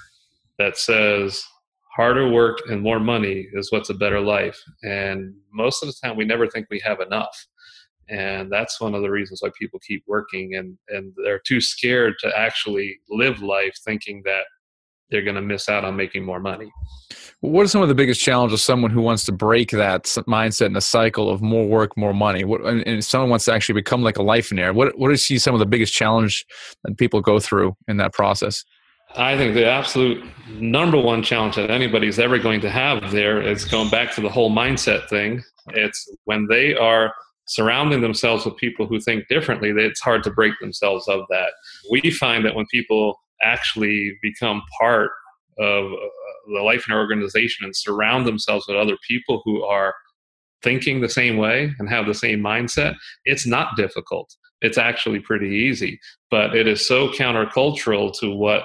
that 0.58 0.76
says 0.76 1.44
harder 1.94 2.30
work 2.30 2.58
and 2.70 2.80
more 2.80 3.00
money 3.00 3.46
is 3.52 3.70
what's 3.70 3.90
a 3.90 3.94
better 3.94 4.20
life. 4.20 4.58
And 4.82 5.34
most 5.52 5.82
of 5.82 5.88
the 5.88 5.94
time 6.02 6.16
we 6.16 6.24
never 6.24 6.46
think 6.48 6.66
we 6.70 6.80
have 6.80 7.00
enough. 7.00 7.46
And 8.08 8.50
that's 8.50 8.80
one 8.80 8.94
of 8.94 9.02
the 9.02 9.10
reasons 9.10 9.42
why 9.42 9.50
people 9.58 9.78
keep 9.86 10.02
working 10.06 10.56
and, 10.56 10.76
and 10.88 11.12
they're 11.22 11.40
too 11.46 11.60
scared 11.60 12.14
to 12.20 12.38
actually 12.38 12.98
live 13.08 13.42
life 13.42 13.74
thinking 13.84 14.22
that 14.24 14.44
they're 15.12 15.22
going 15.22 15.36
to 15.36 15.42
miss 15.42 15.68
out 15.68 15.84
on 15.84 15.94
making 15.94 16.24
more 16.24 16.40
money. 16.40 16.72
What 17.40 17.64
are 17.64 17.68
some 17.68 17.82
of 17.82 17.88
the 17.88 17.94
biggest 17.94 18.20
challenges 18.20 18.54
of 18.54 18.60
someone 18.60 18.90
who 18.90 19.02
wants 19.02 19.24
to 19.24 19.32
break 19.32 19.70
that 19.70 20.04
mindset 20.04 20.66
and 20.66 20.76
the 20.76 20.80
cycle 20.80 21.28
of 21.28 21.42
more 21.42 21.66
work, 21.66 21.96
more 21.96 22.14
money? 22.14 22.44
What, 22.44 22.62
and, 22.62 22.86
and 22.86 23.04
someone 23.04 23.30
wants 23.30 23.44
to 23.44 23.52
actually 23.52 23.74
become 23.74 24.02
like 24.02 24.16
a 24.16 24.22
lifeonaire. 24.22 24.74
What 24.74 24.98
what 24.98 25.12
is 25.12 25.24
see 25.24 25.38
some 25.38 25.54
of 25.54 25.60
the 25.60 25.66
biggest 25.66 25.92
challenge 25.92 26.46
that 26.84 26.96
people 26.98 27.20
go 27.20 27.38
through 27.38 27.76
in 27.88 27.98
that 27.98 28.12
process? 28.12 28.64
I 29.16 29.36
think 29.36 29.54
the 29.54 29.66
absolute 29.66 30.24
number 30.48 30.98
one 30.98 31.22
challenge 31.22 31.56
that 31.56 31.70
anybody's 31.70 32.18
ever 32.18 32.38
going 32.38 32.60
to 32.62 32.70
have 32.70 33.10
there 33.10 33.42
is 33.42 33.64
going 33.64 33.90
back 33.90 34.14
to 34.14 34.20
the 34.20 34.30
whole 34.30 34.50
mindset 34.50 35.08
thing. 35.08 35.42
It's 35.74 36.08
when 36.24 36.46
they 36.48 36.74
are 36.74 37.12
surrounding 37.46 38.00
themselves 38.00 38.44
with 38.44 38.56
people 38.56 38.86
who 38.86 39.00
think 39.00 39.28
differently, 39.28 39.70
it's 39.70 40.00
hard 40.00 40.22
to 40.22 40.30
break 40.30 40.54
themselves 40.60 41.06
of 41.08 41.22
that. 41.28 41.50
We 41.90 42.10
find 42.10 42.44
that 42.46 42.54
when 42.54 42.66
people 42.70 43.20
actually 43.42 44.16
become 44.22 44.62
part 44.78 45.10
of 45.58 45.92
uh, 45.92 45.96
the 46.48 46.60
Lifeonaire 46.60 46.96
organization 46.96 47.64
and 47.64 47.76
surround 47.76 48.26
themselves 48.26 48.66
with 48.66 48.76
other 48.76 48.96
people 49.06 49.42
who 49.44 49.62
are 49.64 49.94
thinking 50.62 51.00
the 51.00 51.08
same 51.08 51.36
way 51.36 51.74
and 51.78 51.88
have 51.88 52.06
the 52.06 52.14
same 52.14 52.40
mindset, 52.40 52.94
it's 53.24 53.46
not 53.46 53.76
difficult. 53.76 54.34
It's 54.60 54.78
actually 54.78 55.18
pretty 55.18 55.48
easy, 55.48 55.98
but 56.30 56.54
it 56.54 56.68
is 56.68 56.86
so 56.86 57.08
countercultural 57.08 58.16
to 58.20 58.30
what 58.30 58.64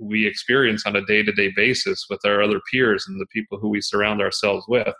we 0.00 0.26
experience 0.26 0.84
on 0.86 0.96
a 0.96 1.04
day 1.04 1.22
to 1.22 1.32
day 1.32 1.52
basis 1.54 2.06
with 2.08 2.20
our 2.24 2.42
other 2.42 2.60
peers 2.72 3.06
and 3.06 3.20
the 3.20 3.26
people 3.26 3.58
who 3.58 3.68
we 3.68 3.80
surround 3.80 4.20
ourselves 4.20 4.64
with. 4.68 4.92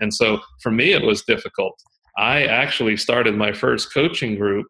And 0.00 0.12
so 0.12 0.40
for 0.60 0.70
me, 0.70 0.92
it 0.92 1.02
was 1.02 1.22
difficult. 1.22 1.80
I 2.18 2.44
actually 2.44 2.96
started 2.96 3.36
my 3.36 3.52
first 3.52 3.92
coaching 3.94 4.36
group 4.36 4.66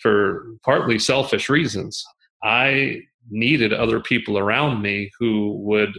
for 0.00 0.44
partly 0.64 0.98
selfish 0.98 1.48
reasons. 1.48 2.04
I 2.42 3.02
needed 3.28 3.72
other 3.72 4.00
people 4.00 4.38
around 4.38 4.82
me 4.82 5.10
who 5.18 5.56
would 5.62 5.92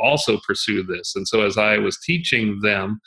also 0.00 0.38
pursue 0.46 0.82
this. 0.82 1.14
And 1.16 1.26
so 1.26 1.42
as 1.42 1.58
I 1.58 1.78
was 1.78 1.98
teaching 2.00 2.60
them, 2.60 3.00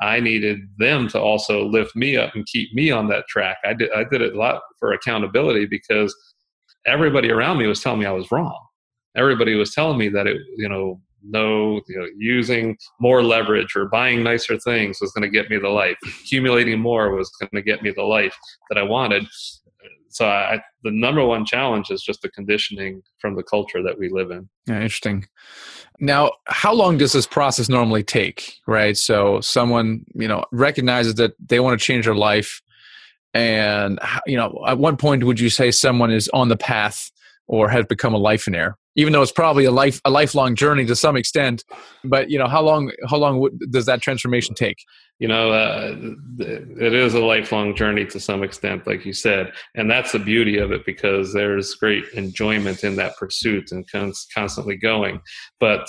I 0.00 0.20
needed 0.20 0.60
them 0.78 1.08
to 1.08 1.20
also 1.20 1.64
lift 1.64 1.94
me 1.94 2.16
up 2.16 2.34
and 2.34 2.46
keep 2.46 2.74
me 2.74 2.90
on 2.90 3.08
that 3.08 3.28
track. 3.28 3.58
I 3.64 3.74
did 3.74 3.90
I 3.92 4.04
did 4.04 4.22
it 4.22 4.34
a 4.34 4.38
lot 4.38 4.62
for 4.78 4.92
accountability 4.92 5.66
because 5.66 6.14
everybody 6.86 7.30
around 7.30 7.58
me 7.58 7.66
was 7.66 7.80
telling 7.80 8.00
me 8.00 8.06
I 8.06 8.12
was 8.12 8.30
wrong. 8.32 8.58
Everybody 9.16 9.54
was 9.54 9.72
telling 9.72 9.96
me 9.96 10.08
that 10.08 10.26
it, 10.26 10.38
you 10.56 10.68
know, 10.68 11.00
no, 11.22 11.80
you 11.88 11.98
know, 11.98 12.06
using 12.18 12.76
more 13.00 13.22
leverage 13.22 13.76
or 13.76 13.88
buying 13.88 14.22
nicer 14.22 14.58
things 14.58 14.98
was 15.00 15.12
going 15.12 15.22
to 15.22 15.30
get 15.30 15.48
me 15.48 15.58
the 15.58 15.68
life. 15.68 15.96
Accumulating 16.04 16.80
more 16.80 17.14
was 17.14 17.30
going 17.40 17.50
to 17.54 17.62
get 17.62 17.82
me 17.82 17.92
the 17.92 18.02
life 18.02 18.36
that 18.68 18.78
I 18.78 18.82
wanted 18.82 19.26
so 20.14 20.26
I, 20.26 20.62
the 20.84 20.92
number 20.92 21.24
one 21.26 21.44
challenge 21.44 21.90
is 21.90 22.00
just 22.00 22.22
the 22.22 22.28
conditioning 22.28 23.02
from 23.18 23.34
the 23.34 23.42
culture 23.42 23.82
that 23.82 23.98
we 23.98 24.08
live 24.08 24.30
in. 24.30 24.48
Yeah, 24.68 24.76
interesting. 24.76 25.26
Now, 25.98 26.30
how 26.46 26.72
long 26.72 26.98
does 26.98 27.12
this 27.12 27.26
process 27.26 27.68
normally 27.68 28.04
take? 28.04 28.54
Right. 28.68 28.96
So 28.96 29.40
someone 29.40 30.04
you 30.14 30.28
know 30.28 30.44
recognizes 30.52 31.16
that 31.16 31.32
they 31.44 31.58
want 31.58 31.78
to 31.78 31.84
change 31.84 32.04
their 32.04 32.14
life, 32.14 32.62
and 33.34 33.98
you 34.24 34.36
know, 34.36 34.62
at 34.68 34.78
what 34.78 35.00
point 35.00 35.24
would 35.24 35.40
you 35.40 35.50
say 35.50 35.72
someone 35.72 36.12
is 36.12 36.30
on 36.32 36.48
the 36.48 36.56
path 36.56 37.10
or 37.48 37.68
has 37.68 37.84
become 37.86 38.14
a 38.14 38.20
lifeonaire? 38.20 38.74
Even 38.96 39.12
though 39.12 39.22
it's 39.22 39.32
probably 39.32 39.64
a 39.64 39.72
life 39.72 40.00
a 40.04 40.10
lifelong 40.10 40.54
journey 40.54 40.84
to 40.86 40.96
some 40.96 41.16
extent, 41.16 41.64
but 42.04 42.30
you 42.30 42.38
know, 42.38 42.48
how 42.48 42.62
long 42.62 42.92
how 43.08 43.16
long 43.16 43.48
does 43.70 43.86
that 43.86 44.00
transformation 44.00 44.54
take? 44.54 44.78
you 45.18 45.28
know 45.28 45.52
uh, 45.52 45.94
it 46.38 46.92
is 46.92 47.14
a 47.14 47.20
lifelong 47.20 47.74
journey 47.74 48.04
to 48.04 48.18
some 48.18 48.42
extent 48.42 48.86
like 48.86 49.04
you 49.04 49.12
said 49.12 49.52
and 49.74 49.90
that's 49.90 50.12
the 50.12 50.18
beauty 50.18 50.58
of 50.58 50.72
it 50.72 50.84
because 50.84 51.32
there's 51.32 51.74
great 51.76 52.04
enjoyment 52.14 52.82
in 52.82 52.96
that 52.96 53.16
pursuit 53.16 53.70
and 53.72 53.88
constantly 54.34 54.76
going 54.76 55.20
but 55.60 55.88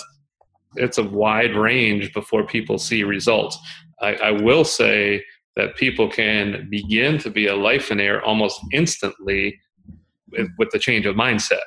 it's 0.76 0.98
a 0.98 1.02
wide 1.02 1.56
range 1.56 2.12
before 2.12 2.46
people 2.46 2.78
see 2.78 3.02
results 3.02 3.58
I, 4.00 4.14
I 4.14 4.30
will 4.30 4.64
say 4.64 5.24
that 5.56 5.76
people 5.76 6.08
can 6.08 6.68
begin 6.70 7.18
to 7.18 7.30
be 7.30 7.46
a 7.46 7.54
lifeonaire 7.54 8.20
almost 8.22 8.60
instantly 8.72 9.58
with, 10.30 10.48
with 10.58 10.70
the 10.70 10.78
change 10.78 11.06
of 11.06 11.16
mindset 11.16 11.64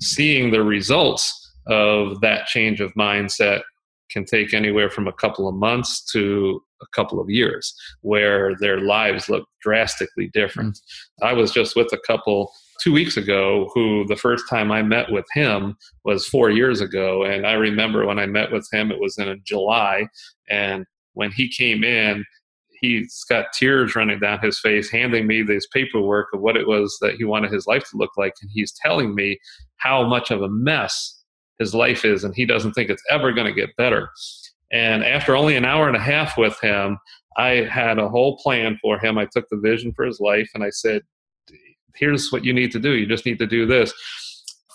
seeing 0.00 0.50
the 0.50 0.62
results 0.62 1.36
of 1.66 2.20
that 2.20 2.46
change 2.46 2.80
of 2.80 2.92
mindset 2.94 3.62
can 4.10 4.24
take 4.24 4.52
anywhere 4.52 4.90
from 4.90 5.06
a 5.06 5.12
couple 5.12 5.48
of 5.48 5.54
months 5.54 6.04
to 6.12 6.60
a 6.82 6.86
couple 6.94 7.20
of 7.20 7.30
years 7.30 7.74
where 8.00 8.56
their 8.56 8.80
lives 8.80 9.28
look 9.28 9.46
drastically 9.60 10.30
different. 10.32 10.74
Mm-hmm. 10.74 11.26
I 11.26 11.32
was 11.32 11.52
just 11.52 11.76
with 11.76 11.92
a 11.92 12.00
couple 12.06 12.50
two 12.82 12.92
weeks 12.92 13.16
ago 13.16 13.70
who 13.74 14.06
the 14.06 14.16
first 14.16 14.48
time 14.48 14.72
I 14.72 14.82
met 14.82 15.12
with 15.12 15.26
him 15.32 15.76
was 16.04 16.26
four 16.26 16.50
years 16.50 16.80
ago. 16.80 17.24
And 17.24 17.46
I 17.46 17.52
remember 17.52 18.06
when 18.06 18.18
I 18.18 18.26
met 18.26 18.50
with 18.50 18.66
him, 18.72 18.90
it 18.90 19.00
was 19.00 19.18
in 19.18 19.40
July. 19.44 20.08
And 20.48 20.86
when 21.12 21.30
he 21.30 21.48
came 21.48 21.84
in, 21.84 22.24
he's 22.80 23.24
got 23.28 23.52
tears 23.52 23.94
running 23.94 24.18
down 24.18 24.40
his 24.40 24.58
face, 24.58 24.90
handing 24.90 25.26
me 25.26 25.42
this 25.42 25.66
paperwork 25.68 26.28
of 26.32 26.40
what 26.40 26.56
it 26.56 26.66
was 26.66 26.96
that 27.00 27.16
he 27.16 27.24
wanted 27.24 27.52
his 27.52 27.66
life 27.66 27.84
to 27.90 27.96
look 27.96 28.16
like. 28.16 28.34
And 28.40 28.50
he's 28.52 28.72
telling 28.72 29.14
me 29.14 29.38
how 29.76 30.06
much 30.06 30.30
of 30.30 30.42
a 30.42 30.48
mess 30.48 31.22
his 31.58 31.74
life 31.74 32.04
is, 32.04 32.24
and 32.24 32.34
he 32.34 32.46
doesn't 32.46 32.72
think 32.72 32.88
it's 32.88 33.02
ever 33.10 33.32
going 33.32 33.46
to 33.46 33.52
get 33.52 33.76
better. 33.76 34.08
And 34.72 35.04
after 35.04 35.36
only 35.36 35.56
an 35.56 35.64
hour 35.64 35.88
and 35.88 35.96
a 35.96 36.00
half 36.00 36.38
with 36.38 36.58
him, 36.60 36.98
I 37.36 37.66
had 37.70 37.98
a 37.98 38.08
whole 38.08 38.38
plan 38.38 38.78
for 38.80 38.98
him. 38.98 39.18
I 39.18 39.26
took 39.26 39.48
the 39.50 39.58
vision 39.58 39.92
for 39.94 40.04
his 40.04 40.20
life 40.20 40.50
and 40.54 40.64
I 40.64 40.70
said, 40.70 41.02
Here's 41.96 42.30
what 42.30 42.44
you 42.44 42.52
need 42.52 42.70
to 42.72 42.78
do. 42.78 42.92
You 42.92 43.06
just 43.06 43.26
need 43.26 43.38
to 43.40 43.46
do 43.46 43.66
this. 43.66 43.92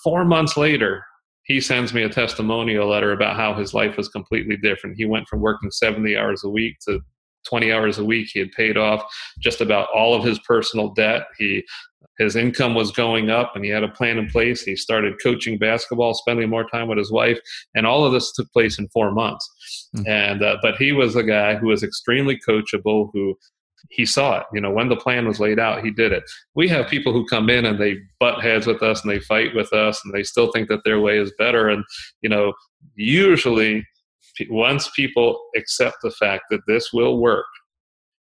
Four 0.03 0.25
months 0.25 0.57
later, 0.57 1.03
he 1.45 1.61
sends 1.61 1.93
me 1.93 2.03
a 2.03 2.09
testimonial 2.09 2.89
letter 2.89 3.13
about 3.13 3.37
how 3.37 3.53
his 3.53 3.73
life 3.73 3.97
was 3.97 4.09
completely 4.09 4.57
different. 4.57 4.97
He 4.97 5.05
went 5.05 5.27
from 5.27 5.39
working 5.39 5.71
70 5.71 6.17
hours 6.17 6.43
a 6.43 6.49
week 6.49 6.77
to 6.87 6.99
20 7.45 7.71
hours 7.71 7.97
a 7.97 8.05
week. 8.05 8.29
He 8.33 8.39
had 8.39 8.51
paid 8.51 8.77
off 8.77 9.03
just 9.39 9.61
about 9.61 9.89
all 9.93 10.13
of 10.13 10.23
his 10.23 10.39
personal 10.39 10.89
debt. 10.89 11.27
He 11.37 11.63
his 12.17 12.35
income 12.35 12.75
was 12.75 12.91
going 12.91 13.29
up 13.29 13.55
and 13.55 13.65
he 13.65 13.71
had 13.71 13.83
a 13.83 13.89
plan 13.89 14.17
in 14.17 14.29
place. 14.29 14.63
He 14.63 14.75
started 14.75 15.21
coaching 15.21 15.57
basketball, 15.57 16.13
spending 16.13 16.49
more 16.49 16.67
time 16.69 16.87
with 16.87 16.97
his 16.97 17.11
wife, 17.11 17.39
and 17.75 17.85
all 17.85 18.05
of 18.05 18.13
this 18.13 18.31
took 18.31 18.51
place 18.53 18.79
in 18.79 18.87
four 18.89 19.11
months. 19.11 19.89
Mm-hmm. 19.95 20.09
And 20.09 20.43
uh, 20.43 20.57
but 20.61 20.75
he 20.77 20.91
was 20.91 21.15
a 21.15 21.23
guy 21.23 21.55
who 21.55 21.67
was 21.67 21.83
extremely 21.83 22.39
coachable, 22.47 23.09
who 23.13 23.37
he 23.89 24.05
saw 24.05 24.39
it. 24.39 24.45
You 24.53 24.61
know, 24.61 24.71
when 24.71 24.89
the 24.89 24.95
plan 24.95 25.27
was 25.27 25.39
laid 25.39 25.59
out, 25.59 25.83
he 25.83 25.91
did 25.91 26.11
it. 26.11 26.23
We 26.55 26.67
have 26.69 26.87
people 26.87 27.13
who 27.13 27.25
come 27.25 27.49
in 27.49 27.65
and 27.65 27.79
they 27.79 27.97
butt 28.19 28.41
heads 28.41 28.65
with 28.65 28.81
us 28.81 29.03
and 29.03 29.11
they 29.11 29.19
fight 29.19 29.53
with 29.53 29.71
us 29.73 30.01
and 30.03 30.13
they 30.13 30.23
still 30.23 30.51
think 30.51 30.69
that 30.69 30.83
their 30.85 30.99
way 30.99 31.19
is 31.19 31.33
better. 31.37 31.69
And 31.69 31.83
you 32.21 32.29
know, 32.29 32.53
usually 32.95 33.85
once 34.49 34.89
people 34.95 35.39
accept 35.55 35.97
the 36.03 36.11
fact 36.11 36.45
that 36.49 36.61
this 36.67 36.91
will 36.93 37.19
work 37.19 37.45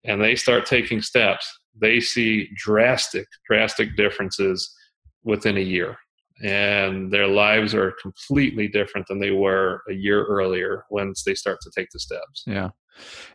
and 0.05 0.21
they 0.21 0.35
start 0.35 0.67
taking 0.67 1.03
steps 1.03 1.47
they 1.79 2.01
see 2.01 2.49
drastic, 2.57 3.27
drastic 3.49 3.97
differences 3.97 4.75
within 5.25 5.57
a 5.57 5.61
year. 5.63 5.97
And 6.43 7.13
their 7.13 7.27
lives 7.27 7.75
are 7.75 7.95
completely 8.01 8.67
different 8.67 9.07
than 9.09 9.21
they 9.21 9.31
were 9.31 9.83
a 9.89 9.93
year 9.93 10.25
earlier 10.25 10.85
once 10.91 11.23
they 11.23 11.35
start 11.35 11.59
to 11.63 11.71
take 11.77 11.89
the 11.93 12.01
steps. 12.01 12.45
Yeah. 12.47 12.71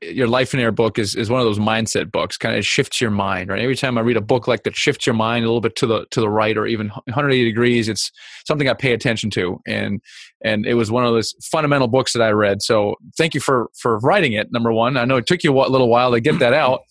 Your 0.01 0.28
Lifeonaire 0.28 0.76
book 0.76 0.99
is, 0.99 1.16
is 1.16 1.30
one 1.30 1.39
of 1.39 1.45
those 1.45 1.60
mindset 1.60 2.12
books, 2.12 2.38
kind 2.38 2.56
of 2.56 2.66
shifts 2.66 3.01
your 3.01 3.12
mind, 3.12 3.49
right? 3.49 3.62
Every 3.62 3.76
time 3.76 3.97
I 3.97 4.01
read 4.01 4.18
a 4.18 4.22
book 4.22 4.47
like 4.47 4.64
that 4.64 4.76
shifts 4.76 5.06
your 5.06 5.16
mind 5.16 5.43
a 5.43 5.47
little 5.47 5.62
bit 5.62 5.76
to 5.78 5.88
the 5.88 6.06
to 6.12 6.20
the 6.20 6.30
right 6.30 6.58
or 6.58 6.68
even 6.68 6.89
180 6.89 7.43
degrees, 7.43 7.89
it's 7.89 8.12
something 8.45 8.70
I 8.70 8.74
pay 8.74 8.93
attention 8.93 9.30
to. 9.32 9.60
And 9.66 10.01
and 10.43 10.66
it 10.66 10.76
was 10.76 10.91
one 10.91 11.06
of 11.06 11.14
those 11.14 11.34
fundamental 11.43 11.88
books 11.88 12.14
that 12.14 12.22
I 12.22 12.30
read. 12.30 12.62
So 12.62 12.95
thank 13.18 13.34
you 13.34 13.41
for 13.41 13.70
for 13.78 13.97
writing 13.99 14.34
it. 14.34 14.51
Number 14.51 14.72
one, 14.72 14.97
I 14.97 15.06
know 15.06 15.18
it 15.18 15.28
took 15.28 15.43
you 15.43 15.51
a 15.60 15.68
little 15.68 15.89
while 15.89 16.12
to 16.12 16.20
get 16.20 16.39
that 16.39 16.53
out, 16.53 16.82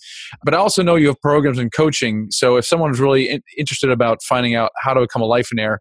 but 0.45 0.55
I 0.55 0.57
also 0.57 0.83
know 0.83 0.97
you 0.97 1.09
have 1.09 1.21
programs 1.21 1.59
and 1.59 1.73
coaching. 1.73 2.29
So 2.31 2.57
if 2.57 2.65
someone's 2.65 3.01
really 3.01 3.31
in, 3.31 3.43
interested 3.57 3.91
about 3.91 4.23
finding 4.23 4.55
out 4.55 4.73
how 4.81 4.95
to 4.95 5.01
become 5.03 5.23
a 5.23 5.29
Lifeonaire, 5.29 5.79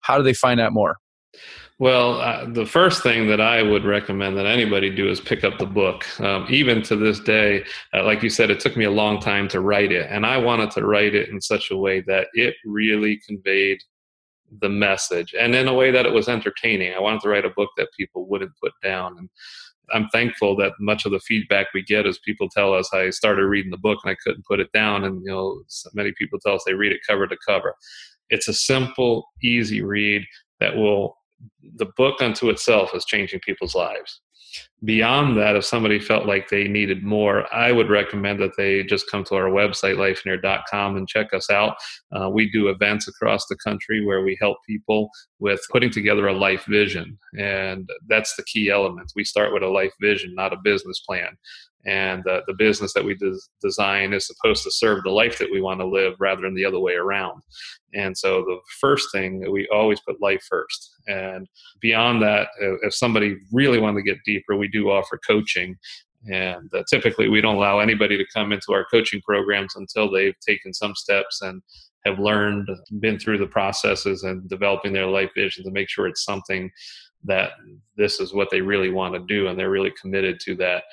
how 0.00 0.16
do 0.16 0.22
they 0.22 0.34
find 0.34 0.60
out 0.60 0.72
more? 0.72 0.98
Well, 1.78 2.22
uh, 2.22 2.46
the 2.46 2.64
first 2.64 3.02
thing 3.02 3.26
that 3.28 3.40
I 3.40 3.60
would 3.62 3.84
recommend 3.84 4.38
that 4.38 4.46
anybody 4.46 4.88
do 4.88 5.10
is 5.10 5.20
pick 5.20 5.44
up 5.44 5.58
the 5.58 5.66
book. 5.66 6.06
Um, 6.20 6.46
even 6.48 6.80
to 6.84 6.96
this 6.96 7.20
day, 7.20 7.64
uh, 7.92 8.02
like 8.02 8.22
you 8.22 8.30
said, 8.30 8.50
it 8.50 8.60
took 8.60 8.78
me 8.78 8.86
a 8.86 8.90
long 8.90 9.20
time 9.20 9.46
to 9.48 9.60
write 9.60 9.92
it, 9.92 10.06
and 10.10 10.24
I 10.24 10.38
wanted 10.38 10.70
to 10.72 10.86
write 10.86 11.14
it 11.14 11.28
in 11.28 11.38
such 11.38 11.70
a 11.70 11.76
way 11.76 12.00
that 12.02 12.28
it 12.32 12.54
really 12.64 13.20
conveyed 13.26 13.78
the 14.60 14.68
message 14.68 15.34
and 15.38 15.54
in 15.54 15.68
a 15.68 15.74
way 15.74 15.90
that 15.90 16.06
it 16.06 16.12
was 16.12 16.28
entertaining. 16.28 16.94
I 16.94 17.00
wanted 17.00 17.20
to 17.22 17.28
write 17.28 17.44
a 17.44 17.50
book 17.50 17.70
that 17.76 17.88
people 17.96 18.26
wouldn't 18.26 18.52
put 18.62 18.72
down. 18.82 19.16
And 19.18 19.28
I'm 19.92 20.08
thankful 20.08 20.56
that 20.56 20.72
much 20.80 21.04
of 21.04 21.12
the 21.12 21.20
feedback 21.20 21.66
we 21.74 21.82
get 21.82 22.06
is 22.06 22.18
people 22.20 22.48
tell 22.48 22.72
us 22.72 22.92
I 22.92 23.10
started 23.10 23.44
reading 23.44 23.70
the 23.70 23.76
book 23.76 23.98
and 24.04 24.10
I 24.10 24.16
couldn't 24.22 24.46
put 24.46 24.60
it 24.60 24.70
down. 24.72 25.04
And, 25.04 25.20
you 25.24 25.32
know, 25.32 25.62
many 25.94 26.12
people 26.16 26.38
tell 26.38 26.54
us 26.54 26.62
they 26.64 26.74
read 26.74 26.92
it 26.92 27.00
cover 27.06 27.26
to 27.26 27.36
cover. 27.46 27.74
It's 28.30 28.48
a 28.48 28.54
simple, 28.54 29.28
easy 29.42 29.82
read 29.82 30.22
that 30.60 30.76
will 30.76 31.16
the 31.76 31.86
book 31.96 32.20
unto 32.20 32.50
itself 32.50 32.94
is 32.94 33.04
changing 33.04 33.40
people's 33.40 33.74
lives. 33.74 34.20
Beyond 34.84 35.36
that, 35.36 35.56
if 35.56 35.64
somebody 35.64 35.98
felt 35.98 36.26
like 36.26 36.48
they 36.48 36.68
needed 36.68 37.02
more, 37.02 37.52
I 37.54 37.72
would 37.72 37.90
recommend 37.90 38.40
that 38.40 38.56
they 38.56 38.84
just 38.84 39.10
come 39.10 39.24
to 39.24 39.34
our 39.34 39.50
website, 39.50 39.96
lifeonaire.com, 39.96 40.96
and 40.96 41.08
check 41.08 41.34
us 41.34 41.50
out. 41.50 41.76
Uh, 42.12 42.30
we 42.30 42.50
do 42.50 42.68
events 42.68 43.08
across 43.08 43.46
the 43.46 43.56
country 43.56 44.04
where 44.04 44.22
we 44.22 44.36
help 44.40 44.58
people 44.66 45.10
with 45.40 45.60
putting 45.70 45.90
together 45.90 46.28
a 46.28 46.32
life 46.32 46.64
vision. 46.66 47.18
And 47.38 47.88
that's 48.08 48.36
the 48.36 48.44
key 48.44 48.70
element. 48.70 49.12
We 49.16 49.24
start 49.24 49.52
with 49.52 49.62
a 49.62 49.68
life 49.68 49.92
vision, 50.00 50.34
not 50.34 50.52
a 50.52 50.58
business 50.62 51.00
plan 51.00 51.36
and 51.86 52.26
uh, 52.26 52.40
the 52.46 52.54
business 52.54 52.92
that 52.92 53.04
we 53.04 53.14
des- 53.14 53.38
design 53.62 54.12
is 54.12 54.26
supposed 54.26 54.64
to 54.64 54.70
serve 54.70 55.02
the 55.04 55.10
life 55.10 55.38
that 55.38 55.50
we 55.50 55.60
want 55.60 55.80
to 55.80 55.86
live 55.86 56.14
rather 56.18 56.42
than 56.42 56.54
the 56.54 56.64
other 56.64 56.80
way 56.80 56.94
around. 56.94 57.40
And 57.94 58.16
so 58.16 58.42
the 58.42 58.58
first 58.80 59.12
thing 59.12 59.50
we 59.50 59.68
always 59.72 60.00
put 60.00 60.20
life 60.20 60.44
first. 60.48 60.96
And 61.06 61.46
beyond 61.80 62.20
that 62.22 62.48
if 62.58 62.94
somebody 62.94 63.36
really 63.52 63.78
wanted 63.78 63.98
to 63.98 64.10
get 64.10 64.24
deeper 64.24 64.56
we 64.56 64.68
do 64.68 64.90
offer 64.90 65.18
coaching. 65.26 65.76
And 66.30 66.68
uh, 66.74 66.82
typically 66.90 67.28
we 67.28 67.40
don't 67.40 67.54
allow 67.54 67.78
anybody 67.78 68.18
to 68.18 68.26
come 68.34 68.52
into 68.52 68.72
our 68.72 68.84
coaching 68.90 69.20
programs 69.24 69.76
until 69.76 70.10
they've 70.10 70.38
taken 70.40 70.74
some 70.74 70.96
steps 70.96 71.40
and 71.40 71.62
have 72.04 72.18
learned 72.18 72.68
been 73.00 73.18
through 73.18 73.38
the 73.38 73.46
processes 73.46 74.22
and 74.22 74.48
developing 74.48 74.92
their 74.92 75.06
life 75.06 75.30
vision 75.36 75.64
to 75.64 75.70
make 75.70 75.88
sure 75.88 76.06
it's 76.06 76.24
something 76.24 76.70
that 77.24 77.52
this 77.96 78.20
is 78.20 78.34
what 78.34 78.48
they 78.50 78.60
really 78.60 78.90
want 78.90 79.14
to 79.14 79.20
do 79.20 79.48
and 79.48 79.58
they're 79.58 79.70
really 79.70 79.92
committed 80.00 80.38
to 80.40 80.54
that 80.54 80.84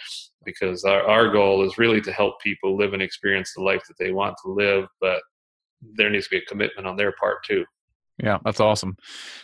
because 0.46 0.84
our, 0.84 1.04
our 1.04 1.30
goal 1.30 1.66
is 1.66 1.78
really 1.78 2.02
to 2.02 2.12
help 2.12 2.40
people 2.42 2.78
live 2.78 2.94
and 2.94 3.02
experience 3.02 3.54
the 3.56 3.64
life 3.64 3.84
that 3.88 3.98
they 4.00 4.12
want 4.12 4.36
to 4.44 4.52
live 4.52 4.88
but 5.02 5.22
there 5.98 6.10
needs 6.10 6.26
to 6.26 6.32
be 6.32 6.38
a 6.38 6.46
commitment 6.46 6.88
on 6.88 6.96
their 6.96 7.14
part 7.14 7.44
too 7.46 7.66
yeah, 8.20 8.38
that's 8.46 8.60
awesome. 8.60 8.96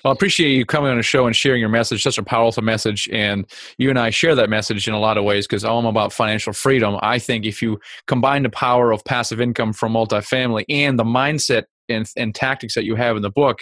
Well, 0.03 0.11
I 0.11 0.13
appreciate 0.13 0.55
you 0.55 0.63
coming 0.63 0.91
on 0.91 0.97
the 0.97 1.03
show 1.03 1.25
and 1.25 1.35
sharing 1.35 1.59
your 1.59 1.69
message. 1.69 2.03
Such 2.03 2.19
a 2.19 2.23
powerful 2.23 2.61
message, 2.61 3.09
and 3.11 3.49
you 3.79 3.89
and 3.89 3.97
I 3.97 4.11
share 4.11 4.35
that 4.35 4.49
message 4.49 4.87
in 4.87 4.93
a 4.93 4.99
lot 4.99 5.17
of 5.17 5.23
ways 5.23 5.47
because 5.47 5.65
I'm 5.65 5.85
about 5.85 6.13
financial 6.13 6.53
freedom. 6.53 6.97
I 7.01 7.17
think 7.17 7.45
if 7.45 7.63
you 7.63 7.79
combine 8.05 8.43
the 8.43 8.49
power 8.49 8.91
of 8.91 9.03
passive 9.03 9.41
income 9.41 9.73
from 9.73 9.93
multifamily 9.93 10.65
and 10.69 10.99
the 10.99 11.03
mindset 11.03 11.63
and, 11.89 12.05
and 12.15 12.33
tactics 12.35 12.75
that 12.75 12.83
you 12.85 12.95
have 12.95 13.15
in 13.15 13.21
the 13.21 13.29
book 13.29 13.59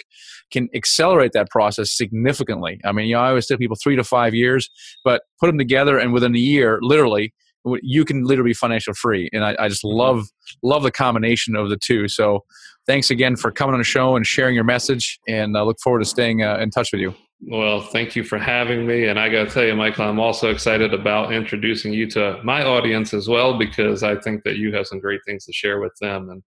can 0.50 0.68
accelerate 0.74 1.32
that 1.32 1.50
process 1.50 1.96
significantly. 1.96 2.80
I 2.84 2.92
mean, 2.92 3.06
you 3.06 3.14
know, 3.14 3.20
I 3.20 3.28
always 3.28 3.46
tell 3.46 3.58
people 3.58 3.76
three 3.82 3.96
to 3.96 4.04
five 4.04 4.34
years, 4.34 4.70
but 5.04 5.22
put 5.40 5.46
them 5.46 5.58
together, 5.58 5.98
and 5.98 6.12
within 6.12 6.34
a 6.34 6.38
year, 6.38 6.78
literally, 6.82 7.34
you 7.82 8.04
can 8.04 8.24
literally 8.24 8.50
be 8.50 8.54
financial 8.54 8.94
free. 8.94 9.28
And 9.32 9.44
I, 9.44 9.56
I 9.58 9.68
just 9.68 9.84
love 9.84 10.26
love 10.62 10.82
the 10.82 10.90
combination 10.90 11.56
of 11.56 11.68
the 11.68 11.76
two. 11.76 12.08
So, 12.08 12.44
thanks 12.86 13.10
again 13.10 13.36
for 13.36 13.50
coming 13.50 13.74
on 13.74 13.80
the 13.80 13.84
show 13.84 14.16
and 14.16 14.26
sharing 14.26 14.54
your 14.54 14.64
message. 14.64 15.18
And 15.28 15.56
I 15.56 15.62
look 15.62 15.78
forward 15.82 16.00
to 16.00 16.04
staying 16.06 16.42
uh, 16.42 16.58
in 16.58 16.70
touch 16.70 16.90
with 16.92 17.00
you. 17.00 17.14
Well, 17.46 17.82
thank 17.82 18.16
you 18.16 18.24
for 18.24 18.38
having 18.38 18.84
me. 18.86 19.04
And 19.04 19.18
I 19.18 19.28
got 19.28 19.44
to 19.44 19.50
tell 19.50 19.64
you, 19.64 19.76
Michael, 19.76 20.06
I'm 20.06 20.18
also 20.18 20.50
excited 20.50 20.92
about 20.92 21.32
introducing 21.32 21.92
you 21.92 22.10
to 22.10 22.40
my 22.42 22.64
audience 22.64 23.14
as 23.14 23.28
well, 23.28 23.56
because 23.56 24.02
I 24.02 24.16
think 24.16 24.42
that 24.42 24.56
you 24.56 24.74
have 24.74 24.88
some 24.88 24.98
great 24.98 25.20
things 25.24 25.44
to 25.44 25.52
share 25.52 25.80
with 25.80 25.94
them. 26.00 26.30
And 26.30 26.42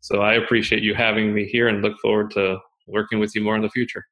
so 0.00 0.20
I 0.20 0.34
appreciate 0.34 0.82
you 0.82 0.94
having 0.94 1.34
me 1.34 1.44
here 1.44 1.68
and 1.68 1.82
look 1.82 1.98
forward 2.00 2.30
to 2.32 2.58
working 2.86 3.18
with 3.18 3.34
you 3.34 3.42
more 3.42 3.56
in 3.56 3.62
the 3.62 3.70
future. 3.70 4.04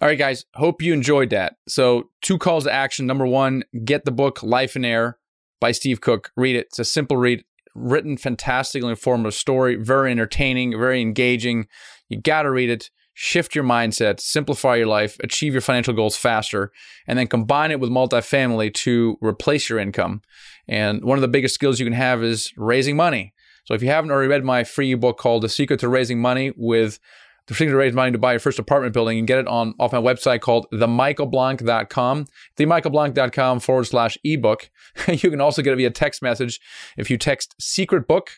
All 0.00 0.08
right, 0.08 0.18
guys. 0.18 0.44
Hope 0.54 0.82
you 0.82 0.92
enjoyed 0.92 1.30
that. 1.30 1.56
So, 1.68 2.10
two 2.22 2.36
calls 2.36 2.64
to 2.64 2.72
action. 2.72 3.06
Number 3.06 3.26
one, 3.26 3.62
get 3.84 4.04
the 4.04 4.10
book 4.10 4.40
Lifeonaire 4.40 5.14
by 5.60 5.70
Steve 5.70 6.00
Cook. 6.00 6.32
Read 6.36 6.56
it. 6.56 6.66
It's 6.66 6.80
a 6.80 6.84
simple 6.84 7.16
read, 7.16 7.44
written 7.74 8.16
fantastically 8.16 8.90
informative 8.90 9.34
story, 9.34 9.76
very 9.76 10.10
entertaining, 10.10 10.72
very 10.72 11.00
engaging. 11.00 11.68
You 12.08 12.20
got 12.20 12.42
to 12.42 12.50
read 12.50 12.68
it. 12.68 12.90
Shift 13.14 13.54
your 13.54 13.62
mindset, 13.62 14.20
simplify 14.20 14.76
your 14.76 14.86
life, 14.86 15.18
achieve 15.22 15.52
your 15.52 15.60
financial 15.60 15.92
goals 15.92 16.16
faster, 16.16 16.72
and 17.06 17.18
then 17.18 17.26
combine 17.26 17.70
it 17.70 17.78
with 17.78 17.90
multifamily 17.90 18.72
to 18.72 19.18
replace 19.20 19.68
your 19.68 19.78
income. 19.78 20.22
And 20.66 21.04
one 21.04 21.18
of 21.18 21.22
the 21.22 21.28
biggest 21.28 21.54
skills 21.54 21.78
you 21.78 21.84
can 21.84 21.92
have 21.92 22.24
is 22.24 22.54
raising 22.56 22.96
money. 22.96 23.31
So 23.64 23.74
if 23.74 23.82
you 23.82 23.88
haven't 23.88 24.10
already 24.10 24.28
read 24.28 24.44
my 24.44 24.64
free 24.64 24.92
ebook 24.92 25.18
called 25.18 25.42
The 25.42 25.48
Secret 25.48 25.80
to 25.80 25.88
Raising 25.88 26.20
Money 26.20 26.52
with 26.56 26.98
the 27.48 27.54
secret 27.54 27.72
to 27.72 27.76
raise 27.76 27.92
money 27.92 28.12
to 28.12 28.18
buy 28.18 28.32
your 28.32 28.40
first 28.40 28.58
apartment 28.58 28.94
building, 28.94 29.16
you 29.16 29.20
can 29.20 29.26
get 29.26 29.38
it 29.38 29.48
on 29.48 29.74
off 29.80 29.92
my 29.92 30.00
website 30.00 30.40
called 30.40 30.66
themichaelblank.com, 30.72 32.26
themichaelblank.com 32.56 33.60
forward 33.60 33.84
slash 33.84 34.16
ebook. 34.24 34.70
you 35.08 35.30
can 35.30 35.40
also 35.40 35.62
get 35.62 35.72
it 35.72 35.76
via 35.76 35.90
text 35.90 36.22
message 36.22 36.60
if 36.96 37.10
you 37.10 37.18
text 37.18 37.54
secret 37.60 38.06
book. 38.06 38.30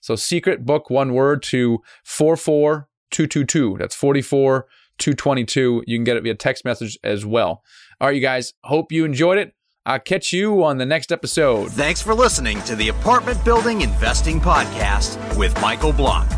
So 0.00 0.14
secret 0.14 0.64
book, 0.64 0.90
one 0.90 1.14
word 1.14 1.42
to 1.44 1.78
44222. 2.04 3.76
That's 3.78 3.94
44 3.94 4.66
222. 4.98 5.84
You 5.86 5.96
can 5.96 6.04
get 6.04 6.16
it 6.16 6.22
via 6.22 6.34
text 6.34 6.64
message 6.64 6.98
as 7.02 7.24
well. 7.24 7.62
All 8.00 8.08
right, 8.08 8.14
you 8.14 8.22
guys, 8.22 8.54
hope 8.64 8.92
you 8.92 9.04
enjoyed 9.04 9.38
it. 9.38 9.54
I'll 9.86 9.98
catch 9.98 10.32
you 10.32 10.62
on 10.64 10.78
the 10.78 10.86
next 10.86 11.10
episode. 11.10 11.72
Thanks 11.72 12.00
for 12.02 12.14
listening 12.14 12.60
to 12.62 12.76
the 12.76 12.88
Apartment 12.88 13.42
Building 13.44 13.80
Investing 13.80 14.40
Podcast 14.40 15.18
with 15.36 15.58
Michael 15.60 15.92
Blank. 15.92 16.30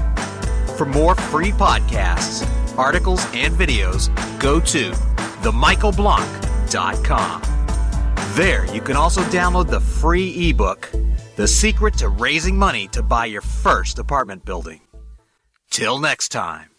For 0.77 0.87
more 0.87 1.15
free 1.15 1.51
podcasts, 1.51 2.47
articles, 2.79 3.23
and 3.35 3.55
videos, 3.55 4.09
go 4.41 4.61
to 4.61 4.91
themichaelblank.com. 5.43 7.43
There, 8.35 8.75
you 8.75 8.81
can 8.81 8.97
also 8.97 9.21
download 9.25 9.69
the 9.69 9.81
free 9.81 10.49
ebook, 10.49 10.91
The 11.37 11.47
Secret 11.47 11.99
to 11.99 12.09
Raising 12.09 12.57
Money 12.57 12.89
to 12.89 13.03
Buy 13.03 13.27
Your 13.27 13.43
First 13.43 13.99
Apartment 13.99 14.45
Building. 14.45 14.81
Till 15.71 15.99
next 15.99 16.31
time. 16.31 16.72